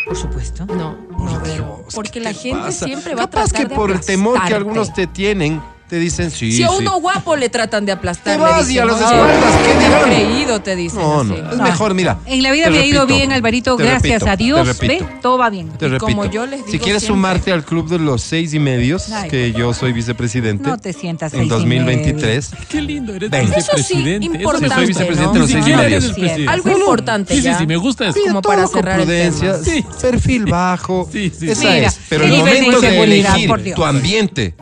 [0.06, 0.66] Por supuesto.
[0.66, 0.74] No,
[1.16, 2.84] no, Vero, Dios, porque ¿qué la te gente pasa?
[2.86, 5.62] siempre va a Capaz tratar que de por el temor que algunos te tienen,
[5.92, 6.74] te dicen sí, Si a sí.
[6.78, 10.02] uno guapo le tratan de aplastar, Te vas y a las "Oye, espaldas, ¿qué dirán?"
[10.04, 11.42] creído, te dicen No, no, así.
[11.52, 12.18] es mejor, mira.
[12.24, 14.78] En la vida me ha ido bien, Alvarito, gracias repito, a Dios.
[14.78, 15.04] ¿Ve?
[15.20, 15.68] Todo va bien.
[15.68, 16.06] te Y repito.
[16.06, 17.18] como yo les si digo quieres siempre.
[17.18, 19.28] sumarte al club de los seis y medios, Ay.
[19.28, 23.54] que yo soy vicepresidente No te sientas en seis y 2023, Qué lindo, eres Venga.
[23.54, 24.24] Eso sí, vicepresidente.
[24.24, 25.32] Eso me importante, soy vicepresidente ¿no?
[25.32, 26.48] de los seis y medios.
[26.48, 28.18] Algo importante Sí, sí, sí, me gusta eso.
[28.26, 29.56] Como para cerrar el prudencia,
[30.00, 31.98] perfil bajo, Sí, sí, esa es.
[32.08, 34.54] Pero el momento de elegir tu ambiente,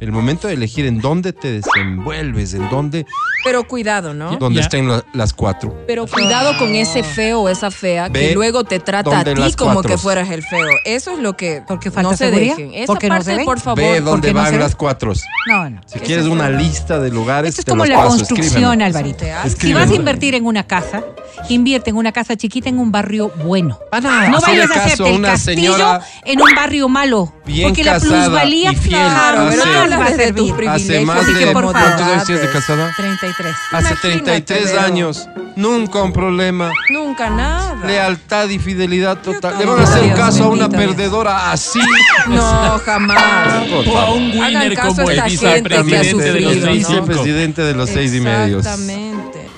[0.00, 3.06] el momento de elegir en dónde te desenvuelves, en dónde,
[3.44, 4.36] Pero cuidado, ¿no?
[4.36, 4.64] dónde Ya.
[4.64, 5.76] estén la- las cuatro.
[5.86, 9.34] Pero cuidado con ese feo o esa fea Ve que luego te trata a donde
[9.34, 9.92] ti las como cuatros.
[9.92, 10.66] que fueras el feo.
[10.84, 12.56] Eso es lo que Porque falta no se seguridad.
[12.56, 12.74] dejen.
[12.74, 13.44] Esa Porque no parte, se ve.
[13.44, 13.78] por favor.
[13.78, 14.58] Ve dónde no van se ve?
[14.58, 15.12] las cuatro.
[15.48, 15.80] No, no.
[15.86, 17.96] Si Ese quieres es una el- lista de lugares, Esto es te como los la
[17.96, 18.84] paso, construcción, escríbeme.
[18.84, 19.24] Alvarito.
[19.42, 19.80] Si Escríbeme.
[19.80, 21.02] vas a invertir en una casa,
[21.48, 23.78] invierte en una casa chiquita en un barrio bueno.
[23.92, 26.88] Ana, no hacerle vayas a caso hacerte a el una castillo señora en un barrio
[26.88, 27.32] malo.
[27.46, 28.90] bien porque la casada plusvalía y fiel.
[29.00, 29.50] claro, no
[29.84, 30.52] pero va a hablas de tus.
[30.68, 32.92] Hace más de ¿cuántos años tienes de casada?
[32.96, 33.54] 33.
[33.72, 34.80] Hace Imagínate, 33 Vero.
[34.80, 35.28] años.
[35.56, 36.70] Nunca un problema.
[36.90, 37.86] Nunca nada.
[37.86, 39.58] Lealtad y fidelidad total.
[39.58, 41.80] Le van a hacer Dios caso a una perdedora así.
[42.28, 43.66] No, jamás.
[43.86, 46.72] O a un winner como el vicepresidente de los seis ¿no?
[46.72, 48.66] Vicepresidente de los seis y medios.
[48.66, 49.48] Exactamente.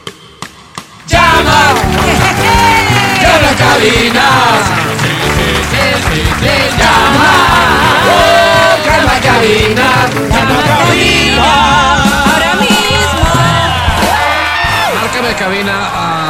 [1.09, 1.74] ¡Llama
[3.59, 4.28] cabina!
[6.78, 8.38] ¡Llama
[9.07, 9.89] cabina!
[10.31, 11.49] ¡Llama cabina!
[12.33, 13.25] Ahora mismo.
[15.01, 15.77] Márcame cabina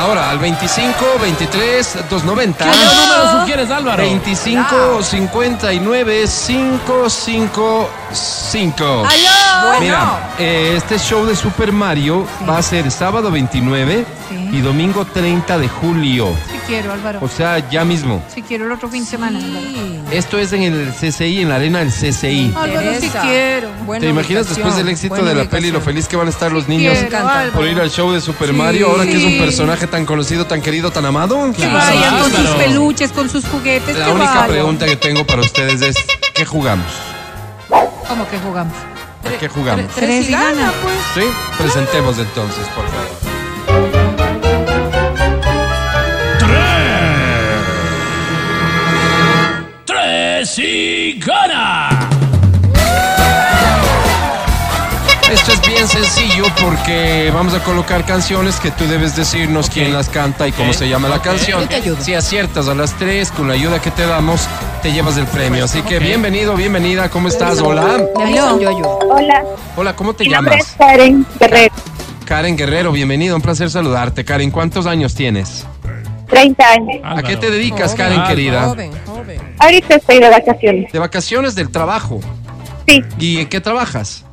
[0.03, 2.65] ahora al 25 23 290.
[2.65, 4.03] ¿Qué número sugieres, Álvaro?
[4.03, 9.07] 25 59 555.
[9.07, 9.81] ¡Aló!
[9.81, 14.49] Mira, eh, este show de Super Mario va a ser sábado 29 Sí.
[14.53, 16.35] y domingo 30 de julio.
[16.69, 17.19] Quiero, Álvaro.
[17.23, 18.23] O sea, ya mismo.
[18.33, 19.39] Sí quiero el otro fin de semana.
[19.39, 19.67] Álvaro.
[20.13, 22.53] Esto es en el CCI, en la arena del CCI.
[22.55, 23.23] Álvaro, sí Interesa.
[23.23, 23.69] quiero.
[23.87, 26.31] Buena ¿Te imaginas ubicación, después del éxito de la peli lo feliz que van a
[26.31, 28.55] estar los niños quiero, por ir al show de Super Sí.
[28.55, 31.39] Mario ahora que es un personaje tan conocido, tan querido, tan amado?
[31.53, 33.97] Que Claro, vayan con sus peluches, con sus juguetes.
[33.97, 34.49] La única vayan.
[34.51, 35.97] pregunta que tengo para ustedes es
[36.35, 36.87] ¿qué jugamos?
[38.07, 38.75] ¿Cómo que jugamos?
[39.25, 39.87] ¿A qué jugamos?
[39.95, 40.71] Tres Tres y gana.
[40.83, 40.95] pues.
[41.15, 43.28] Sí, presentemos entonces, por favor.
[50.55, 52.09] ¡Tres y gana!
[55.31, 60.09] Esto es bien sencillo porque vamos a colocar canciones que tú debes decirnos quién las
[60.09, 61.69] canta y cómo se llama la canción.
[62.01, 64.49] Si aciertas a las tres, con la ayuda que te damos,
[64.83, 65.65] te llevas el premio.
[65.65, 67.61] Así que bienvenido, bienvenida, ¿cómo estás?
[67.61, 68.07] Hola.
[68.15, 69.45] Hola,
[69.77, 70.97] Hola, ¿cómo te mi nombre es llamas?
[70.97, 71.75] Karen Guerrero,
[72.25, 74.25] Karen Guerrero, bienvenido, un placer saludarte.
[74.25, 75.67] Karen, ¿cuántos años tienes?
[76.29, 77.01] 30 años.
[77.03, 78.75] ¿A qué te dedicas, Karen, querida?
[79.59, 80.93] Ahorita estoy de vacaciones.
[80.93, 82.21] De vacaciones del trabajo.
[82.87, 84.25] Sí, ¿Y en qué trabajas?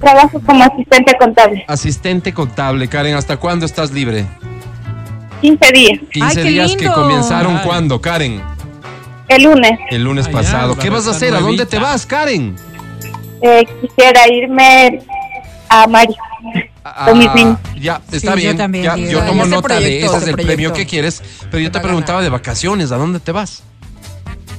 [0.00, 1.64] trabajo como asistente contable.
[1.66, 3.14] Asistente contable, Karen.
[3.16, 4.26] ¿Hasta cuándo estás libre?
[5.40, 6.00] 15 días.
[6.12, 7.66] 15 qué días que comenzaron Ay.
[7.66, 8.40] cuándo, Karen?
[9.28, 10.76] El lunes El lunes Ay, pasado.
[10.76, 11.34] ¿Qué vas a hacer?
[11.34, 12.56] ¿A dónde te vas, Karen?
[13.42, 15.00] eh, quisiera irme
[15.68, 16.16] a niños.
[16.84, 17.12] Ah,
[17.78, 18.56] ya, está yo bien.
[18.56, 19.10] también ya, digo.
[19.10, 22.22] yo Ya tomo nota de ese es el premio que quieres, pero yo te preguntaba
[22.22, 23.62] de vacaciones, ¿a dónde te vas?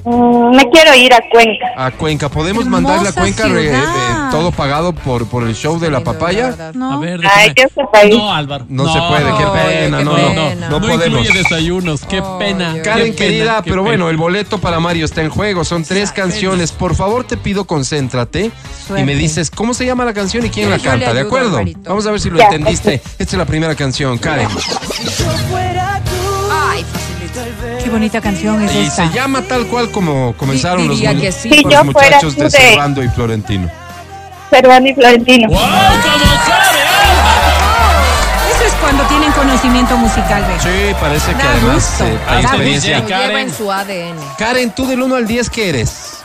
[0.06, 1.66] Mm, me quiero ir a Cuenca.
[1.76, 2.30] A Cuenca.
[2.30, 3.84] ¿Podemos mandarle a Cuenca re- ciudad.
[3.84, 6.72] eh, todo pagado por, por el show de la papaya?
[6.74, 6.94] No.
[6.94, 7.54] A ver, Ay, déjame.
[7.56, 8.16] qué ese país.
[8.16, 8.66] No, Álvaro.
[8.70, 10.34] No se puede, qué pena, qué no, pena.
[10.34, 11.20] no, no, No podemos.
[11.22, 12.74] incluye desayunos, qué Ay, pena.
[12.76, 12.86] Dios.
[12.86, 13.90] Karen, qué pena, querida, qué pero pena.
[13.90, 15.64] bueno, el boleto para Mario está en juego.
[15.66, 16.72] Son tres canciones.
[16.72, 18.52] Por favor, te pido concéntrate y
[18.88, 19.06] Suerte.
[19.06, 21.28] me dices cómo se llama la canción y quién Yo la le canta, ¿de ayudo,
[21.28, 21.50] acuerdo?
[21.50, 21.80] Alvarito.
[21.90, 22.96] Vamos a ver si lo Ya, entendiste.
[23.20, 24.48] Esta es la primera canción, Karen.
[26.52, 26.86] Ay.
[27.90, 29.08] Qué bonita canción es Y esta.
[29.08, 31.50] se llama tal cual como comenzaron los, que sí.
[31.50, 33.68] Si los muchachos de Servando y Florentino.
[34.52, 35.48] Servando y Florentino.
[35.50, 35.58] ¡Wow!
[38.52, 40.62] Eso es cuando tienen conocimiento musical, ¿ves?
[40.62, 42.48] Sí, parece que Da además gusto, eh, da hay gusto.
[42.56, 42.96] experiencia.
[43.00, 43.38] Lleva Karen.
[43.40, 44.16] en su ADN.
[44.38, 46.18] Karen, tú del 1 al 10, ¿qué eres?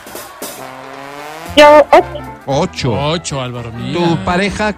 [1.57, 2.05] Yo, ocho.
[2.45, 2.93] 8.
[3.09, 3.71] Ocho, Álvaro.
[3.71, 3.99] Mira.
[3.99, 4.75] ¿Tu pareja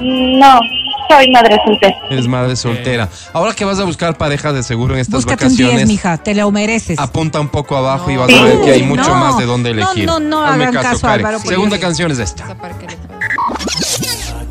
[0.00, 0.60] no,
[1.08, 1.96] soy madre soltera.
[2.10, 3.08] eres madre soltera?
[3.32, 6.16] Ahora que vas a buscar pareja de seguro en estas Búscate un 10, vacaciones, mija,
[6.18, 6.98] te lo mereces.
[6.98, 8.20] apunta un poco abajo y No.
[8.20, 10.06] vas a ver que hay mucho No, más de dónde no, elegir.
[10.06, 11.26] no, no Hazme hagan caso, Karen.
[11.26, 12.44] Álvaro, Segunda canción es esta.
[12.48, 14.44] Ah,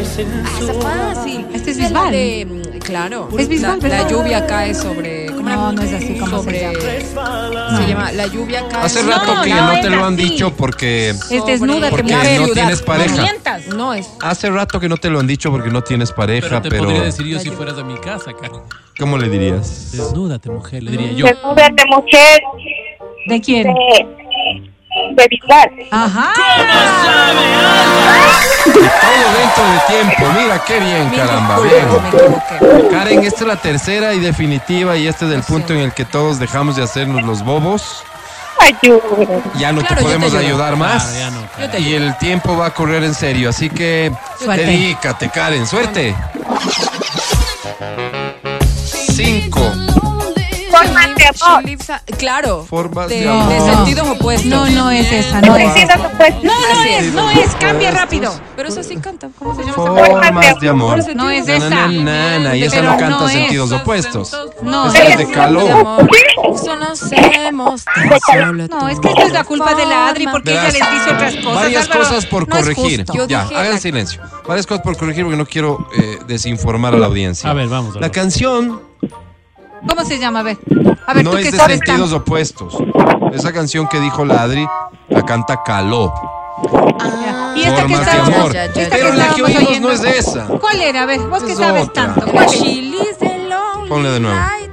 [0.00, 1.46] esa fácil.
[1.54, 2.10] Este es Bisbal.
[2.12, 3.28] de, mm, claro.
[3.38, 4.10] Es Bisbal, la, la ¿verdad?
[4.10, 5.26] lluvia cae sobre.
[5.42, 7.76] No, no es así, ¿cómo se sobre, llama?
[7.78, 10.22] Se llama La lluvia cae Hace rato No, que no te lo han así.
[10.22, 12.38] dicho porque Es desnúdate, Porque mujer.
[12.40, 12.54] no ciudad.
[12.54, 13.16] tienes pareja.
[13.16, 13.66] No mientas.
[13.68, 14.10] No es.
[14.20, 16.84] hace rato que no te lo han dicho porque no tienes pareja, Pero te pero,
[16.84, 18.60] podría decir yo si fueras a mi casa, Karen.
[18.98, 19.92] ¿cómo le dirías?
[19.92, 21.26] Desnúdate, mujer, le diría yo.
[21.26, 22.40] Desnuda de mujer
[23.26, 23.64] ¿De quién?
[23.64, 24.71] de,
[25.14, 25.70] de Bisbal.
[25.90, 26.32] Ajá.
[28.64, 28.74] Todo
[29.38, 32.90] dentro de tiempo, mira qué bien, Me caramba, bien.
[32.90, 36.04] Karen, esta es la tercera y definitiva y este es el punto en el que
[36.04, 38.02] todos dejamos de hacernos los bobos.
[38.60, 39.42] Ayúdame.
[39.56, 41.04] Ya no Claro, te podemos ayudar más.
[41.06, 44.64] Claro, ya no, y el tiempo va a correr en serio, así que Suerte.
[44.64, 46.14] dedícate, Karen, suerte.
[48.84, 49.72] Cinco.
[50.72, 51.62] Formas de amor.
[52.18, 52.64] Claro.
[52.68, 53.48] Formas de, de amor.
[53.52, 54.46] de sentidos opuestos.
[54.50, 55.66] No, no es esa, no es.
[55.70, 56.42] Opuestos.
[56.42, 58.32] No, no es, no es, cambia rápido.
[58.56, 59.28] Pero eso sí canta.
[59.38, 59.74] ¿Cómo se llama?
[59.74, 61.14] Formas de amor.
[61.14, 61.88] No es Na, na, esa.
[61.88, 63.32] na, na, y esa no canta no es.
[63.34, 64.36] sentidos opuestos.
[64.62, 65.70] No, Esa es de calor.
[65.70, 66.08] amor.
[66.54, 70.26] Eso no hacemos tan solo No, es que esto es la culpa de la Adri
[70.26, 71.54] porque ella les dice otras cosas.
[71.54, 73.04] Varias cosas por corregir.
[73.28, 74.22] ya, hagan silencio.
[74.46, 77.50] Varias cosas por corregir porque no quiero eh, desinformar a la audiencia.
[77.50, 77.96] A ver, vamos.
[77.96, 78.80] La canción
[79.88, 80.40] ¿Cómo se llama?
[80.40, 80.58] A ver.
[81.06, 82.16] A ver, no tú es que de sabes sentidos tanto.
[82.24, 82.76] opuestos.
[83.32, 84.66] Esa canción que dijo la Adri
[85.08, 86.12] la canta Caló.
[87.00, 88.52] Ah, Y esta que Formas de estábamos, amor.
[88.52, 89.88] ya, ya, esta Pero que la que oímos oyendo.
[89.88, 90.46] no es esa.
[90.46, 91.02] ¿Cuál era?
[91.02, 92.14] A ver, vos que Es sabes otra.
[92.14, 92.26] tanto.
[93.88, 94.36] Ponle de nuevo.
[94.38, 94.70] night.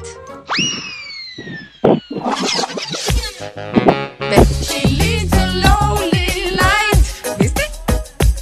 [4.20, 4.38] Ve.
[4.62, 7.38] She lives the lonely night.
[7.40, 7.62] ¿Viste?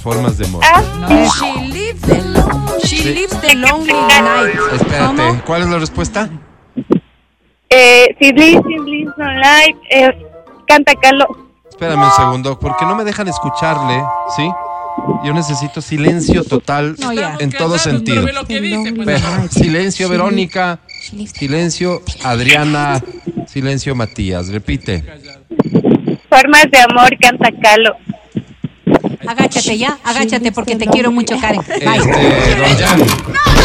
[0.02, 0.62] Formas de amor.
[0.64, 1.08] Ah, No.
[1.08, 4.54] She lives the lonely, she lives the lonely night.
[4.74, 5.42] Espérate, ¿Cómo?
[5.46, 6.28] ¿cuál es la respuesta?
[7.70, 8.14] Eh,
[9.90, 10.26] eh,
[10.66, 11.28] canta Carlos.
[11.68, 14.02] Espérame un segundo, porque no me dejan escucharle,
[14.36, 14.50] ¿sí?
[15.24, 17.36] Yo necesito silencio total No, ya.
[17.38, 18.24] en todo sentido.
[18.24, 19.06] ve lo que dice, pues.
[19.06, 20.80] Ve, Silencio Verónica,
[21.32, 23.00] silencio Adriana,
[23.46, 24.48] silencio Matías.
[24.48, 25.04] Repite.
[26.28, 27.94] Formas de amor, canta Carlos.
[29.26, 31.60] Agáchate ya, agáchate porque te quiero mucho, Karen.
[31.60, 31.98] Bye.
[31.98, 33.57] Este,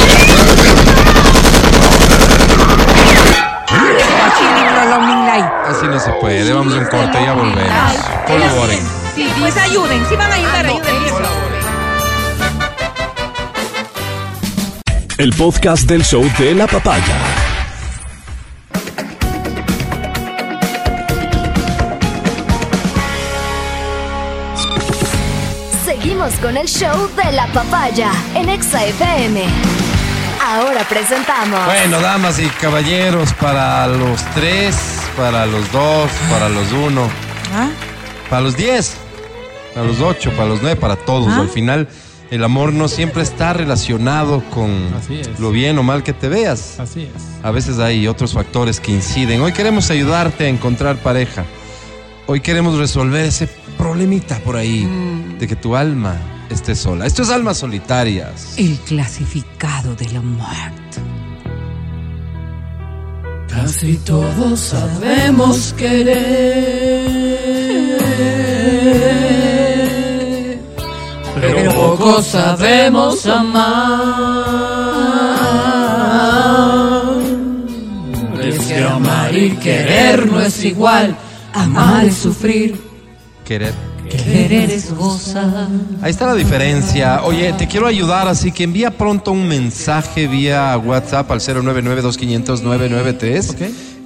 [5.73, 6.53] así no se puede.
[6.53, 7.95] Vamos a un corte, ya volvemos.
[8.27, 8.79] Colaboren.
[9.15, 10.93] Sí, pues ayuden, si van a ayudar, ayuden.
[15.17, 17.15] El podcast del show de la papaya.
[25.85, 29.43] Seguimos con el show de la papaya en Exa FM.
[30.45, 31.65] Ahora presentamos.
[31.65, 34.75] Bueno, damas y caballeros, para los tres,
[35.15, 37.07] para los dos, para los uno,
[37.53, 37.69] ¿Ah?
[38.29, 38.95] para los diez,
[39.73, 41.29] para los ocho, para los nueve, para todos.
[41.29, 41.41] ¿Ah?
[41.41, 41.87] Al final,
[42.31, 44.71] el amor no siempre está relacionado con
[45.39, 46.79] lo bien o mal que te veas.
[46.79, 47.43] Así es.
[47.43, 49.41] A veces hay otros factores que inciden.
[49.41, 51.45] Hoy queremos ayudarte a encontrar pareja.
[52.25, 54.87] Hoy queremos resolver ese problemita por ahí
[55.39, 56.15] de que tu alma
[56.49, 57.05] esté sola.
[57.05, 58.53] Esto es Almas Solitarias.
[58.57, 61.01] El clasificado de la muerte.
[63.53, 66.17] Casi todos sabemos querer,
[71.39, 74.33] pero pocos sabemos amar.
[78.41, 81.15] Es que amar y querer no es igual,
[81.53, 82.75] amar es sufrir,
[83.45, 83.92] Querer.
[84.17, 85.69] Querer es gozar.
[86.01, 87.23] Ahí está la diferencia.
[87.23, 93.55] Oye, te quiero ayudar, así que envía pronto un mensaje vía WhatsApp al 099-2500-993.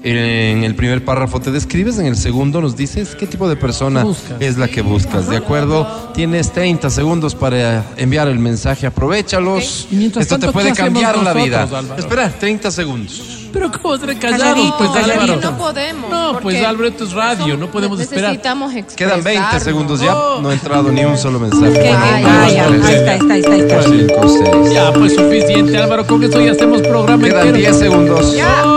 [0.04, 4.04] En el primer párrafo te describes, en el segundo nos dices qué tipo de persona
[4.04, 4.38] Buscas.
[4.40, 6.12] es la que buscas, ¿de acuerdo?
[6.14, 9.88] Tienes 30 segundos para enviar el mensaje, aprovechalos.
[9.92, 11.64] Y mientras Esto te puede ¿qué hacemos cambiar la vida.
[11.64, 11.96] Álvaro?
[11.98, 13.50] Espera, 30 segundos.
[13.52, 14.20] Pero ¿cómo callados?
[14.20, 14.90] Calladito, Pues.
[15.04, 15.42] Álvaro.
[15.42, 16.10] No podemos.
[16.12, 18.30] No, pues Álvaro, esto es radio, no podemos esperar.
[18.32, 19.64] Necesitamos Quedan 20 expresarnos.
[19.64, 20.16] segundos ya.
[20.16, 20.42] Oh.
[20.42, 21.66] No ha entrado ni un solo mensaje.
[21.66, 23.82] Dos, ahí está, ahí está, ahí está, ahí está.
[23.84, 24.74] cinco, seis.
[24.74, 26.06] Ya, pues suficiente, Álvaro.
[26.06, 27.58] Con eso ya hacemos programa Quedan entero.
[27.58, 28.36] 10 segundos.
[28.38, 28.77] Oh,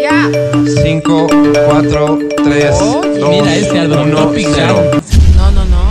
[0.00, 0.30] Ya.
[0.82, 1.26] 5,
[1.66, 4.66] 4, 3, Oye, 2, mira ese Álvaro, 1, topic 0.
[4.92, 5.02] jam.
[5.36, 5.86] No, no, no.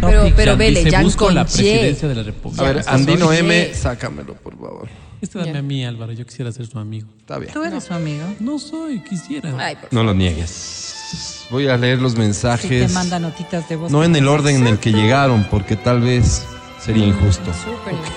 [0.00, 0.58] Pero, Topic pero Jam.
[0.58, 1.44] vele, Dice, Jan busco con la Y.
[1.44, 2.62] presidencia de la República.
[2.62, 4.88] A ver, Andino soy- M, sácamelo, por favor.
[5.20, 6.12] Este dame a mí, Álvaro.
[6.12, 7.08] Yo quisiera ser su amigo.
[7.18, 7.52] Está bien.
[7.52, 8.24] Tú eres su amigo.
[8.38, 9.52] No soy, quisiera.
[9.58, 11.46] Ay, por No lo niegues.
[11.50, 12.92] Voy a leer los Si te mensajes.
[12.92, 13.90] manda notitas de voz.
[13.90, 16.42] No en el orden en el que llegaron, porque tal vez
[16.84, 17.50] sería injusto.
[17.54, 18.12] Súper injusto.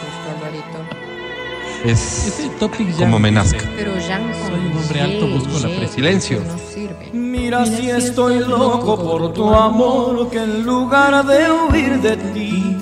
[1.85, 2.97] Es Ese topic ya.
[3.05, 3.63] como menazca.
[3.77, 6.37] Pero Jan con Soy un hombre alto, busco la presidencia.
[6.37, 6.41] Silencio.
[6.45, 7.09] No sirve.
[7.13, 12.75] Mira si estoy loco por tu amor, que en lugar de huir de ti,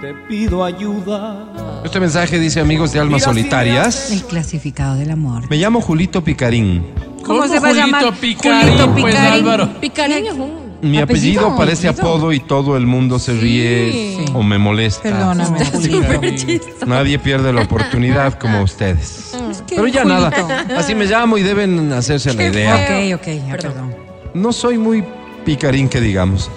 [0.00, 1.46] te pido ayuda.
[1.84, 4.10] Este mensaje dice amigos de almas solitarias.
[4.10, 5.48] El clasificado del amor.
[5.48, 6.84] Me llamo Julito Picarín.
[7.24, 8.02] ¿Cómo se va a llamar?
[8.04, 9.32] Julito Picarín, Julito pues, Picarín.
[9.32, 9.80] Álvaro.
[9.80, 10.61] Picarín es un.
[10.82, 11.56] Mi apellido, ¿Apellido?
[11.56, 12.08] parece ¿Apellido?
[12.14, 14.32] apodo y todo el mundo se ríe Sí.
[14.34, 15.02] o me molesta.
[15.04, 15.60] Perdóname.
[16.86, 19.32] Nadie pierde la oportunidad como ustedes.
[19.66, 20.20] que, Pero ya Julito.
[20.20, 20.66] nada.
[20.76, 22.74] Así me llamo y deben hacerse la idea.
[22.74, 23.72] Ok, ok, ya, Perdón.
[23.72, 23.94] perdón.
[24.34, 25.04] No soy muy
[25.44, 26.50] picarín que digamos.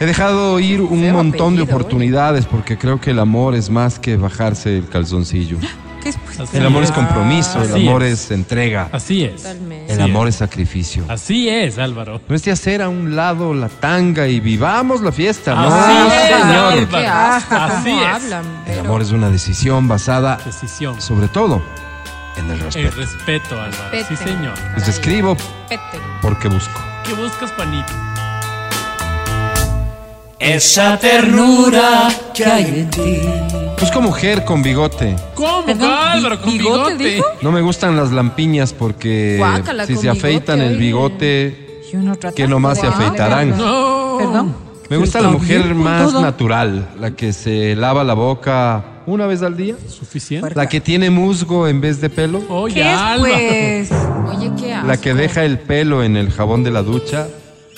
[0.00, 3.98] He dejado ir un Feo montón de oportunidades porque creo que el amor es más
[4.00, 5.58] que bajarse el calzoncillo.
[6.12, 6.52] Pues?
[6.54, 6.94] El amor es es.
[6.94, 8.24] compromiso, el Así amor es.
[8.24, 9.36] es entrega, Así es.
[9.42, 9.92] Totalmente.
[9.94, 10.34] el Así amor es.
[10.34, 11.04] es sacrificio.
[11.08, 12.20] Así es, Álvaro.
[12.28, 15.92] No es de hacer a un lado la tanga y vivamos la fiesta, no, Así
[16.16, 16.72] es, señor.
[16.72, 16.88] Álvaro.
[16.90, 18.14] Qué asco, Así cómo es.
[18.14, 18.44] hablan.
[18.44, 21.00] El pero- amor es una decisión basada, Decisión.
[21.00, 21.62] sobre todo,
[22.36, 22.96] en el El respeto.
[22.96, 23.74] respeto, Álvaro.
[23.92, 24.26] Sí, Respeten.
[24.36, 24.54] señor.
[24.76, 25.36] Les escribo
[25.68, 26.00] Peten.
[26.20, 26.80] porque busco.
[27.06, 27.92] ¿Qué buscas, panito?
[30.38, 33.20] Esa ternura que hay en ti.
[33.80, 35.16] Busco mujer con bigote.
[35.34, 36.40] ¿Cómo, Perdón, Álvaro?
[36.40, 37.04] Con ¿bigote bigote.
[37.16, 37.24] dijo?
[37.42, 41.96] No me gustan las lampiñas porque Guácala, si con se bigote, afeitan el bigote, Y
[41.96, 42.98] uno trata- que nomás se Guau.
[43.00, 43.50] afeitarán.
[43.56, 44.16] No.
[44.18, 44.56] Perdón.
[44.90, 46.20] Me gusta la mujer más todo.
[46.22, 50.52] natural, la que se lava la boca una vez al día, ¿Suficiente?
[50.54, 53.34] la que tiene musgo en vez de pelo, Oye, ¿Qué es, Álvaro.
[53.34, 53.90] pues?
[54.36, 57.28] Oye, qué la que deja el pelo en el jabón de la ducha,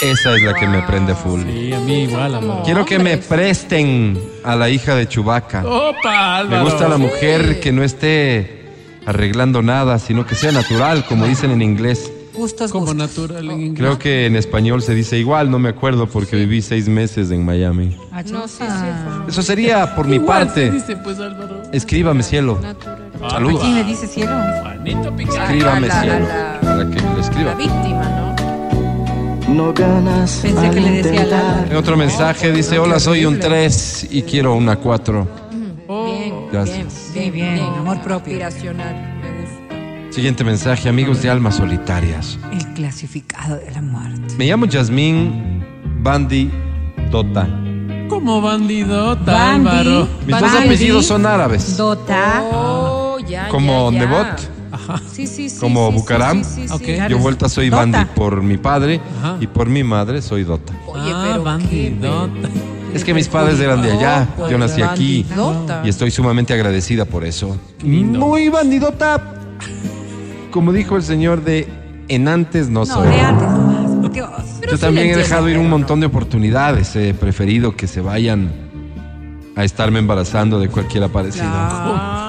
[0.00, 1.42] esa es la que me prende full.
[1.42, 2.62] Sí, a mí igual, Álvaro.
[2.64, 5.64] Quiero que me presten a la hija de Chubaca.
[5.66, 6.16] Opa, Me
[6.56, 6.64] Álvaro.
[6.64, 8.64] gusta la mujer que no esté
[9.06, 12.12] arreglando nada, sino que sea natural, como dicen en inglés.
[12.34, 12.96] Gustos, Como gustos.
[13.18, 13.78] natural en inglés.
[13.78, 17.46] Creo que en español se dice igual, no me acuerdo porque viví seis meses en
[17.46, 17.96] Miami.
[18.12, 18.64] Ah, No, sí, sí.
[18.68, 19.24] ah.
[19.26, 20.70] Eso sería por mi Igual se parte.
[20.70, 21.62] dice, pues, Álvaro.
[21.72, 22.58] Escríbame, cielo.
[22.60, 23.10] Natural.
[23.22, 23.62] Ah, Saludos.
[23.62, 24.32] ¿Quién le dice cielo?
[24.60, 25.14] Juanito.
[25.18, 26.18] Escríbame, A la- cielo.
[26.28, 27.54] la- Para que le La escriba.
[27.54, 28.25] víctima, ¿no?
[29.48, 30.40] No ganas.
[30.42, 31.66] Pensé que le decía la...
[31.70, 35.26] En otro mensaje dice, hola, soy un 3 y quiero una 4.
[35.88, 37.10] Bien, Gracias.
[37.14, 38.32] bien, bien, amor propio.
[38.34, 40.12] Aspiracional, me gusta.
[40.12, 42.38] Siguiente mensaje, amigos de almas solitarias.
[42.52, 44.34] El clasificado de la muerte.
[44.36, 45.64] Me llamo Yasmín
[46.00, 46.50] Bandi
[47.10, 47.48] Dota.
[48.08, 49.68] Como bandidota, Bandi.
[49.68, 50.08] Álvaro.
[50.26, 51.76] Mis dos apellidos son árabes.
[51.76, 52.42] Dota.
[52.52, 54.06] Oh, ya, Como ya, ya.
[54.06, 54.55] Nebot.
[55.12, 55.58] Sí, sí, sí.
[55.60, 56.44] Como sí, Bucaram.
[56.44, 56.96] Sí, sí.
[57.08, 57.82] Yo vuelta soy Dota.
[57.82, 59.36] Bandi por mi padre Ajá.
[59.40, 60.72] y por mi madre soy Dota.
[60.86, 62.48] Oye, ah, pero bandidota.
[62.94, 65.82] Es que mis padres eran de allá, Oh, yo nací aquí bandidota.
[65.84, 67.56] y estoy sumamente agradecida por eso.
[67.82, 68.18] lindo.
[68.18, 69.34] Muy bandidota.
[70.50, 71.68] Como dijo el señor de
[72.08, 73.08] en antes no No, soy.
[73.08, 74.12] de antes nomás.
[74.12, 74.30] Dios.
[74.70, 76.94] Yo también he dejado ir un montón de oportunidades.
[76.96, 78.50] He preferido que se vayan
[79.56, 81.46] a estarme embarazando de cualquier aparecido.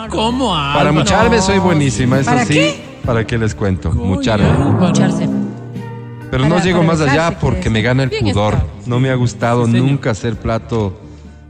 [0.09, 0.77] ¿Cómo, Álvaro?
[0.79, 2.53] Para mucharme soy buenísima, eso ¿Para sí.
[2.53, 2.83] qué?
[3.05, 3.91] ¿Para qué les cuento?
[3.91, 4.47] Mucharme.
[4.89, 5.27] Echarse.
[6.31, 8.53] Pero no llego más allá porque me gana el Bien pudor.
[8.55, 8.65] está.
[8.85, 10.99] No me ha gustado Sí, nunca ser plato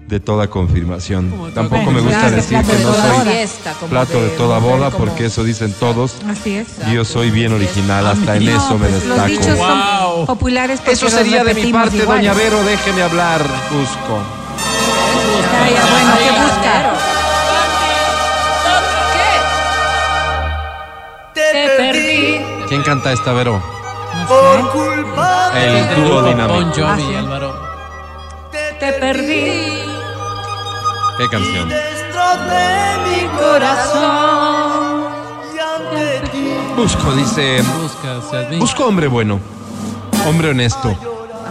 [0.07, 1.29] de toda confirmación.
[1.31, 3.27] Como Tampoco todo- me gusta decir que de no soy.
[3.27, 6.15] Fiesta, plato de toda boda como- porque eso dicen todos.
[6.27, 6.67] Así es.
[6.89, 10.07] Y yo soy bien original, hasta en No, eso me pues los dichos destaco.
[10.07, 10.15] Wow.
[10.17, 12.17] son populares Eso los sería de mi parte, igual.
[12.19, 13.41] doña Vero, déjeme hablar,
[13.71, 14.19] Busco.
[15.69, 16.73] Bueno, ¿qué busca?
[21.33, 21.41] ¿Qué?
[21.41, 22.45] Te perdí.
[22.67, 23.61] ¿Quién canta esta, Vero?
[24.13, 25.65] No sé.
[25.65, 26.71] El dúo Bon dinámico.
[26.71, 27.15] Jovi, Ah, sí.
[27.15, 27.49] Álvaro.
[28.79, 29.83] Te perdí.
[31.17, 31.69] ¿Qué canción?
[36.75, 37.61] Busco, dice.
[37.81, 39.39] Busca, o sea, di- Busco hombre bueno,
[40.27, 40.95] hombre honesto,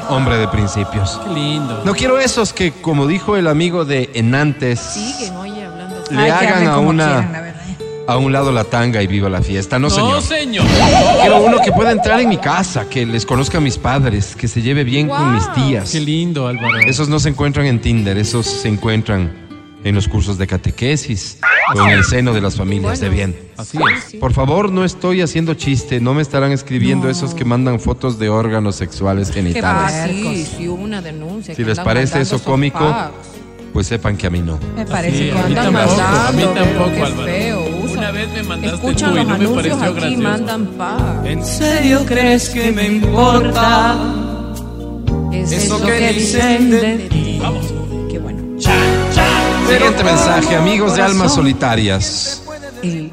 [0.08, 1.20] hombre de principios.
[1.26, 1.82] Qué lindo.
[1.84, 6.02] No quiero esos que, como dijo el amigo de Enantes, Siguen, oye, hablando.
[6.10, 7.62] le Ay, que hagan hablen a como una quieran, la verdad.
[8.08, 9.78] a un lado la tanga y viva la fiesta.
[9.78, 10.22] No, No, señor.
[10.22, 10.66] señor.
[11.20, 14.48] Quiero uno que pueda entrar en mi casa, que les conozca a mis padres, que
[14.48, 15.90] se lleve bien con mis tías.
[15.90, 16.78] Qué lindo, Álvaro.
[16.86, 19.45] Esos no se encuentran en Tinder, esos se encuentran
[19.84, 21.38] en los cursos de catequesis
[21.74, 23.36] o en el seno de las familias de bien.
[23.56, 24.16] Así es.
[24.20, 28.28] Por favor, no estoy haciendo chiste, no me estarán escribiendo esos que mandan fotos de
[28.28, 30.10] órganos sexuales genitales.
[30.10, 31.54] sí, sí, una denuncia.
[31.54, 33.12] Si les parece mandando eso cómico, fax.
[33.72, 34.58] pues sepan que a mí no.
[34.76, 37.24] Me parece Sí, que a mí Andan tampoco, a mí mandando, tampoco, Álvaro.
[37.24, 40.22] feo, Una vez me mandaste Escuchan tú y los no me pareció aquí, gracioso.
[40.22, 41.22] mandan pa.
[41.24, 43.96] ¿En serio crees que me importa
[45.32, 47.40] Es eso que dicen de ti?
[48.10, 48.42] Qué bueno.
[49.68, 52.42] Siguiente mensaje, amigos de almas solitarias.
[52.82, 53.10] el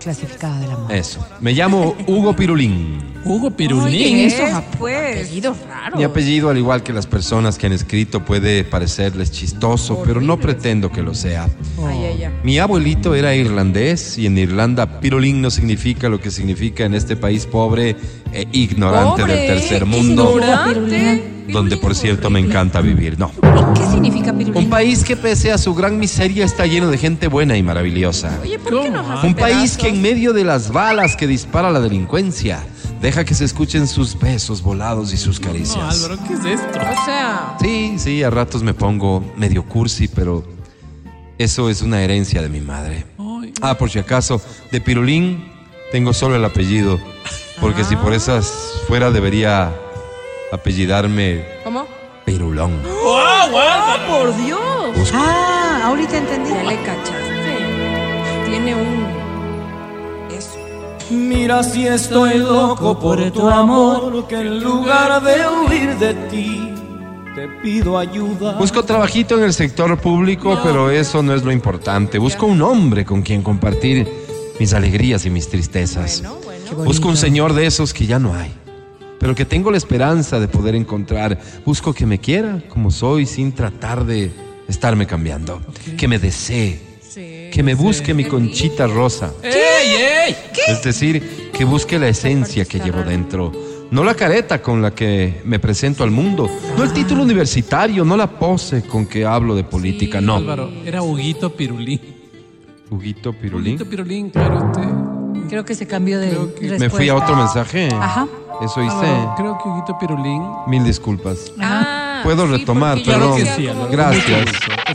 [0.00, 0.92] clasificado del amor.
[0.92, 1.26] Eso.
[1.40, 2.98] Me llamo Hugo Pirulín.
[3.24, 4.18] Hugo Oye, Pirulín.
[4.18, 4.52] esos ¿Qué?
[4.52, 5.16] ap- Pues.
[5.22, 5.98] apellidos raros.
[5.98, 10.38] Mi apellido, al igual que las personas que han escrito, puede parecerles chistoso, pero no
[10.38, 11.48] pretendo que lo sea.
[11.84, 12.32] Ay, ay, ay.
[12.44, 17.16] Mi abuelito era irlandés y en Irlanda pirulín no significa lo que significa en este
[17.16, 17.96] país pobre
[18.32, 21.32] e ignorante Pobre, del tercer mundo, ignorante.
[21.48, 23.18] Donde por cierto me encanta vivir.
[23.18, 23.30] No.
[23.74, 24.64] ¿Qué significa pirulín?
[24.64, 28.38] Un país que pese a su gran miseria está lleno de gente buena y maravillosa.
[28.42, 31.70] Oye, ¿por qué nos hacen Un país que en medio de las balas que dispara
[31.70, 32.60] la delincuencia,
[33.00, 35.76] deja que se escuchen sus besos volados y sus caricias.
[35.76, 36.78] No, Álvaro, ¿qué es esto?
[36.78, 40.44] O sea, Sí, sí, a ratos me pongo medio cursi, pero
[41.38, 43.04] eso es una herencia de mi madre.
[43.62, 44.40] Ah, por si acaso,
[44.70, 45.44] de Pirulín
[45.92, 46.98] tengo solo el apellido,
[47.60, 48.52] porque si por esas
[48.86, 49.72] fuera debería
[50.52, 51.86] apellidarme ¿cómo?
[52.24, 52.82] Pirulón.
[52.82, 54.06] ¡Guau, Álvaro!
[54.08, 55.12] ¡Por Dios!
[55.14, 56.50] Ah, ahorita entendí.
[56.50, 57.56] Ya le cachaste.
[58.46, 59.06] Tiene un.
[60.36, 60.58] Eso.
[61.10, 66.72] Mira si estoy loco por tu amor, que en lugar de huir de ti,
[67.36, 68.54] te pido ayuda.
[68.54, 72.18] Busco trabajito en el sector público, pero eso no es lo importante.
[72.18, 74.08] Busco un hombre con quien compartir
[74.58, 76.22] mis alegrías y mis tristezas.
[76.22, 76.84] Bueno, bueno.
[76.84, 78.52] Busco un señor de esos que ya no hay,
[79.26, 81.36] pero que tengo la esperanza de poder encontrar.
[81.64, 84.30] Busco que me quiera como soy sin tratar de
[84.68, 85.60] estarme cambiando.
[85.98, 87.50] Que me desee, Sí.
[87.52, 89.32] que me busque mi conchita rosa.
[89.42, 89.96] ¡Ey,
[90.28, 90.36] ey!
[90.68, 93.50] Es decir, que busque la esencia que llevo dentro.
[93.90, 96.48] No la careta con la que me presento al mundo.
[96.78, 100.36] No el título universitario, no la pose con que hablo de política, no.
[100.36, 102.00] Álvaro, era Huguito Pirulín.
[102.92, 103.74] Huguito Pirulín.
[103.74, 104.70] Huguito Pirulín, claro.
[104.72, 104.86] Este,
[105.48, 107.88] Creo que se cambió de que- Me fui a otro mensaje.
[107.92, 108.26] Ajá.
[108.62, 109.06] Eso hice.
[109.36, 110.42] Creo que Huguito Pirulín.
[110.66, 111.52] Mil disculpas.
[111.60, 113.36] Ah, Puedo sí, retomar, perdón.
[113.38, 113.92] decía sí, como- Álvaro.
[113.92, 114.48] Gracias.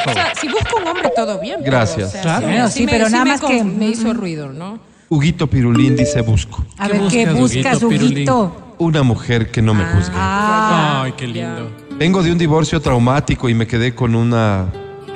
[0.07, 1.57] O sea, si busco un hombre, todo bien.
[1.59, 2.09] pero, Gracias.
[2.09, 2.39] o sea, Claro.
[2.41, 4.79] sí, Bueno, sí, pero nada más que- Me hizo ruido, ¿no?
[5.09, 6.63] Huguito Pirulín dice busco.
[6.77, 7.83] A ¿Qué ver, ¿qué buscas?
[7.83, 8.55] Huguito?
[8.79, 10.15] Una mujer que no me juzgue.
[10.15, 11.69] Ah, Ay, qué lindo.
[11.97, 14.67] Vengo de un divorcio traumático y me quedé con una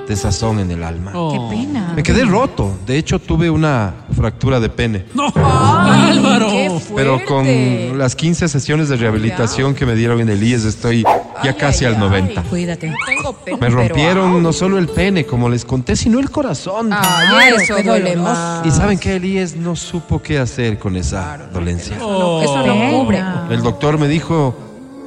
[0.07, 1.11] desazón en el alma.
[1.15, 1.31] Oh.
[1.31, 1.93] qué pena.
[1.95, 2.77] Me quedé roto.
[2.85, 5.05] De hecho, tuve una fractura de pene.
[5.13, 5.31] ¡No!
[5.35, 6.47] Ay, ¡Álvaro!
[6.47, 11.03] qué Pero con las 15 sesiones de rehabilitación que me dieron en el IES estoy
[11.03, 12.43] ya Ay, casi ay, al 90.
[12.43, 12.89] Cuídate.
[12.89, 16.91] No tengo pene, Me rompieron no solo el pene, como les conté, sino el corazón.
[16.91, 18.65] Ay, Claro, eso qué duele más.
[18.65, 21.97] Y saben que el IES no supo qué hacer con esa dolencia.
[22.01, 22.41] Oh.
[22.41, 23.21] Eso no cubre.
[23.49, 24.55] El doctor me dijo,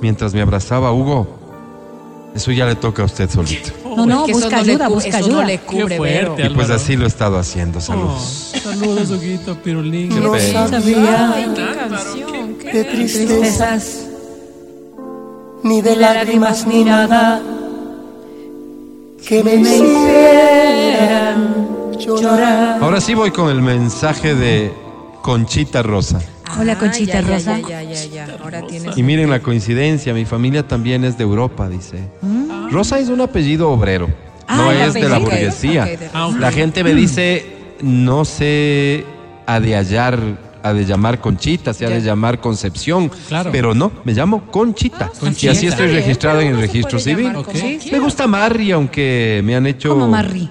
[0.01, 1.39] mientras me abrazaba, Hugo,
[2.35, 3.73] eso ya le toca a usted solito.
[4.07, 5.33] No, no, Que busca no le ayuda, busca ayuda.
[5.35, 6.35] no le Qué cubre, Vero.
[6.37, 7.79] fuerte, Y pues así lo he estado haciendo.
[7.79, 8.53] Oh, Saludos.
[8.63, 10.09] saludos, Huguito Pirulín.
[10.09, 10.69] Qué pena.
[10.69, 12.59] Sabía Ay, qué canción.
[12.59, 14.07] de Qué tristezas,
[15.63, 17.41] ni de lágrimas ni nada
[19.27, 21.55] que me hicieran
[21.99, 22.79] llorar.
[22.83, 24.73] Ahora sí voy con el mensaje de
[25.23, 26.21] Conchita Rosa.
[26.59, 27.59] Hola, Ah, Conchita ya, Rosa.
[27.61, 28.37] Ya, ya, ya, ya.
[28.43, 28.97] Ahora tienes.
[28.97, 31.99] Y miren la coincidencia, mi familia también es de Europa, dice.
[32.71, 34.09] Rosa es un apellido obrero,
[34.47, 35.85] Ah, no es de la burguesía.
[35.85, 36.31] De- Ah.
[36.39, 37.47] La gente me dice,
[37.83, 39.05] no se
[39.47, 40.19] ha de hallar,
[40.63, 43.11] ha de llamar Conchita, se ha de llamar Concepción.
[43.29, 43.51] Claro.
[43.53, 45.11] Pero no, me llamo Conchita.
[45.17, 45.53] Y Conchita.
[45.53, 47.33] así estoy Está bien, registrado en el registro civil.
[47.93, 49.91] Me gusta Marri, aunque me han hecho...
[49.91, 50.49] Como Marri.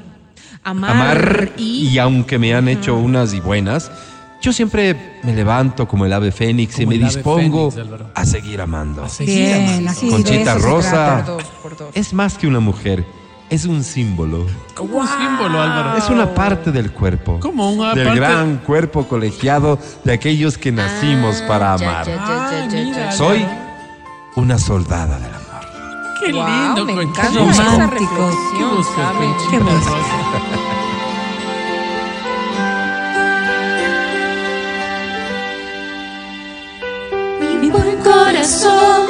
[0.64, 1.88] Amar, amar y.
[1.88, 3.90] y aunque me han hecho unas y buenas,
[4.42, 7.94] yo siempre me levanto como el ave fénix y Como me el ave dispongo fénix,
[8.14, 9.08] a seguir amando.
[9.10, 9.92] Seguir Bien, amando.
[9.92, 11.24] así de Conchita Rosa.
[11.26, 11.90] Por dos, por dos.
[11.96, 13.06] Es más que una mujer,
[13.50, 14.46] es un símbolo.
[14.76, 15.98] Como un símbolo, Álvaro.
[15.98, 17.40] Es una parte del cuerpo.
[17.40, 22.08] Como una del parte- gran cuerpo colegiado de aquellos que nacimos para amar.
[22.20, 23.46] Ah, mira, Soy
[24.36, 25.44] una soldada del amor.
[26.24, 27.22] Qué Guau, lindo, me Conchita.
[27.28, 28.32] encanta Qué esa reflexión,
[29.50, 30.77] ¿Qué Qué
[38.48, 39.08] corazón,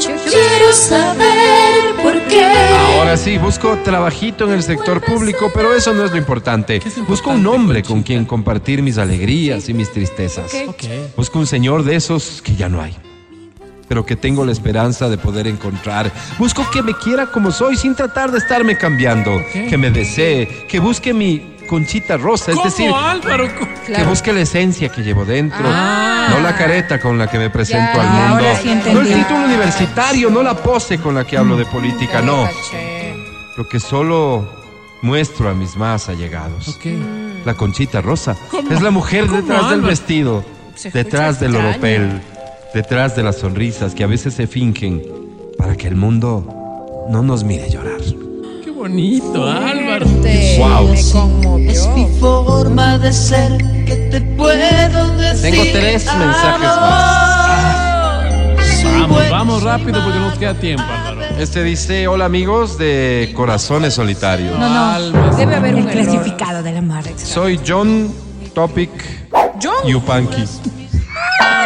[0.00, 2.44] yo quiero saber por qué.
[2.44, 6.76] Ahora sí, busco trabajito en el sector público, pero eso no es lo importante.
[6.76, 10.52] es importante, Busco un hombre con quien compartir mis alegrías y mis tristezas.
[11.16, 12.96] Busco un señor de esos que ya no hay,
[13.86, 16.10] pero que tengo la esperanza de poder encontrar.
[16.38, 20.80] Busco que me quiera como soy sin tratar de estarme cambiando, que me desee, que
[20.80, 23.48] busque mi conchita rosa, es ¿Cómo, decir, Álvaro?
[23.86, 26.26] que busque la esencia que llevo dentro, Ah.
[26.32, 29.06] no la careta con la que me presento Ya, al mundo, ahora sí no el
[29.14, 33.14] título universitario, no la pose con la que hablo de política, no, Caché.
[33.56, 34.48] lo que solo
[35.02, 36.66] muestro a mis más allegados.
[36.68, 36.86] Ok.
[37.46, 38.68] La conchita rosa ¿Cómo?
[38.68, 40.44] es la mujer ¿Cómo, detrás del vestido,
[40.92, 42.20] detrás del oropel,
[42.74, 45.00] detrás de las sonrisas que a veces se fingen
[45.56, 48.00] para que el mundo no nos mire llorar.
[48.64, 49.79] Qué bonito, Álvaro.
[50.22, 55.50] Me Es mi forma de ser que te puedo decir.
[55.50, 56.70] Tengo tres mensajes.
[58.80, 61.20] Soy Vamos, vamos rápido porque nos queda tiempo, Álvaro.
[61.38, 64.58] Este dice, hola amigos de Corazones Solitarios.
[64.58, 64.90] No, no.
[64.92, 65.36] Almas.
[65.36, 67.14] Debe haber un clasificado de la madre.
[67.16, 68.12] Soy John
[68.54, 68.90] Topic
[69.62, 69.86] John.
[69.86, 70.44] Yupanqui.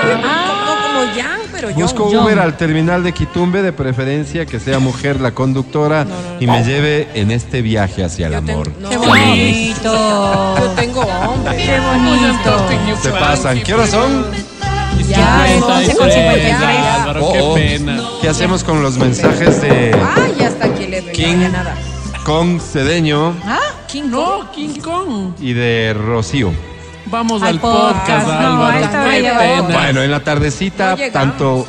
[0.04, 1.74] No como Jan, pero.
[1.80, 2.24] Busco John.
[2.24, 6.06] Uber al terminal de Quitumbe, de preferencia que sea mujer la conductora
[6.40, 8.72] y me lleve en este viaje hacia el Yo tengo- amor.
[8.80, 10.54] no, Qué bonito.
[10.58, 11.56] Yo tengo hombre.
[11.56, 12.98] Qué bonito.
[13.02, 13.60] Se pasan.
[13.62, 14.26] ¿Qué horas son?
[15.08, 16.54] Ya, es 11 con 53.
[16.54, 17.54] Álvaro, Oh, qué oh.
[17.54, 18.02] pena.
[18.22, 21.34] ¿Qué hacemos con los mensajes de Ay, hasta aquí le doy.
[21.50, 21.74] Nada.
[22.24, 23.34] con Cedeño
[23.88, 25.32] King No, King Kong.
[25.40, 26.52] y de Rocío?
[27.14, 29.20] Vamos Al al podcast, podcast, no, Álvaro.
[29.22, 29.62] ya.
[29.62, 31.64] Bueno, en la tardecita, No tanto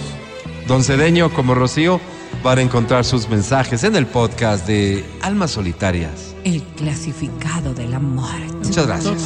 [0.67, 2.01] Don Cedeño como Rocío
[2.43, 6.33] van a encontrar sus mensajes en el podcast de Almas Solitarias.
[6.45, 8.55] El clasificado de la muerte.
[8.63, 9.21] Muchas gracias.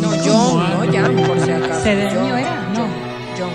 [0.00, 0.92] No, ¿Cómo, John, no?
[0.92, 1.80] Jan, por si acaso.
[1.80, 2.68] ¿Cedeño era?
[2.74, 2.86] No.
[3.38, 3.50] John.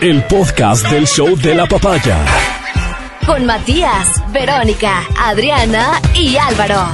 [0.00, 2.18] El podcast del show de la papaya.
[3.26, 6.88] Con Matías, Verónica, Adriana y Álvaro.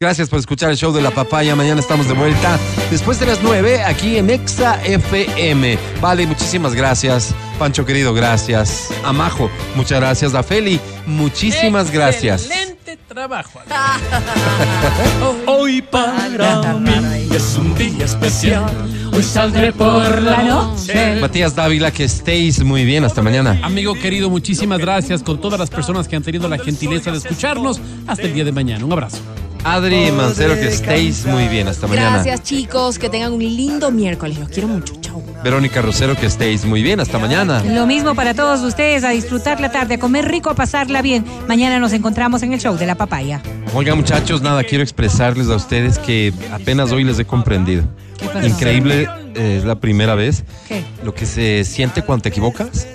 [0.00, 1.54] Gracias por escuchar el show de la papaya.
[1.54, 2.58] Mañana estamos de vuelta
[2.90, 5.78] después de las 9 aquí en Exa FM.
[6.00, 7.34] Vale, muchísimas gracias.
[7.58, 8.90] Pancho querido, gracias.
[9.04, 10.34] Amajo, muchas gracias.
[10.34, 12.73] A Feli, muchísimas gracias.
[13.14, 13.60] Trabajo.
[15.46, 18.66] Hoy para mí es un día especial.
[19.12, 21.20] Hoy saldré por la noche.
[21.20, 23.04] Matías Dávila, que estéis muy bien.
[23.04, 23.60] Hasta mañana.
[23.62, 27.80] Amigo querido, muchísimas gracias con todas las personas que han tenido la gentileza de escucharnos.
[28.08, 28.84] Hasta el día de mañana.
[28.84, 29.18] Un abrazo.
[29.64, 31.68] Adri Mancero, que estéis muy bien.
[31.68, 32.10] Hasta mañana.
[32.10, 32.98] Gracias, chicos.
[32.98, 34.38] Que tengan un lindo miércoles.
[34.38, 34.94] Los quiero mucho.
[35.00, 35.22] Chao.
[35.42, 37.00] Verónica Rosero, que estéis muy bien.
[37.00, 37.62] Hasta mañana.
[37.64, 41.24] Lo mismo para todos ustedes, a disfrutar la tarde, a comer rico, a pasarla bien.
[41.48, 43.40] Mañana nos encontramos en el show de la papaya.
[43.74, 47.84] Oigan, muchachos, nada, quiero expresarles a ustedes que apenas hoy les he comprendido.
[48.18, 48.46] ¿Qué pasó?
[48.46, 50.44] Increíble, eh, es la primera vez.
[50.68, 50.84] ¿Qué?
[51.02, 52.86] Lo que se siente cuando te equivocas.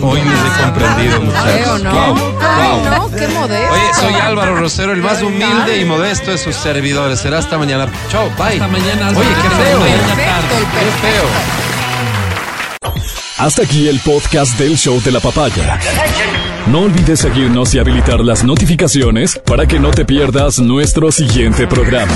[0.00, 1.82] Hoy les he comprendido, muchachos.
[1.82, 1.90] ¿no?
[2.14, 2.84] Wow, Ay, wow.
[2.90, 3.72] no, qué modesto.
[3.74, 7.20] Oye, soy Álvaro Rosero, el más humilde y modesto de sus servidores.
[7.20, 7.86] Será hasta mañana.
[8.10, 8.54] Chao, bye.
[8.54, 9.08] Hasta mañana.
[9.08, 9.26] Álvaro.
[9.26, 9.78] Oye, qué feo.
[9.80, 10.56] Perfecto.
[10.72, 11.24] Qué feo.
[13.38, 15.78] Hasta aquí el podcast del show de la papaya.
[16.68, 22.12] No olvides seguirnos y habilitar las notificaciones para que no te pierdas nuestro siguiente programa.